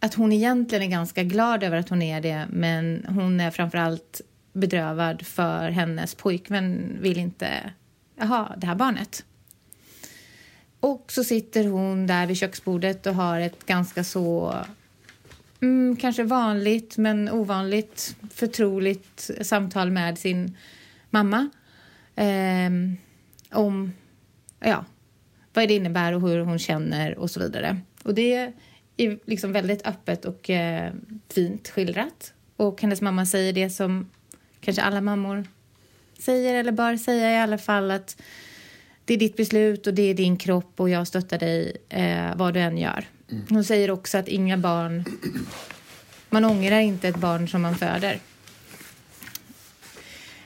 att 0.01 0.15
hon 0.15 0.33
egentligen 0.33 0.85
är 0.85 0.91
ganska 0.91 1.23
glad 1.23 1.63
över 1.63 1.77
att 1.77 1.89
hon 1.89 2.03
är 2.03 2.21
det 2.21 2.47
men 2.51 3.07
hon 3.09 3.41
är 3.41 3.51
framförallt 3.51 4.21
bedrövad 4.55 5.27
för 5.27 5.71
hennes 5.71 6.15
pojkvän 6.15 6.99
vill 7.01 7.19
inte 7.19 7.73
ha 8.17 8.55
det 8.57 8.67
här 8.67 8.75
barnet. 8.75 9.25
Och 10.81 11.13
så 11.13 11.25
sitter 11.25 11.67
hon 11.69 12.07
där 12.07 12.27
vid 12.27 12.37
köksbordet 12.37 13.07
och 13.07 13.15
har 13.15 13.41
ett 13.41 13.67
ganska 13.67 14.05
så 14.05 14.55
mm, 15.61 15.97
kanske 15.97 16.23
vanligt 16.23 16.97
men 16.97 17.31
ovanligt 17.31 18.17
förtroligt 18.31 19.31
samtal 19.43 19.91
med 19.91 20.19
sin 20.19 20.57
mamma 21.11 21.51
eh, 22.17 22.71
om 23.51 23.93
ja, 24.61 24.85
vad 25.53 25.69
det 25.69 25.75
innebär 25.75 26.13
och 26.13 26.21
hur 26.21 26.41
hon 26.41 26.59
känner 26.59 27.19
och 27.19 27.31
så 27.31 27.41
vidare. 27.41 27.81
Och 28.03 28.15
det 28.15 28.53
är 28.97 29.19
liksom 29.27 29.53
väldigt 29.53 29.87
öppet 29.87 30.25
och 30.25 30.51
eh, 30.51 30.93
fint 31.29 31.69
skildrat. 31.69 32.35
Och 32.57 32.83
hennes 32.83 33.01
mamma 33.01 33.27
säger 33.27 33.53
det 33.53 33.71
som 33.71 34.11
kanske 34.65 34.83
alla 34.83 35.01
mammor 35.01 35.45
säger 36.19 36.55
eller 36.55 36.73
bör 36.73 36.97
säga 36.97 37.33
i 37.33 37.37
alla 37.39 37.59
fall 37.59 37.91
att 37.91 38.17
det 39.05 39.15
är 39.15 39.19
ditt 39.19 39.37
beslut 39.37 39.87
och 39.87 39.95
det 39.95 40.03
är 40.03 40.15
din 40.15 40.37
kropp 40.37 40.73
och 40.81 40.89
jag 40.91 41.07
stöttar 41.07 41.39
dig 41.39 41.77
eh, 41.89 42.37
vad 42.37 42.55
du 42.55 42.61
än 42.61 42.79
gör. 42.79 43.09
Hon 43.49 43.65
säger 43.65 43.91
också 43.91 44.19
att 44.19 44.29
inga 44.29 44.57
barn... 44.59 45.05
Man 46.31 46.45
ångrar 46.45 46.79
inte 46.81 47.09
ett 47.09 47.17
barn 47.17 47.49
som 47.49 47.63
man 47.63 47.77
föder. 47.77 48.19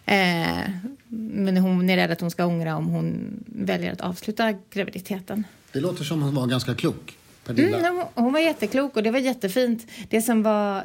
Eh, 0.04 0.70
men 1.08 1.56
hon 1.56 1.90
är 1.90 1.96
rädd 1.96 2.10
att 2.10 2.20
hon 2.20 2.30
ska 2.30 2.46
ångra 2.46 2.76
om 2.76 2.86
hon 2.86 3.30
väljer 3.46 3.92
att 3.92 4.00
avsluta 4.00 4.52
graviditeten. 4.70 5.46
Det 5.72 5.80
låter 5.80 6.04
som 6.04 6.22
hon 6.22 6.34
var 6.34 6.46
ganska 6.46 6.74
klok. 6.74 7.16
Mm, 7.48 7.96
hon- 7.96 8.06
hon 8.24 8.32
var 8.32 8.40
jätteklok 8.40 8.96
och 8.96 9.02
det 9.02 9.10
var 9.10 9.18
jättefint. 9.18 9.86
Det 10.08 10.22
som 10.22 10.42
var... 10.42 10.84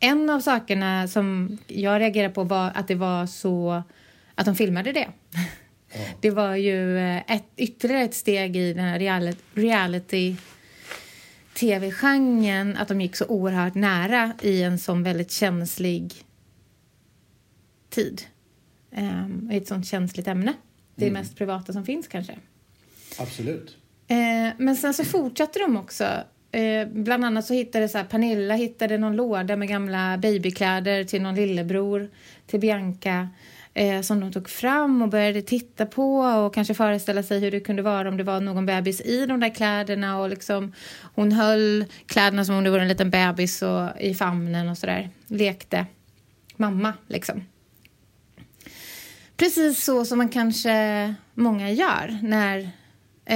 En 0.00 0.30
av 0.30 0.40
sakerna 0.40 1.08
som 1.08 1.58
jag 1.66 2.00
reagerade 2.00 2.34
på 2.34 2.44
var 2.44 2.72
att 2.74 2.88
det 2.88 2.94
var 2.94 3.26
så... 3.26 3.82
Att 4.34 4.46
de 4.46 4.54
filmade 4.54 4.92
det. 4.92 5.08
Det 6.20 6.30
var 6.30 6.56
ju 6.56 6.98
eh, 6.98 7.16
ett, 7.36 7.44
ytterligare 7.56 8.04
ett 8.04 8.14
steg 8.14 8.56
i 8.56 8.72
den 8.72 8.84
här 8.84 8.98
reality, 8.98 9.40
reality 9.54 10.36
tv-genren 11.54 12.76
att 12.76 12.88
de 12.88 13.00
gick 13.00 13.16
så 13.16 13.26
oerhört 13.26 13.74
nära 13.74 14.32
i 14.42 14.62
en 14.62 14.78
sån 14.78 15.02
väldigt 15.02 15.30
känslig 15.30 16.14
tid. 17.90 18.22
Um, 18.96 19.50
ett 19.52 19.68
sånt 19.68 19.86
känsligt 19.86 20.28
ämne. 20.28 20.54
Det 20.94 21.10
mest 21.10 21.36
privata 21.36 21.72
som 21.72 21.84
finns 21.84 22.08
kanske. 22.08 22.38
Absolut. 23.18 23.76
Eh, 24.08 24.52
men 24.58 24.76
sen 24.76 24.94
så 24.94 25.04
fortsatte 25.04 25.58
de 25.58 25.76
också. 25.76 26.04
Eh, 26.52 26.88
bland 26.88 27.24
annat 27.24 27.46
så 27.46 27.54
hittade 27.54 27.88
så 27.88 27.98
här, 27.98 28.04
Pernilla 28.04 28.54
hittade 28.54 28.98
någon 28.98 29.16
låda 29.16 29.56
med 29.56 29.68
gamla 29.68 30.18
babykläder 30.18 31.04
till 31.04 31.22
någon 31.22 31.34
lillebror 31.34 32.10
till 32.46 32.60
Bianca 32.60 33.28
eh, 33.74 34.00
som 34.00 34.20
de 34.20 34.32
tog 34.32 34.48
fram 34.48 35.02
och 35.02 35.08
började 35.08 35.42
titta 35.42 35.86
på 35.86 36.18
och 36.18 36.54
kanske 36.54 36.74
föreställa 36.74 37.22
sig 37.22 37.40
hur 37.40 37.50
det 37.50 37.60
kunde 37.60 37.82
vara 37.82 38.08
om 38.08 38.16
det 38.16 38.24
var 38.24 38.40
någon 38.40 38.66
bebis 38.66 39.00
i 39.00 39.26
de 39.26 39.40
där 39.40 39.54
kläderna 39.54 40.20
och 40.20 40.30
liksom 40.30 40.72
hon 41.14 41.32
höll 41.32 41.84
kläderna 42.06 42.44
som 42.44 42.54
om 42.54 42.64
det 42.64 42.70
vore 42.70 42.82
en 42.82 42.88
liten 42.88 43.10
bebis 43.10 43.62
och, 43.62 44.00
i 44.00 44.14
famnen 44.14 44.68
och 44.68 44.78
sådär. 44.78 45.10
Lekte 45.26 45.86
mamma 46.56 46.92
liksom. 47.06 47.44
Precis 49.36 49.84
så 49.84 50.04
som 50.04 50.18
man 50.18 50.28
kanske 50.28 51.14
många 51.34 51.70
gör 51.70 52.18
när 52.22 52.70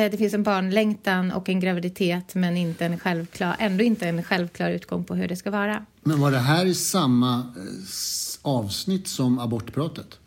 det 0.00 0.16
finns 0.18 0.34
en 0.34 0.42
barnlängtan 0.42 1.32
och 1.32 1.48
en 1.48 1.60
graviditet 1.60 2.34
men 2.34 2.56
inte 2.56 2.84
en 2.84 2.98
självklar, 2.98 3.56
ändå 3.58 3.84
inte 3.84 4.08
en 4.08 4.22
självklar 4.22 4.70
utgång 4.70 5.04
på 5.04 5.14
hur 5.14 5.28
det 5.28 5.36
ska 5.36 5.50
vara. 5.50 5.86
Men 6.02 6.20
var 6.20 6.30
det 6.30 6.38
här 6.38 6.66
i 6.66 6.74
samma 6.74 7.38
eh, 7.38 7.62
avsnitt 8.42 9.08
som 9.08 9.38
abortpratet? 9.38 10.18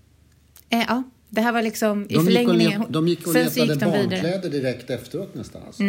Eh, 0.69 0.84
ja, 0.88 1.03
det 1.30 1.41
här 1.41 1.51
var 1.51 1.62
liksom 1.62 2.03
i 2.03 2.08
De 2.08 2.13
gick 2.13 2.23
förlängningen. 2.23 2.82
let, 2.82 2.93
de 2.93 3.08
gick 3.08 3.27
och 3.27 3.34
letade 3.34 3.60
gick 3.60 3.67
de 3.80 3.86
vidare. 3.86 3.95
Mm. 3.95 4.10
barnkläder 4.10 4.49
direkt 4.49 4.89
efteråt 4.89 5.36
nästan. 5.36 5.62
Alltså. 5.67 5.84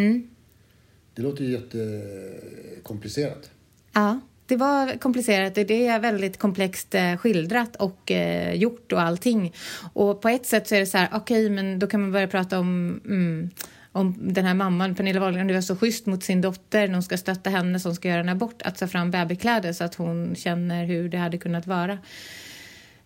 Det 1.14 1.22
låter 1.22 1.44
ju 1.44 1.52
jättekomplicerat. 1.52 3.50
Ja, 3.92 4.20
det 4.48 4.56
var 4.56 4.98
komplicerat. 4.98 5.54
Det 5.54 5.86
är 5.86 5.98
väldigt 5.98 6.38
komplext 6.38 6.94
eh, 6.94 7.16
skildrat 7.16 7.76
och 7.76 8.10
eh, 8.10 8.54
gjort 8.54 8.92
och 8.92 9.00
allting. 9.00 9.52
Och 9.92 10.20
på 10.20 10.28
ett 10.28 10.46
sätt 10.46 10.68
så 10.68 10.74
är 10.74 10.80
det 10.80 10.86
så 10.86 10.98
här, 10.98 11.08
okej, 11.12 11.50
men 11.50 11.78
då 11.78 11.86
kan 11.86 12.00
man 12.00 12.12
börja 12.12 12.28
prata 12.28 12.58
om 12.58 13.00
mm, 13.06 13.50
om 13.92 14.14
den 14.18 14.44
här 14.44 14.54
mamman, 14.54 14.94
Pernilla 14.94 15.20
Wahlgren, 15.20 15.46
du 15.46 15.54
var 15.54 15.60
så 15.60 15.76
schysst 15.76 16.06
mot 16.06 16.24
sin 16.24 16.40
dotter 16.40 16.86
när 16.86 16.94
hon 16.94 17.02
ska 17.02 17.16
stötta 17.16 17.50
henne 17.50 17.80
som 17.80 17.94
ska 17.94 18.08
göra 18.08 18.20
en 18.20 18.28
abort, 18.28 18.62
att 18.62 18.78
ta 18.78 18.86
fram 18.86 19.10
babykläder 19.10 19.72
så 19.72 19.84
att 19.84 19.94
hon 19.94 20.34
känner 20.34 20.84
hur 20.84 21.08
det 21.08 21.18
hade 21.18 21.38
kunnat 21.38 21.66
vara. 21.66 21.98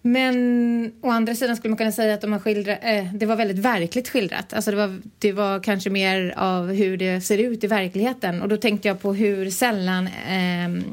Men 0.03 0.93
å 1.01 1.11
andra 1.11 1.35
sidan 1.35 1.57
skulle 1.57 1.71
man 1.71 1.79
kunna 1.79 1.93
säga 1.93 2.15
att 2.15 2.21
de 2.21 2.33
har 2.33 2.39
skildrat, 2.39 2.79
eh, 2.83 3.13
det 3.15 3.27
var 3.27 3.37
väldigt 3.37 3.59
verkligt 3.59 4.09
skildrat. 4.09 4.53
Alltså 4.53 4.71
det, 4.71 4.77
var, 4.77 5.01
det 5.19 5.33
var 5.33 5.61
kanske 5.61 5.91
mer 5.91 6.35
av 6.37 6.73
hur 6.73 6.97
det 6.97 7.21
ser 7.21 7.39
ut 7.39 7.65
i 7.65 7.67
verkligheten. 7.67 8.43
Och 8.43 8.49
då 8.49 8.57
tänkte 8.57 8.89
jag 8.89 9.01
på 9.01 9.15
hur 9.15 9.51
sällan 9.51 10.07
eh, 10.07 10.85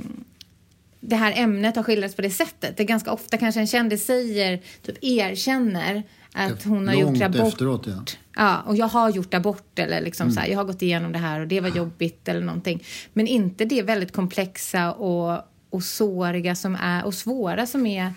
det 1.00 1.16
här 1.16 1.34
ämnet 1.36 1.76
har 1.76 1.84
skildrats 1.84 2.16
på 2.16 2.22
det 2.22 2.30
sättet. 2.30 2.78
Det 2.78 2.84
är 2.84 2.88
ganska 2.88 3.12
ofta 3.12 3.38
kanske 3.38 3.60
en 3.60 3.68
kändis 3.68 4.06
säger, 4.06 4.60
typ 4.82 4.98
erkänner 5.02 6.04
att 6.34 6.64
hon 6.64 6.88
har 6.88 6.96
Långt 6.96 7.18
gjort 7.18 7.26
abort. 7.26 7.54
efteråt, 7.54 7.88
ja. 7.88 8.04
Ja, 8.36 8.62
och 8.62 8.76
jag 8.76 8.88
har 8.88 9.10
gjort 9.10 9.34
abort 9.34 9.80
eller 9.80 10.02
liksom 10.02 10.32
så 10.32 10.40
här, 10.40 10.48
jag 10.48 10.58
har 10.58 10.66
gått 10.66 10.82
igenom 10.82 11.12
det 11.12 11.20
här 11.20 11.40
och 11.40 11.48
det 11.48 11.62
var 11.62 11.70
jobbigt 11.70 12.28
eller 12.28 12.42
någonting. 12.42 12.84
Men 13.14 13.28
inte 13.28 13.66
det 13.66 13.82
väldigt 13.82 14.14
komplexa 14.14 14.94
och, 14.94 15.42
och 15.70 15.84
såriga 15.84 16.56
som 16.56 16.76
är, 16.76 17.06
och 17.06 17.14
svåra 17.14 17.66
som 17.66 17.86
är 17.86 18.14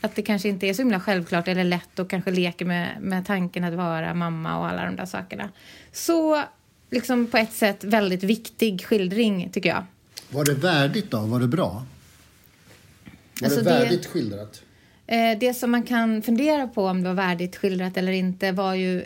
att 0.00 0.14
det 0.14 0.22
kanske 0.22 0.48
inte 0.48 0.66
är 0.66 0.74
så 0.74 0.82
himla 0.82 1.00
självklart 1.00 1.48
eller 1.48 1.64
lätt 1.64 1.98
och 1.98 2.10
kanske 2.10 2.30
leker 2.30 2.64
med, 2.64 2.88
med 3.00 3.26
tanken 3.26 3.64
att 3.64 3.74
vara 3.74 4.14
mamma 4.14 4.58
och 4.58 4.66
alla 4.66 4.84
de 4.84 4.96
där 4.96 5.06
sakerna. 5.06 5.50
Så 5.92 6.42
liksom 6.90 7.26
på 7.26 7.36
ett 7.36 7.52
sätt 7.52 7.84
väldigt 7.84 8.22
viktig 8.22 8.86
skildring 8.86 9.50
tycker 9.52 9.68
jag. 9.68 9.84
Var 10.30 10.44
det 10.44 10.54
värdigt 10.54 11.10
då? 11.10 11.18
Var 11.18 11.40
det 11.40 11.48
bra? 11.48 11.84
Var 13.40 13.46
Alltså, 13.48 13.62
det 13.62 13.70
det- 13.70 13.78
värdigt 13.84 14.06
skildrat? 14.06 14.62
Eh, 15.06 15.38
det 15.38 15.54
som 15.54 15.70
man 15.70 15.82
kan 15.82 16.22
fundera 16.22 16.66
på 16.68 16.86
om 16.86 17.02
det 17.02 17.08
var 17.08 17.14
värdigt 17.14 17.56
skildrat 17.56 17.96
eller 17.96 18.12
inte 18.12 18.52
var 18.52 18.74
ju 18.74 18.98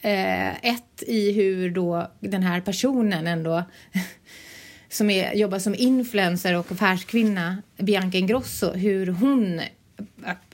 eh, 0.00 0.48
ett 0.48 1.02
i 1.06 1.32
hur 1.32 1.70
då 1.70 2.10
den 2.20 2.42
här 2.42 2.60
personen 2.60 3.26
ändå 3.26 3.64
som 4.90 5.10
är, 5.10 5.34
jobbar 5.34 5.58
som 5.58 5.74
influencer 5.74 6.58
och 6.58 6.72
affärskvinna, 6.72 7.62
Bianca 7.76 8.18
Ingrosso, 8.18 8.72
hur 8.72 9.06
hon 9.06 9.60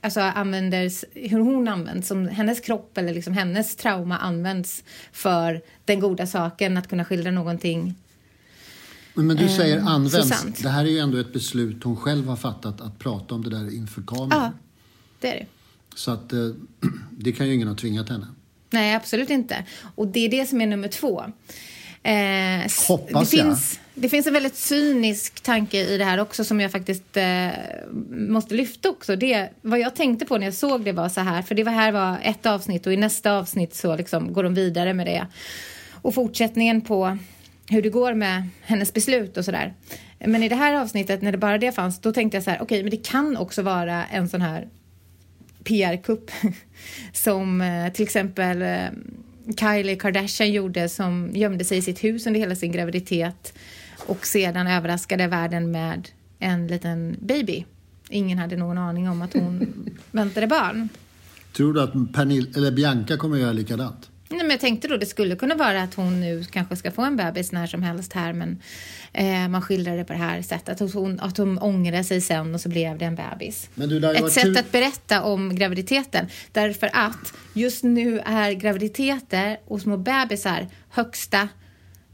alltså 0.00 0.20
använder, 0.20 0.90
hur 1.28 1.38
hon 1.40 1.68
används, 1.68 2.08
som 2.08 2.28
hennes 2.28 2.60
kropp 2.60 2.98
eller 2.98 3.14
liksom 3.14 3.32
hennes 3.32 3.76
trauma 3.76 4.18
används 4.18 4.84
för 5.12 5.60
den 5.84 6.00
goda 6.00 6.26
saken, 6.26 6.76
att 6.76 6.88
kunna 6.88 7.04
skildra 7.04 7.30
någonting. 7.30 7.94
Men, 9.22 9.36
du 9.36 9.48
säger 9.48 9.76
Eh, 9.76 9.82
så 9.82 9.88
används. 9.88 10.62
Det 10.62 10.68
här 10.68 10.84
är 10.84 10.88
ju 10.88 10.98
ändå 10.98 11.18
ett 11.18 11.32
beslut 11.32 11.84
hon 11.84 11.96
själv 11.96 12.26
har 12.26 12.36
fattat 12.36 12.80
att 12.80 12.98
prata 12.98 13.34
om 13.34 13.44
det 13.44 13.50
där 13.50 13.74
inför 13.74 14.02
kameran. 14.02 14.42
Ja, 14.42 14.52
det 15.20 15.28
är 15.28 15.34
det. 15.34 15.46
Så 15.94 16.10
att 16.10 16.32
eh, 16.32 16.38
det 17.10 17.32
kan 17.32 17.46
ju 17.46 17.54
ingen 17.54 17.68
ha 17.68 17.74
tvingat 17.74 18.08
henne. 18.08 18.26
Nej, 18.70 18.94
absolut 18.94 19.30
inte. 19.30 19.64
Och 19.94 20.06
det 20.06 20.20
är 20.20 20.28
det 20.28 20.46
som 20.46 20.60
är 20.60 20.66
nummer 20.66 20.88
två. 20.88 21.24
Eh, 22.02 22.88
Hoppas 22.88 23.30
det 23.30 23.36
jag. 23.36 23.46
finns, 23.46 23.80
det 23.94 24.08
finns 24.08 24.26
en 24.26 24.32
väldigt 24.32 24.56
cynisk 24.56 25.40
tanke 25.40 25.86
i 25.94 25.98
det 25.98 26.04
här 26.04 26.20
också 26.20 26.44
som 26.44 26.60
jag 26.60 26.72
faktiskt 26.72 27.16
eh, 27.16 27.48
måste 28.10 28.54
lyfta 28.54 28.90
också. 28.90 29.16
Det, 29.16 29.48
vad 29.62 29.78
jag 29.78 29.96
tänkte 29.96 30.24
på 30.26 30.38
när 30.38 30.44
jag 30.44 30.54
såg 30.54 30.84
det 30.84 30.92
var 30.92 31.08
så 31.08 31.20
här, 31.20 31.42
för 31.42 31.54
det 31.54 31.64
var 31.64 31.72
här 31.72 31.92
var 31.92 32.18
ett 32.22 32.46
avsnitt 32.46 32.86
och 32.86 32.92
i 32.92 32.96
nästa 32.96 33.32
avsnitt 33.32 33.74
så 33.74 33.96
liksom 33.96 34.32
går 34.32 34.42
de 34.42 34.54
vidare 34.54 34.94
med 34.94 35.06
det. 35.06 35.26
Och 36.02 36.14
fortsättningen 36.14 36.80
på 36.80 37.18
hur 37.70 37.82
det 37.82 37.88
går 37.88 38.14
med 38.14 38.48
hennes 38.60 38.94
beslut 38.94 39.36
och 39.36 39.44
sådär. 39.44 39.74
Men 40.18 40.42
i 40.42 40.48
det 40.48 40.54
här 40.54 40.74
avsnittet, 40.74 41.22
när 41.22 41.32
det 41.32 41.38
bara 41.38 41.58
det 41.58 41.72
fanns, 41.72 42.00
då 42.00 42.12
tänkte 42.12 42.36
jag 42.36 42.44
så 42.44 42.50
här, 42.50 42.62
okej, 42.62 42.82
men 42.82 42.90
det 42.90 43.06
kan 43.06 43.36
också 43.36 43.62
vara 43.62 44.06
en 44.06 44.28
sån 44.28 44.42
här 44.42 44.68
PR-kupp 45.64 46.30
som 47.12 47.60
eh, 47.60 47.92
till 47.92 48.02
exempel 48.02 48.62
eh, 48.62 48.86
Kylie 49.60 49.96
Kardashian 49.96 50.52
gjorde 50.52 50.88
som 50.88 51.30
gömde 51.32 51.64
sig 51.64 51.78
i 51.78 51.82
sitt 51.82 52.04
hus 52.04 52.26
under 52.26 52.40
hela 52.40 52.54
sin 52.54 52.72
graviditet 52.72 53.54
och 54.06 54.26
sedan 54.26 54.66
överraskade 54.66 55.26
världen 55.26 55.70
med 55.70 56.08
en 56.38 56.66
liten 56.66 57.16
baby. 57.20 57.64
Ingen 58.08 58.38
hade 58.38 58.56
någon 58.56 58.78
aning 58.78 59.08
om 59.08 59.22
att 59.22 59.32
hon 59.32 59.74
väntade 60.10 60.46
barn. 60.46 60.88
Tror 61.52 61.72
du 61.72 61.82
att 61.82 62.12
Pernil, 62.12 62.56
eller 62.56 62.70
Bianca 62.70 63.16
kommer 63.16 63.36
att 63.36 63.42
göra 63.42 63.52
likadant? 63.52 64.10
Nej, 64.28 64.40
men 64.40 64.50
jag 64.50 64.60
tänkte 64.60 64.88
då 64.88 64.96
det 64.96 65.06
skulle 65.06 65.36
kunna 65.36 65.54
vara 65.54 65.82
att 65.82 65.94
hon 65.94 66.20
nu 66.20 66.44
kanske 66.44 66.76
ska 66.76 66.90
få 66.90 67.02
en 67.02 67.16
bebis 67.16 67.52
när 67.52 67.66
som 67.66 67.82
helst 67.82 68.12
här 68.12 68.32
men 68.32 68.62
eh, 69.12 69.48
man 69.48 69.62
skildrar 69.62 69.96
det 69.96 70.04
på 70.04 70.12
det 70.12 70.18
här 70.18 70.42
sättet. 70.42 70.80
Att 70.80 70.94
hon, 70.94 71.20
att 71.20 71.36
hon 71.36 71.58
ångrar 71.58 72.02
sig 72.02 72.20
sen 72.20 72.54
och 72.54 72.60
så 72.60 72.68
blev 72.68 72.98
det 72.98 73.04
en 73.04 73.14
bebis. 73.14 73.70
Ett 74.16 74.32
sätt 74.32 74.42
tur- 74.42 74.58
att 74.58 74.72
berätta 74.72 75.22
om 75.22 75.54
graviditeten. 75.54 76.26
Därför 76.52 76.90
att 76.92 77.34
just 77.52 77.84
nu 77.84 78.20
är 78.20 78.52
graviditeter 78.52 79.60
och 79.66 79.80
små 79.80 79.96
bebisar 79.96 80.66
högsta 80.90 81.48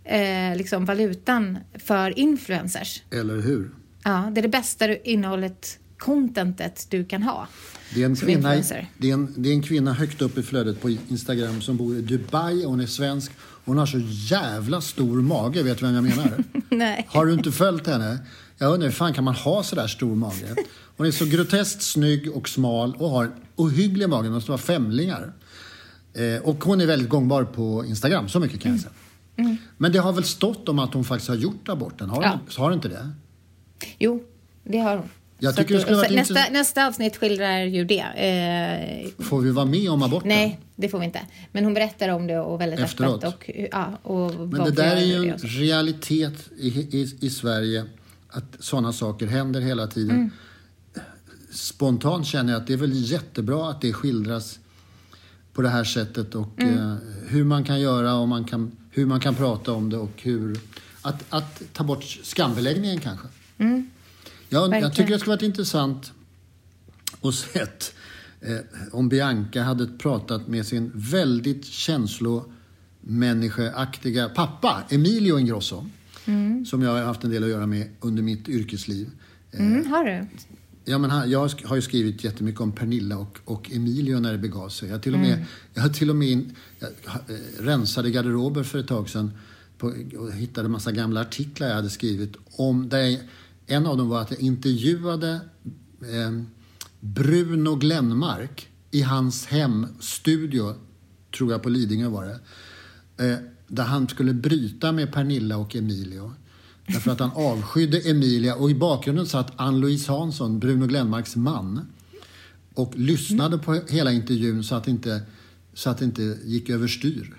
eh, 0.04 0.56
liksom 0.56 0.84
valutan 0.84 1.58
för 1.74 2.18
influencers. 2.18 3.02
Eller 3.12 3.40
hur? 3.40 3.70
Ja, 4.04 4.30
det 4.32 4.40
är 4.40 4.42
det 4.42 4.48
bästa 4.48 4.96
innehållet, 4.96 5.78
contentet 5.98 6.86
du 6.90 7.04
kan 7.04 7.22
ha. 7.22 7.48
Det 7.94 8.02
är, 8.02 8.06
en 8.06 8.16
kvinna, 8.16 8.54
det, 8.98 9.10
är 9.10 9.14
en, 9.14 9.34
det 9.36 9.48
är 9.48 9.52
en 9.52 9.62
kvinna 9.62 9.92
högt 9.92 10.22
upp 10.22 10.38
i 10.38 10.42
flödet 10.42 10.80
på 10.80 10.90
Instagram 10.90 11.60
som 11.60 11.76
bor 11.76 11.96
i 11.96 12.00
Dubai 12.00 12.64
och 12.64 12.70
hon 12.70 12.80
är 12.80 12.86
svensk. 12.86 13.32
Hon 13.64 13.78
har 13.78 13.86
så 13.86 13.98
jävla 14.08 14.80
stor 14.80 15.20
mage, 15.22 15.62
vet 15.62 15.78
du 15.78 15.86
vem 15.86 15.94
jag 15.94 16.04
menar? 16.04 16.44
Nej. 16.70 17.06
Har 17.10 17.26
du 17.26 17.32
inte 17.32 17.52
följt 17.52 17.86
henne? 17.86 18.18
Jag 18.58 18.72
undrar, 18.72 18.88
hur 18.88 18.94
fan 18.94 19.14
kan 19.14 19.24
man 19.24 19.34
ha 19.34 19.62
så 19.62 19.76
där 19.76 19.86
stor 19.86 20.14
mage? 20.14 20.54
Hon 20.96 21.06
är 21.06 21.10
så 21.10 21.24
groteskt 21.26 21.82
snygg 21.82 22.32
och 22.32 22.48
smal 22.48 22.94
och 22.98 23.10
har 23.10 23.24
en 23.24 23.32
ohygglig 23.56 24.08
mage. 24.08 24.22
Hon 24.26 24.34
måste 24.34 24.50
vara 24.50 24.58
femlingar. 24.60 25.32
Eh, 26.14 26.42
och 26.42 26.64
hon 26.64 26.80
är 26.80 26.86
väldigt 26.86 27.08
gångbar 27.08 27.44
på 27.44 27.84
Instagram, 27.84 28.28
så 28.28 28.40
mycket 28.40 28.60
kan 28.60 28.72
jag 28.72 28.80
säga. 28.80 28.92
Men 29.76 29.92
det 29.92 29.98
har 29.98 30.12
väl 30.12 30.24
stått 30.24 30.68
om 30.68 30.78
att 30.78 30.94
hon 30.94 31.04
faktiskt 31.04 31.28
har 31.28 31.36
gjort 31.36 31.68
aborten? 31.68 32.10
Har, 32.10 32.22
Ja. 32.22 32.30
hon, 32.56 32.64
har 32.64 32.72
inte 32.72 32.88
det? 32.88 33.10
Jo, 33.98 34.22
det 34.64 34.78
har 34.78 34.96
hon. 34.96 35.08
Jag 35.44 35.56
tycker 35.56 35.70
det 35.74 35.76
att- 35.76 35.82
skulle 35.82 35.96
varit 35.96 36.10
nästa, 36.10 36.34
intressant- 36.34 36.52
nästa 36.52 36.86
avsnitt 36.86 37.16
skildrar 37.16 37.58
ju 37.60 37.84
det. 37.84 38.00
Eh, 39.18 39.24
Får 39.24 39.40
vi 39.40 39.50
vara 39.50 39.64
med 39.66 39.90
om 39.90 40.02
aborten? 40.02 40.28
nej, 40.28 40.60
det 40.76 40.88
får 40.88 40.98
vi 40.98 41.04
inte. 41.04 41.20
Men 41.52 41.64
hon 41.64 41.74
berättar 41.74 42.08
om 42.08 42.26
det 42.26 42.38
och 42.38 42.60
väldigt 42.60 42.80
Efteråt. 42.80 43.24
öppet. 43.24 43.34
Och, 43.48 43.50
ja, 43.72 43.98
och 44.02 44.34
Men 44.48 44.64
det 44.64 44.70
där 44.70 44.96
är 44.96 45.00
ju 45.04 45.22
det 45.24 45.28
en 45.30 45.38
realitet 45.38 46.50
i, 46.58 46.68
i, 46.68 47.16
i 47.20 47.30
Sverige 47.30 47.84
att 48.28 48.44
sådana 48.60 48.92
saker 48.92 49.26
händer 49.26 49.60
hela 49.60 49.86
tiden. 49.86 50.16
Mm. 50.16 50.30
Spontant 51.50 52.26
känner 52.26 52.52
jag 52.52 52.60
att 52.60 52.66
det 52.66 52.72
är 52.72 52.76
väl 52.76 53.10
jättebra 53.10 53.70
att 53.70 53.80
det 53.80 53.92
skildras 53.92 54.58
på 55.52 55.62
det 55.62 55.68
här 55.68 55.84
sättet 55.84 56.34
och 56.34 56.60
Mm. 56.62 56.78
eh, 56.78 56.96
hur 57.28 57.44
man 57.44 57.64
kan 57.64 57.80
göra 57.80 58.14
och 58.14 58.28
man 58.28 58.44
kan, 58.44 58.72
hur 58.90 59.06
man 59.06 59.20
kan 59.20 59.34
prata 59.34 59.72
om 59.72 59.90
det 59.90 59.96
och 59.96 60.10
hur... 60.22 60.58
Att, 61.02 61.24
att 61.28 61.62
ta 61.72 61.84
bort 61.84 62.04
skambeläggningen 62.04 63.00
kanske. 63.00 63.26
Jag, 63.56 63.84
jag 64.54 64.64
Mm. 64.64 64.70
Verkligen. 64.70 64.94
tycker 64.94 65.12
det 65.12 65.18
skulle 65.18 65.36
varit 65.36 65.42
intressant 65.42 66.12
och 67.20 67.34
sett 67.34 67.94
eh, 68.40 68.56
om 68.92 69.08
Bianca 69.08 69.62
hade 69.62 69.86
pratat 69.86 70.48
med 70.48 70.66
sin 70.66 70.92
väldigt 70.94 71.64
känslomänniskoaktiga 71.64 74.28
pappa, 74.28 74.82
Emilio 74.90 75.38
Ingrosso, 75.38 75.86
som 76.66 76.82
jag 76.82 76.90
har 76.90 77.02
haft 77.02 77.24
en 77.24 77.30
del 77.30 77.44
att 77.44 77.50
göra 77.50 77.66
med 77.66 77.88
under 78.00 78.22
mitt 78.22 78.48
yrkesliv. 78.48 79.10
Mm, 79.52 79.86
har 79.86 80.04
du? 80.04 80.26
Ja, 80.84 80.98
men 80.98 81.30
jag 81.30 81.48
har 81.64 81.76
ju 81.76 81.82
skrivit 81.82 82.24
jättemycket 82.24 82.60
om 82.60 82.72
Pernilla 82.72 83.18
och, 83.18 83.38
och 83.44 83.70
Emilio 83.72 84.20
när 84.20 84.32
det 84.32 84.38
begav 84.38 84.68
sig. 84.68 84.88
Jag, 84.88 85.02
till 85.02 85.14
och 85.14 85.20
med, 85.20 85.44
jag 85.74 85.82
har 85.82 85.88
till 85.88 86.10
och 86.10 86.16
med 86.16 86.28
in, 86.28 86.56
jag, 86.78 86.88
eh, 86.88 86.94
rensade 87.58 88.10
garderober 88.10 88.62
för 88.62 88.78
ett 88.78 88.88
tag 88.88 89.08
sedan 89.08 89.30
på, 89.78 89.86
och 90.18 90.32
hittade 90.32 90.66
en 90.66 90.72
massa 90.72 90.92
gamla 90.92 91.20
artiklar 91.20 91.68
jag 91.68 91.74
hade 91.74 91.90
skrivit 91.90 92.32
om... 92.56 92.88
Där 92.88 92.98
jag, 92.98 93.18
en 93.66 93.86
av 93.86 93.96
dem 93.96 94.08
var 94.08 94.20
att 94.20 94.30
jag 94.30 94.40
intervjuade 94.40 95.40
eh, 96.00 96.42
Bruno 97.00 97.76
Glenmark 97.76 98.68
i 98.90 99.02
hans 99.02 99.46
hemstudio, 99.46 100.74
tror 101.36 101.52
jag 101.52 101.62
på 101.62 101.68
Lidingö 101.68 102.08
var 102.08 102.24
det. 102.24 102.40
Eh, 103.24 103.38
där 103.68 103.84
han 103.84 104.08
skulle 104.08 104.34
bryta 104.34 104.92
med 104.92 105.12
Pernilla 105.12 105.56
och 105.56 105.76
Emilio. 105.76 106.32
Därför 106.86 107.10
att 107.10 107.20
han 107.20 107.30
avskydde 107.34 108.10
Emilia 108.10 108.54
och 108.54 108.70
i 108.70 108.74
bakgrunden 108.74 109.26
satt 109.26 109.52
Ann-Louise 109.56 110.12
Hansson, 110.12 110.58
Bruno 110.58 110.86
Glenmarks 110.86 111.36
man 111.36 111.80
och 112.74 112.92
lyssnade 112.96 113.58
på 113.58 113.80
hela 113.88 114.12
intervjun 114.12 114.64
så 114.64 114.74
att 114.74 114.84
det 114.84 114.90
inte, 114.90 115.22
så 115.74 115.90
att 115.90 116.02
inte 116.02 116.38
gick 116.44 116.70
överstyr. 116.70 117.34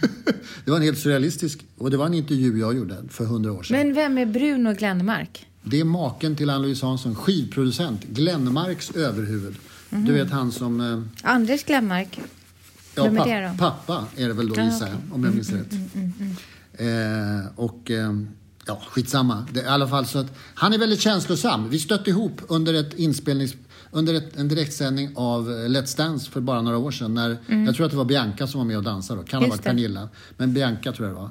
det 0.64 0.70
var 0.70 0.76
en 0.76 0.82
helt 0.82 0.98
surrealistisk... 0.98 1.64
Och 1.76 1.90
det 1.90 1.96
var 1.96 2.06
en 2.06 2.14
intervju 2.14 2.58
jag 2.58 2.76
gjorde 2.76 2.96
för 3.08 3.24
hundra 3.24 3.52
år 3.52 3.62
sedan. 3.62 3.76
Men 3.78 3.94
vem 3.94 4.18
är 4.18 4.26
Bruno 4.26 4.74
Glenmark? 4.74 5.49
Det 5.62 5.80
är 5.80 5.84
maken 5.84 6.36
till 6.36 6.50
Ann-Louise 6.50 6.86
Hansson, 6.86 7.14
skivproducent, 7.14 8.04
Glenmarks 8.04 8.90
överhuvud. 8.90 9.54
Du 9.90 10.12
vet 10.12 10.30
han 10.30 10.52
som... 10.52 10.80
eh, 10.80 11.30
Anders 11.30 11.64
Glenmark? 11.64 12.20
Ja, 12.94 13.04
Vem 13.04 13.16
är 13.16 13.18
papp- 13.18 13.26
det 13.28 13.48
då? 13.52 13.58
pappa 13.58 14.04
är 14.16 14.28
det 14.28 14.34
väl 14.34 14.48
då 14.48 14.60
gissar 14.62 14.86
jag, 14.88 14.96
om 15.14 15.24
jag 15.24 15.34
minns 15.34 15.50
rätt. 15.52 15.72
Eh, 16.72 17.52
och 17.56 17.90
eh, 17.90 18.12
ja, 18.66 18.82
skitsamma. 18.90 19.46
Det, 19.52 19.60
I 19.60 19.66
alla 19.66 19.88
fall 19.88 20.06
så 20.06 20.18
att, 20.18 20.38
han 20.54 20.72
är 20.72 20.78
väldigt 20.78 21.00
känslosam. 21.00 21.68
Vi 21.70 21.78
stötte 21.78 22.10
ihop 22.10 22.40
under 22.48 22.74
ett 22.74 22.94
inspelnings... 22.98 23.54
Under 23.92 24.14
ett, 24.14 24.36
en 24.36 24.48
direktsändning 24.48 25.10
av 25.16 25.50
eh, 25.50 25.54
Let's 25.54 25.96
Dance 25.96 26.30
för 26.30 26.40
bara 26.40 26.62
några 26.62 26.78
år 26.78 26.90
sedan. 26.90 27.14
När, 27.14 27.36
Jag 27.66 27.74
tror 27.74 27.84
att 27.86 27.90
det 27.92 27.98
var 27.98 28.04
Bianca 28.04 28.46
som 28.46 28.58
var 28.58 28.64
med 28.64 28.76
och 28.76 28.82
dansade 28.82 29.20
då. 29.20 29.26
Kan 29.26 29.42
ha 29.42 29.48
varit. 29.50 29.62
Pernilla. 29.62 30.08
Men 30.36 30.54
Bianca 30.54 30.92
tror 30.92 31.08
jag 31.08 31.16
det 31.16 31.20
var. 31.20 31.30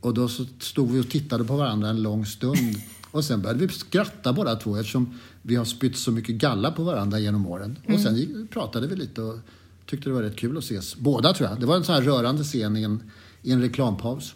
Och 0.00 0.14
då 0.14 0.28
så 0.28 0.44
stod 0.60 0.90
vi 0.90 1.00
och 1.00 1.08
tittade 1.10 1.44
på 1.44 1.56
varandra 1.56 1.88
en 1.88 2.02
lång 2.02 2.26
stund. 2.26 2.76
Och 3.16 3.24
sen 3.24 3.42
började 3.42 3.66
vi 3.66 3.72
skratta 3.72 4.32
båda 4.32 4.56
två 4.56 4.76
eftersom 4.76 5.14
vi 5.42 5.56
har 5.56 5.64
spytt 5.64 5.96
så 5.96 6.10
mycket 6.12 6.34
galla 6.34 6.70
på 6.72 6.82
varandra 6.82 7.18
genom 7.18 7.46
åren. 7.46 7.78
Och 7.88 8.00
sen 8.00 8.16
gick, 8.16 8.50
pratade 8.50 8.86
vi 8.86 8.96
lite 8.96 9.22
och 9.22 9.38
tyckte 9.86 10.08
det 10.08 10.14
var 10.14 10.22
rätt 10.22 10.36
kul 10.36 10.58
att 10.58 10.64
ses. 10.64 10.96
Båda 10.96 11.32
tror 11.34 11.48
jag. 11.48 11.60
Det 11.60 11.66
var 11.66 11.76
en 11.76 11.84
sån 11.84 11.94
här 11.94 12.02
rörande 12.02 12.44
scen 12.44 12.76
i 12.76 12.82
en, 12.82 13.02
i 13.42 13.52
en 13.52 13.62
reklampaus. 13.62 14.34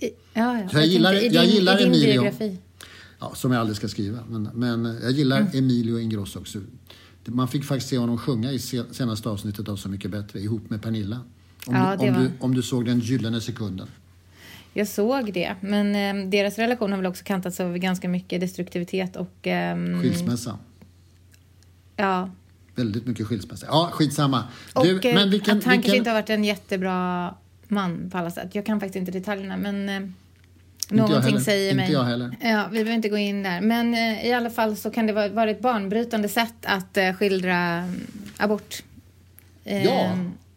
I, 0.00 0.04
ja, 0.34 0.58
ja. 0.58 0.68
Så 0.68 0.76
jag 0.76 0.86
gillar- 0.86 1.12
tänkte, 1.12 1.34
jag 1.36 1.44
din, 1.46 1.54
gillar 1.54 1.78
din 1.78 1.86
Emilio. 1.86 2.12
biografi. 2.12 2.58
Ja, 3.20 3.32
som 3.34 3.52
jag 3.52 3.60
aldrig 3.60 3.76
ska 3.76 3.88
skriva. 3.88 4.18
Men, 4.28 4.48
men 4.54 4.98
jag 5.02 5.10
gillar 5.12 5.40
Mm. 5.40 5.52
Emilio 5.58 5.98
Ingrosso 5.98 6.38
också. 6.38 6.58
Man 7.24 7.48
fick 7.48 7.64
faktiskt 7.64 7.90
se 7.90 7.98
honom 7.98 8.18
sjunga 8.18 8.52
i 8.52 8.58
se- 8.58 8.82
senaste 8.90 9.28
avsnittet 9.28 9.68
av 9.68 9.76
Så 9.76 9.88
mycket 9.88 10.10
bättre 10.10 10.40
ihop 10.40 10.70
med 10.70 10.82
Pernilla. 10.82 11.20
Om, 11.66 11.74
Ja, 11.74 11.96
du, 12.00 12.08
om, 12.08 12.14
var- 12.14 12.20
du, 12.22 12.30
om 12.40 12.54
du 12.54 12.62
såg 12.62 12.84
den 12.86 13.00
gyllene 13.00 13.40
sekunden. 13.40 13.86
Jag 14.72 14.88
såg 14.88 15.32
det, 15.32 15.54
men 15.60 15.94
eh, 16.24 16.28
deras 16.30 16.58
relation 16.58 16.90
har 16.90 16.96
väl 16.98 17.06
också 17.06 17.24
kantats 17.24 17.60
av 17.60 17.78
ganska 17.78 18.08
mycket 18.08 18.40
destruktivitet 18.40 19.16
och... 19.16 19.46
ehm, 19.46 20.02
Skilsmässa. 20.02 20.58
Ja. 21.96 22.30
Väldigt 22.74 23.06
mycket 23.06 23.26
skilsmässa. 23.26 23.66
Ja, 23.68 23.88
skitsamma. 23.92 24.44
Och 24.74 24.84
Du, 24.84 25.00
eh, 25.08 25.14
men 25.14 25.30
vilken, 25.30 25.58
att 25.58 25.64
han 25.64 25.72
kanske 25.74 25.76
vilken, 25.82 25.94
inte 25.96 26.10
har 26.10 26.14
varit 26.14 26.30
en 26.30 26.44
jättebra 26.44 27.34
man 27.68 28.10
på 28.10 28.18
alla 28.18 28.30
sätt. 28.30 28.54
Jag 28.54 28.66
kan 28.66 28.80
faktiskt 28.80 28.96
inte 28.96 29.12
detaljerna, 29.12 29.56
men... 29.56 29.88
eh, 29.88 30.08
Någonting 30.88 31.22
heller. 31.22 31.38
säger 31.40 31.70
Inte 31.70 31.82
mig. 31.84 31.92
jag 31.92 32.04
heller. 32.04 32.36
Ja, 32.40 32.64
vi 32.70 32.72
behöver 32.72 32.92
inte 32.92 33.08
gå 33.08 33.16
in 33.18 33.42
där. 33.42 33.60
Men 33.60 33.94
eh, 33.94 34.26
i 34.26 34.32
alla 34.32 34.50
fall 34.50 34.76
så 34.76 34.90
kan 34.90 35.06
det 35.06 35.12
vara, 35.12 35.28
vara 35.28 35.50
ett 35.50 35.60
banbrytande 35.60 36.28
sätt 36.28 36.54
att 36.62 36.96
eh, 36.96 37.12
skildra 37.12 37.88
abort. 38.36 38.82
Eh, 39.64 39.84
Ja. 39.84 40.16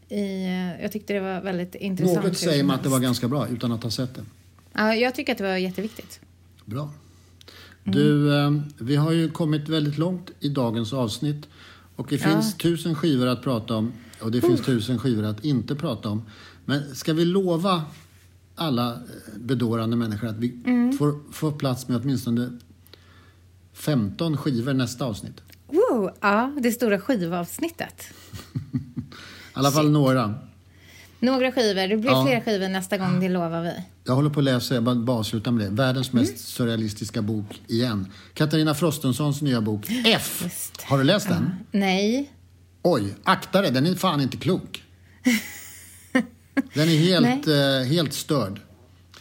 I, 0.10 0.45
eh, 0.45 0.82
jag 0.82 0.91
tyckte 0.91 1.14
det 1.14 1.20
var 1.20 1.41
väldigt 1.41 1.76
intressant. 1.76 2.26
Något 2.26 2.38
säger 2.38 2.64
mig 2.64 2.76
att 2.76 2.84
det 2.84 2.89
var 2.89 2.99
ganska 2.99 3.28
bra 3.28 3.47
utan 3.47 3.72
att 3.72 3.84
ha 3.84 3.91
sett 3.91 4.16
det. 4.16 4.24
Ja, 4.74 4.95
jag 4.95 5.16
tycker 5.16 5.32
att 5.32 5.38
det 5.38 5.43
var 5.43 5.58
jätteviktigt. 5.58 6.20
Bra. 6.66 6.89
Du, 7.84 8.38
eh, 8.39 8.51
vi 8.78 8.95
har 8.95 9.12
ju 9.12 9.30
kommit 9.30 9.70
väldigt 9.70 9.97
långt 9.97 10.32
i 10.39 10.49
dagens 10.49 10.93
avsnitt. 10.93 11.47
Och 11.95 12.08
det 12.10 12.18
finns 12.18 12.58
tusen 12.58 12.95
skivor 12.95 13.28
att 13.28 13.43
prata 13.43 13.76
om 13.76 13.93
och 14.22 14.32
det 14.32 14.41
finns 14.41 14.62
tusen 14.62 14.99
skivor 14.99 15.24
att 15.24 15.45
inte 15.45 15.76
prata 15.76 16.10
om. 16.10 16.26
Men 16.66 16.95
ska 16.95 17.14
vi 17.14 17.26
lova 17.26 17.84
alla 18.56 18.93
eh, 18.93 18.99
bedårande 19.38 19.95
människor 19.95 20.28
att 20.28 20.38
vi 20.38 20.53
får, 20.97 21.34
får 21.34 21.51
plats 21.51 21.88
med 21.88 22.01
åtminstone 22.01 22.60
15 23.74 24.38
skivor 24.38 24.74
nästa 24.74 25.06
avsnitt? 25.06 25.41
Wow, 25.68 26.12
ja, 26.22 26.51
det 26.60 26.72
stora 26.72 26.99
skivavsnittet. 26.99 28.03
I 29.56 29.60
alla 29.60 29.72
fall 29.72 29.91
några. 29.91 30.34
Några 31.20 31.51
skivor. 31.51 31.88
Det 31.88 31.97
blir 31.97 32.12
Ja. 32.12 32.26
fler 32.26 32.41
skivor 32.41 32.68
nästa 32.70 32.97
gång, 32.97 33.20
det 33.20 33.30
lovar 33.30 33.62
vi. 33.62 33.72
Jag 34.03 34.16
håller 34.16 34.30
på 34.30 34.39
att 34.39 34.43
läsa, 34.43 34.74
jag 34.74 34.84
bara, 34.84 34.95
bara 34.95 35.18
avsluta 35.18 35.51
med 35.51 35.66
det. 35.66 35.72
Världens 35.72 36.14
mest 36.14 36.38
surrealistiska 36.47 37.22
bok 37.22 37.62
igen. 37.68 38.08
Katarina 38.34 38.74
Frostensons 38.76 39.41
nya 39.41 39.62
bok 39.62 39.86
F. 40.06 40.39
Just. 40.43 40.82
Har 40.82 40.97
du 40.97 41.03
läst 41.03 41.28
den? 41.30 41.51
Nej. 41.72 42.32
Oj, 42.82 43.16
akta 43.24 43.62
dig, 43.62 43.72
den 43.72 43.86
är 43.86 43.95
fan 43.95 44.22
inte 44.22 44.38
klok. 44.38 44.84
Den 46.74 46.89
är 46.89 46.97
helt, 46.97 47.47
eh, 47.88 47.89
helt 47.95 48.14
störd. 48.14 48.60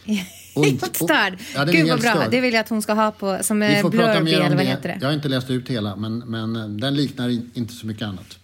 Och 0.55 0.65
inte- 0.65 0.85
Helt 0.85 0.95
störd. 0.95 1.37
Ja, 1.55 1.63
Gud 1.65 1.89
vad 1.89 1.99
bra. 2.01 2.11
störd. 2.11 2.31
Det 2.31 2.41
vill 2.41 2.53
jag 2.53 2.61
att 2.61 2.69
hon 2.69 2.81
ska 2.81 2.93
ha 2.93 3.11
på 3.11 3.37
som 3.41 3.59
Vi 3.59 3.75
eh, 3.75 3.81
får 3.81 3.91
prata 3.91 4.21
blurby 4.21 4.39
mer 4.39 4.51
om 4.51 4.57
det. 4.57 4.77
det? 4.83 4.97
Jag 5.01 5.07
har 5.07 5.13
inte 5.13 5.29
läst 5.29 5.49
ut 5.49 5.69
hela, 5.69 5.95
men, 5.95 6.17
men 6.19 6.55
eh, 6.55 6.67
den 6.67 6.95
liknar 6.95 7.29
in- 7.29 7.51
inte 7.53 7.73
så 7.73 7.87
mycket 7.87 8.03
annat. 8.03 8.37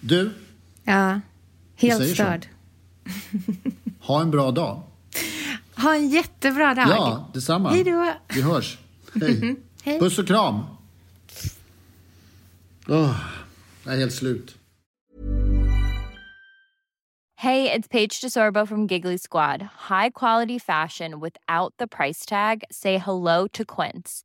Du, 0.00 0.30
Ja. 0.88 1.20
Helt 1.76 2.08
så. 2.08 2.14
störd. 2.14 2.46
ha 4.00 4.20
en 4.20 4.30
bra 4.30 4.50
dag. 4.50 4.82
Ha 5.76 5.94
en 5.94 6.08
jättebra 6.08 6.74
dag. 6.74 6.88
Ja, 6.88 7.30
detsamma. 7.34 7.70
Hej 7.70 7.84
då. 7.84 8.12
Vi 8.34 8.42
hörs. 8.42 8.78
Hej. 9.20 9.56
Hej. 9.82 9.98
Puss 9.98 10.18
och 10.18 10.26
kram. 10.26 10.64
Åh, 12.88 13.20
jag 13.84 13.94
är 13.94 13.98
helt 13.98 14.14
slut. 14.14 14.54
Hey, 17.36 17.70
it's 17.70 17.88
Paige 17.88 18.20
DeSorbo 18.20 18.66
from 18.66 18.86
Giggly 18.86 19.18
Squad. 19.18 19.62
High 19.88 20.10
quality 20.10 20.58
fashion 20.58 21.20
without 21.20 21.74
the 21.78 21.86
price 21.86 22.26
tag. 22.26 22.64
Say 22.70 22.98
hello 22.98 23.46
to 23.52 23.64
Quince. 23.64 24.24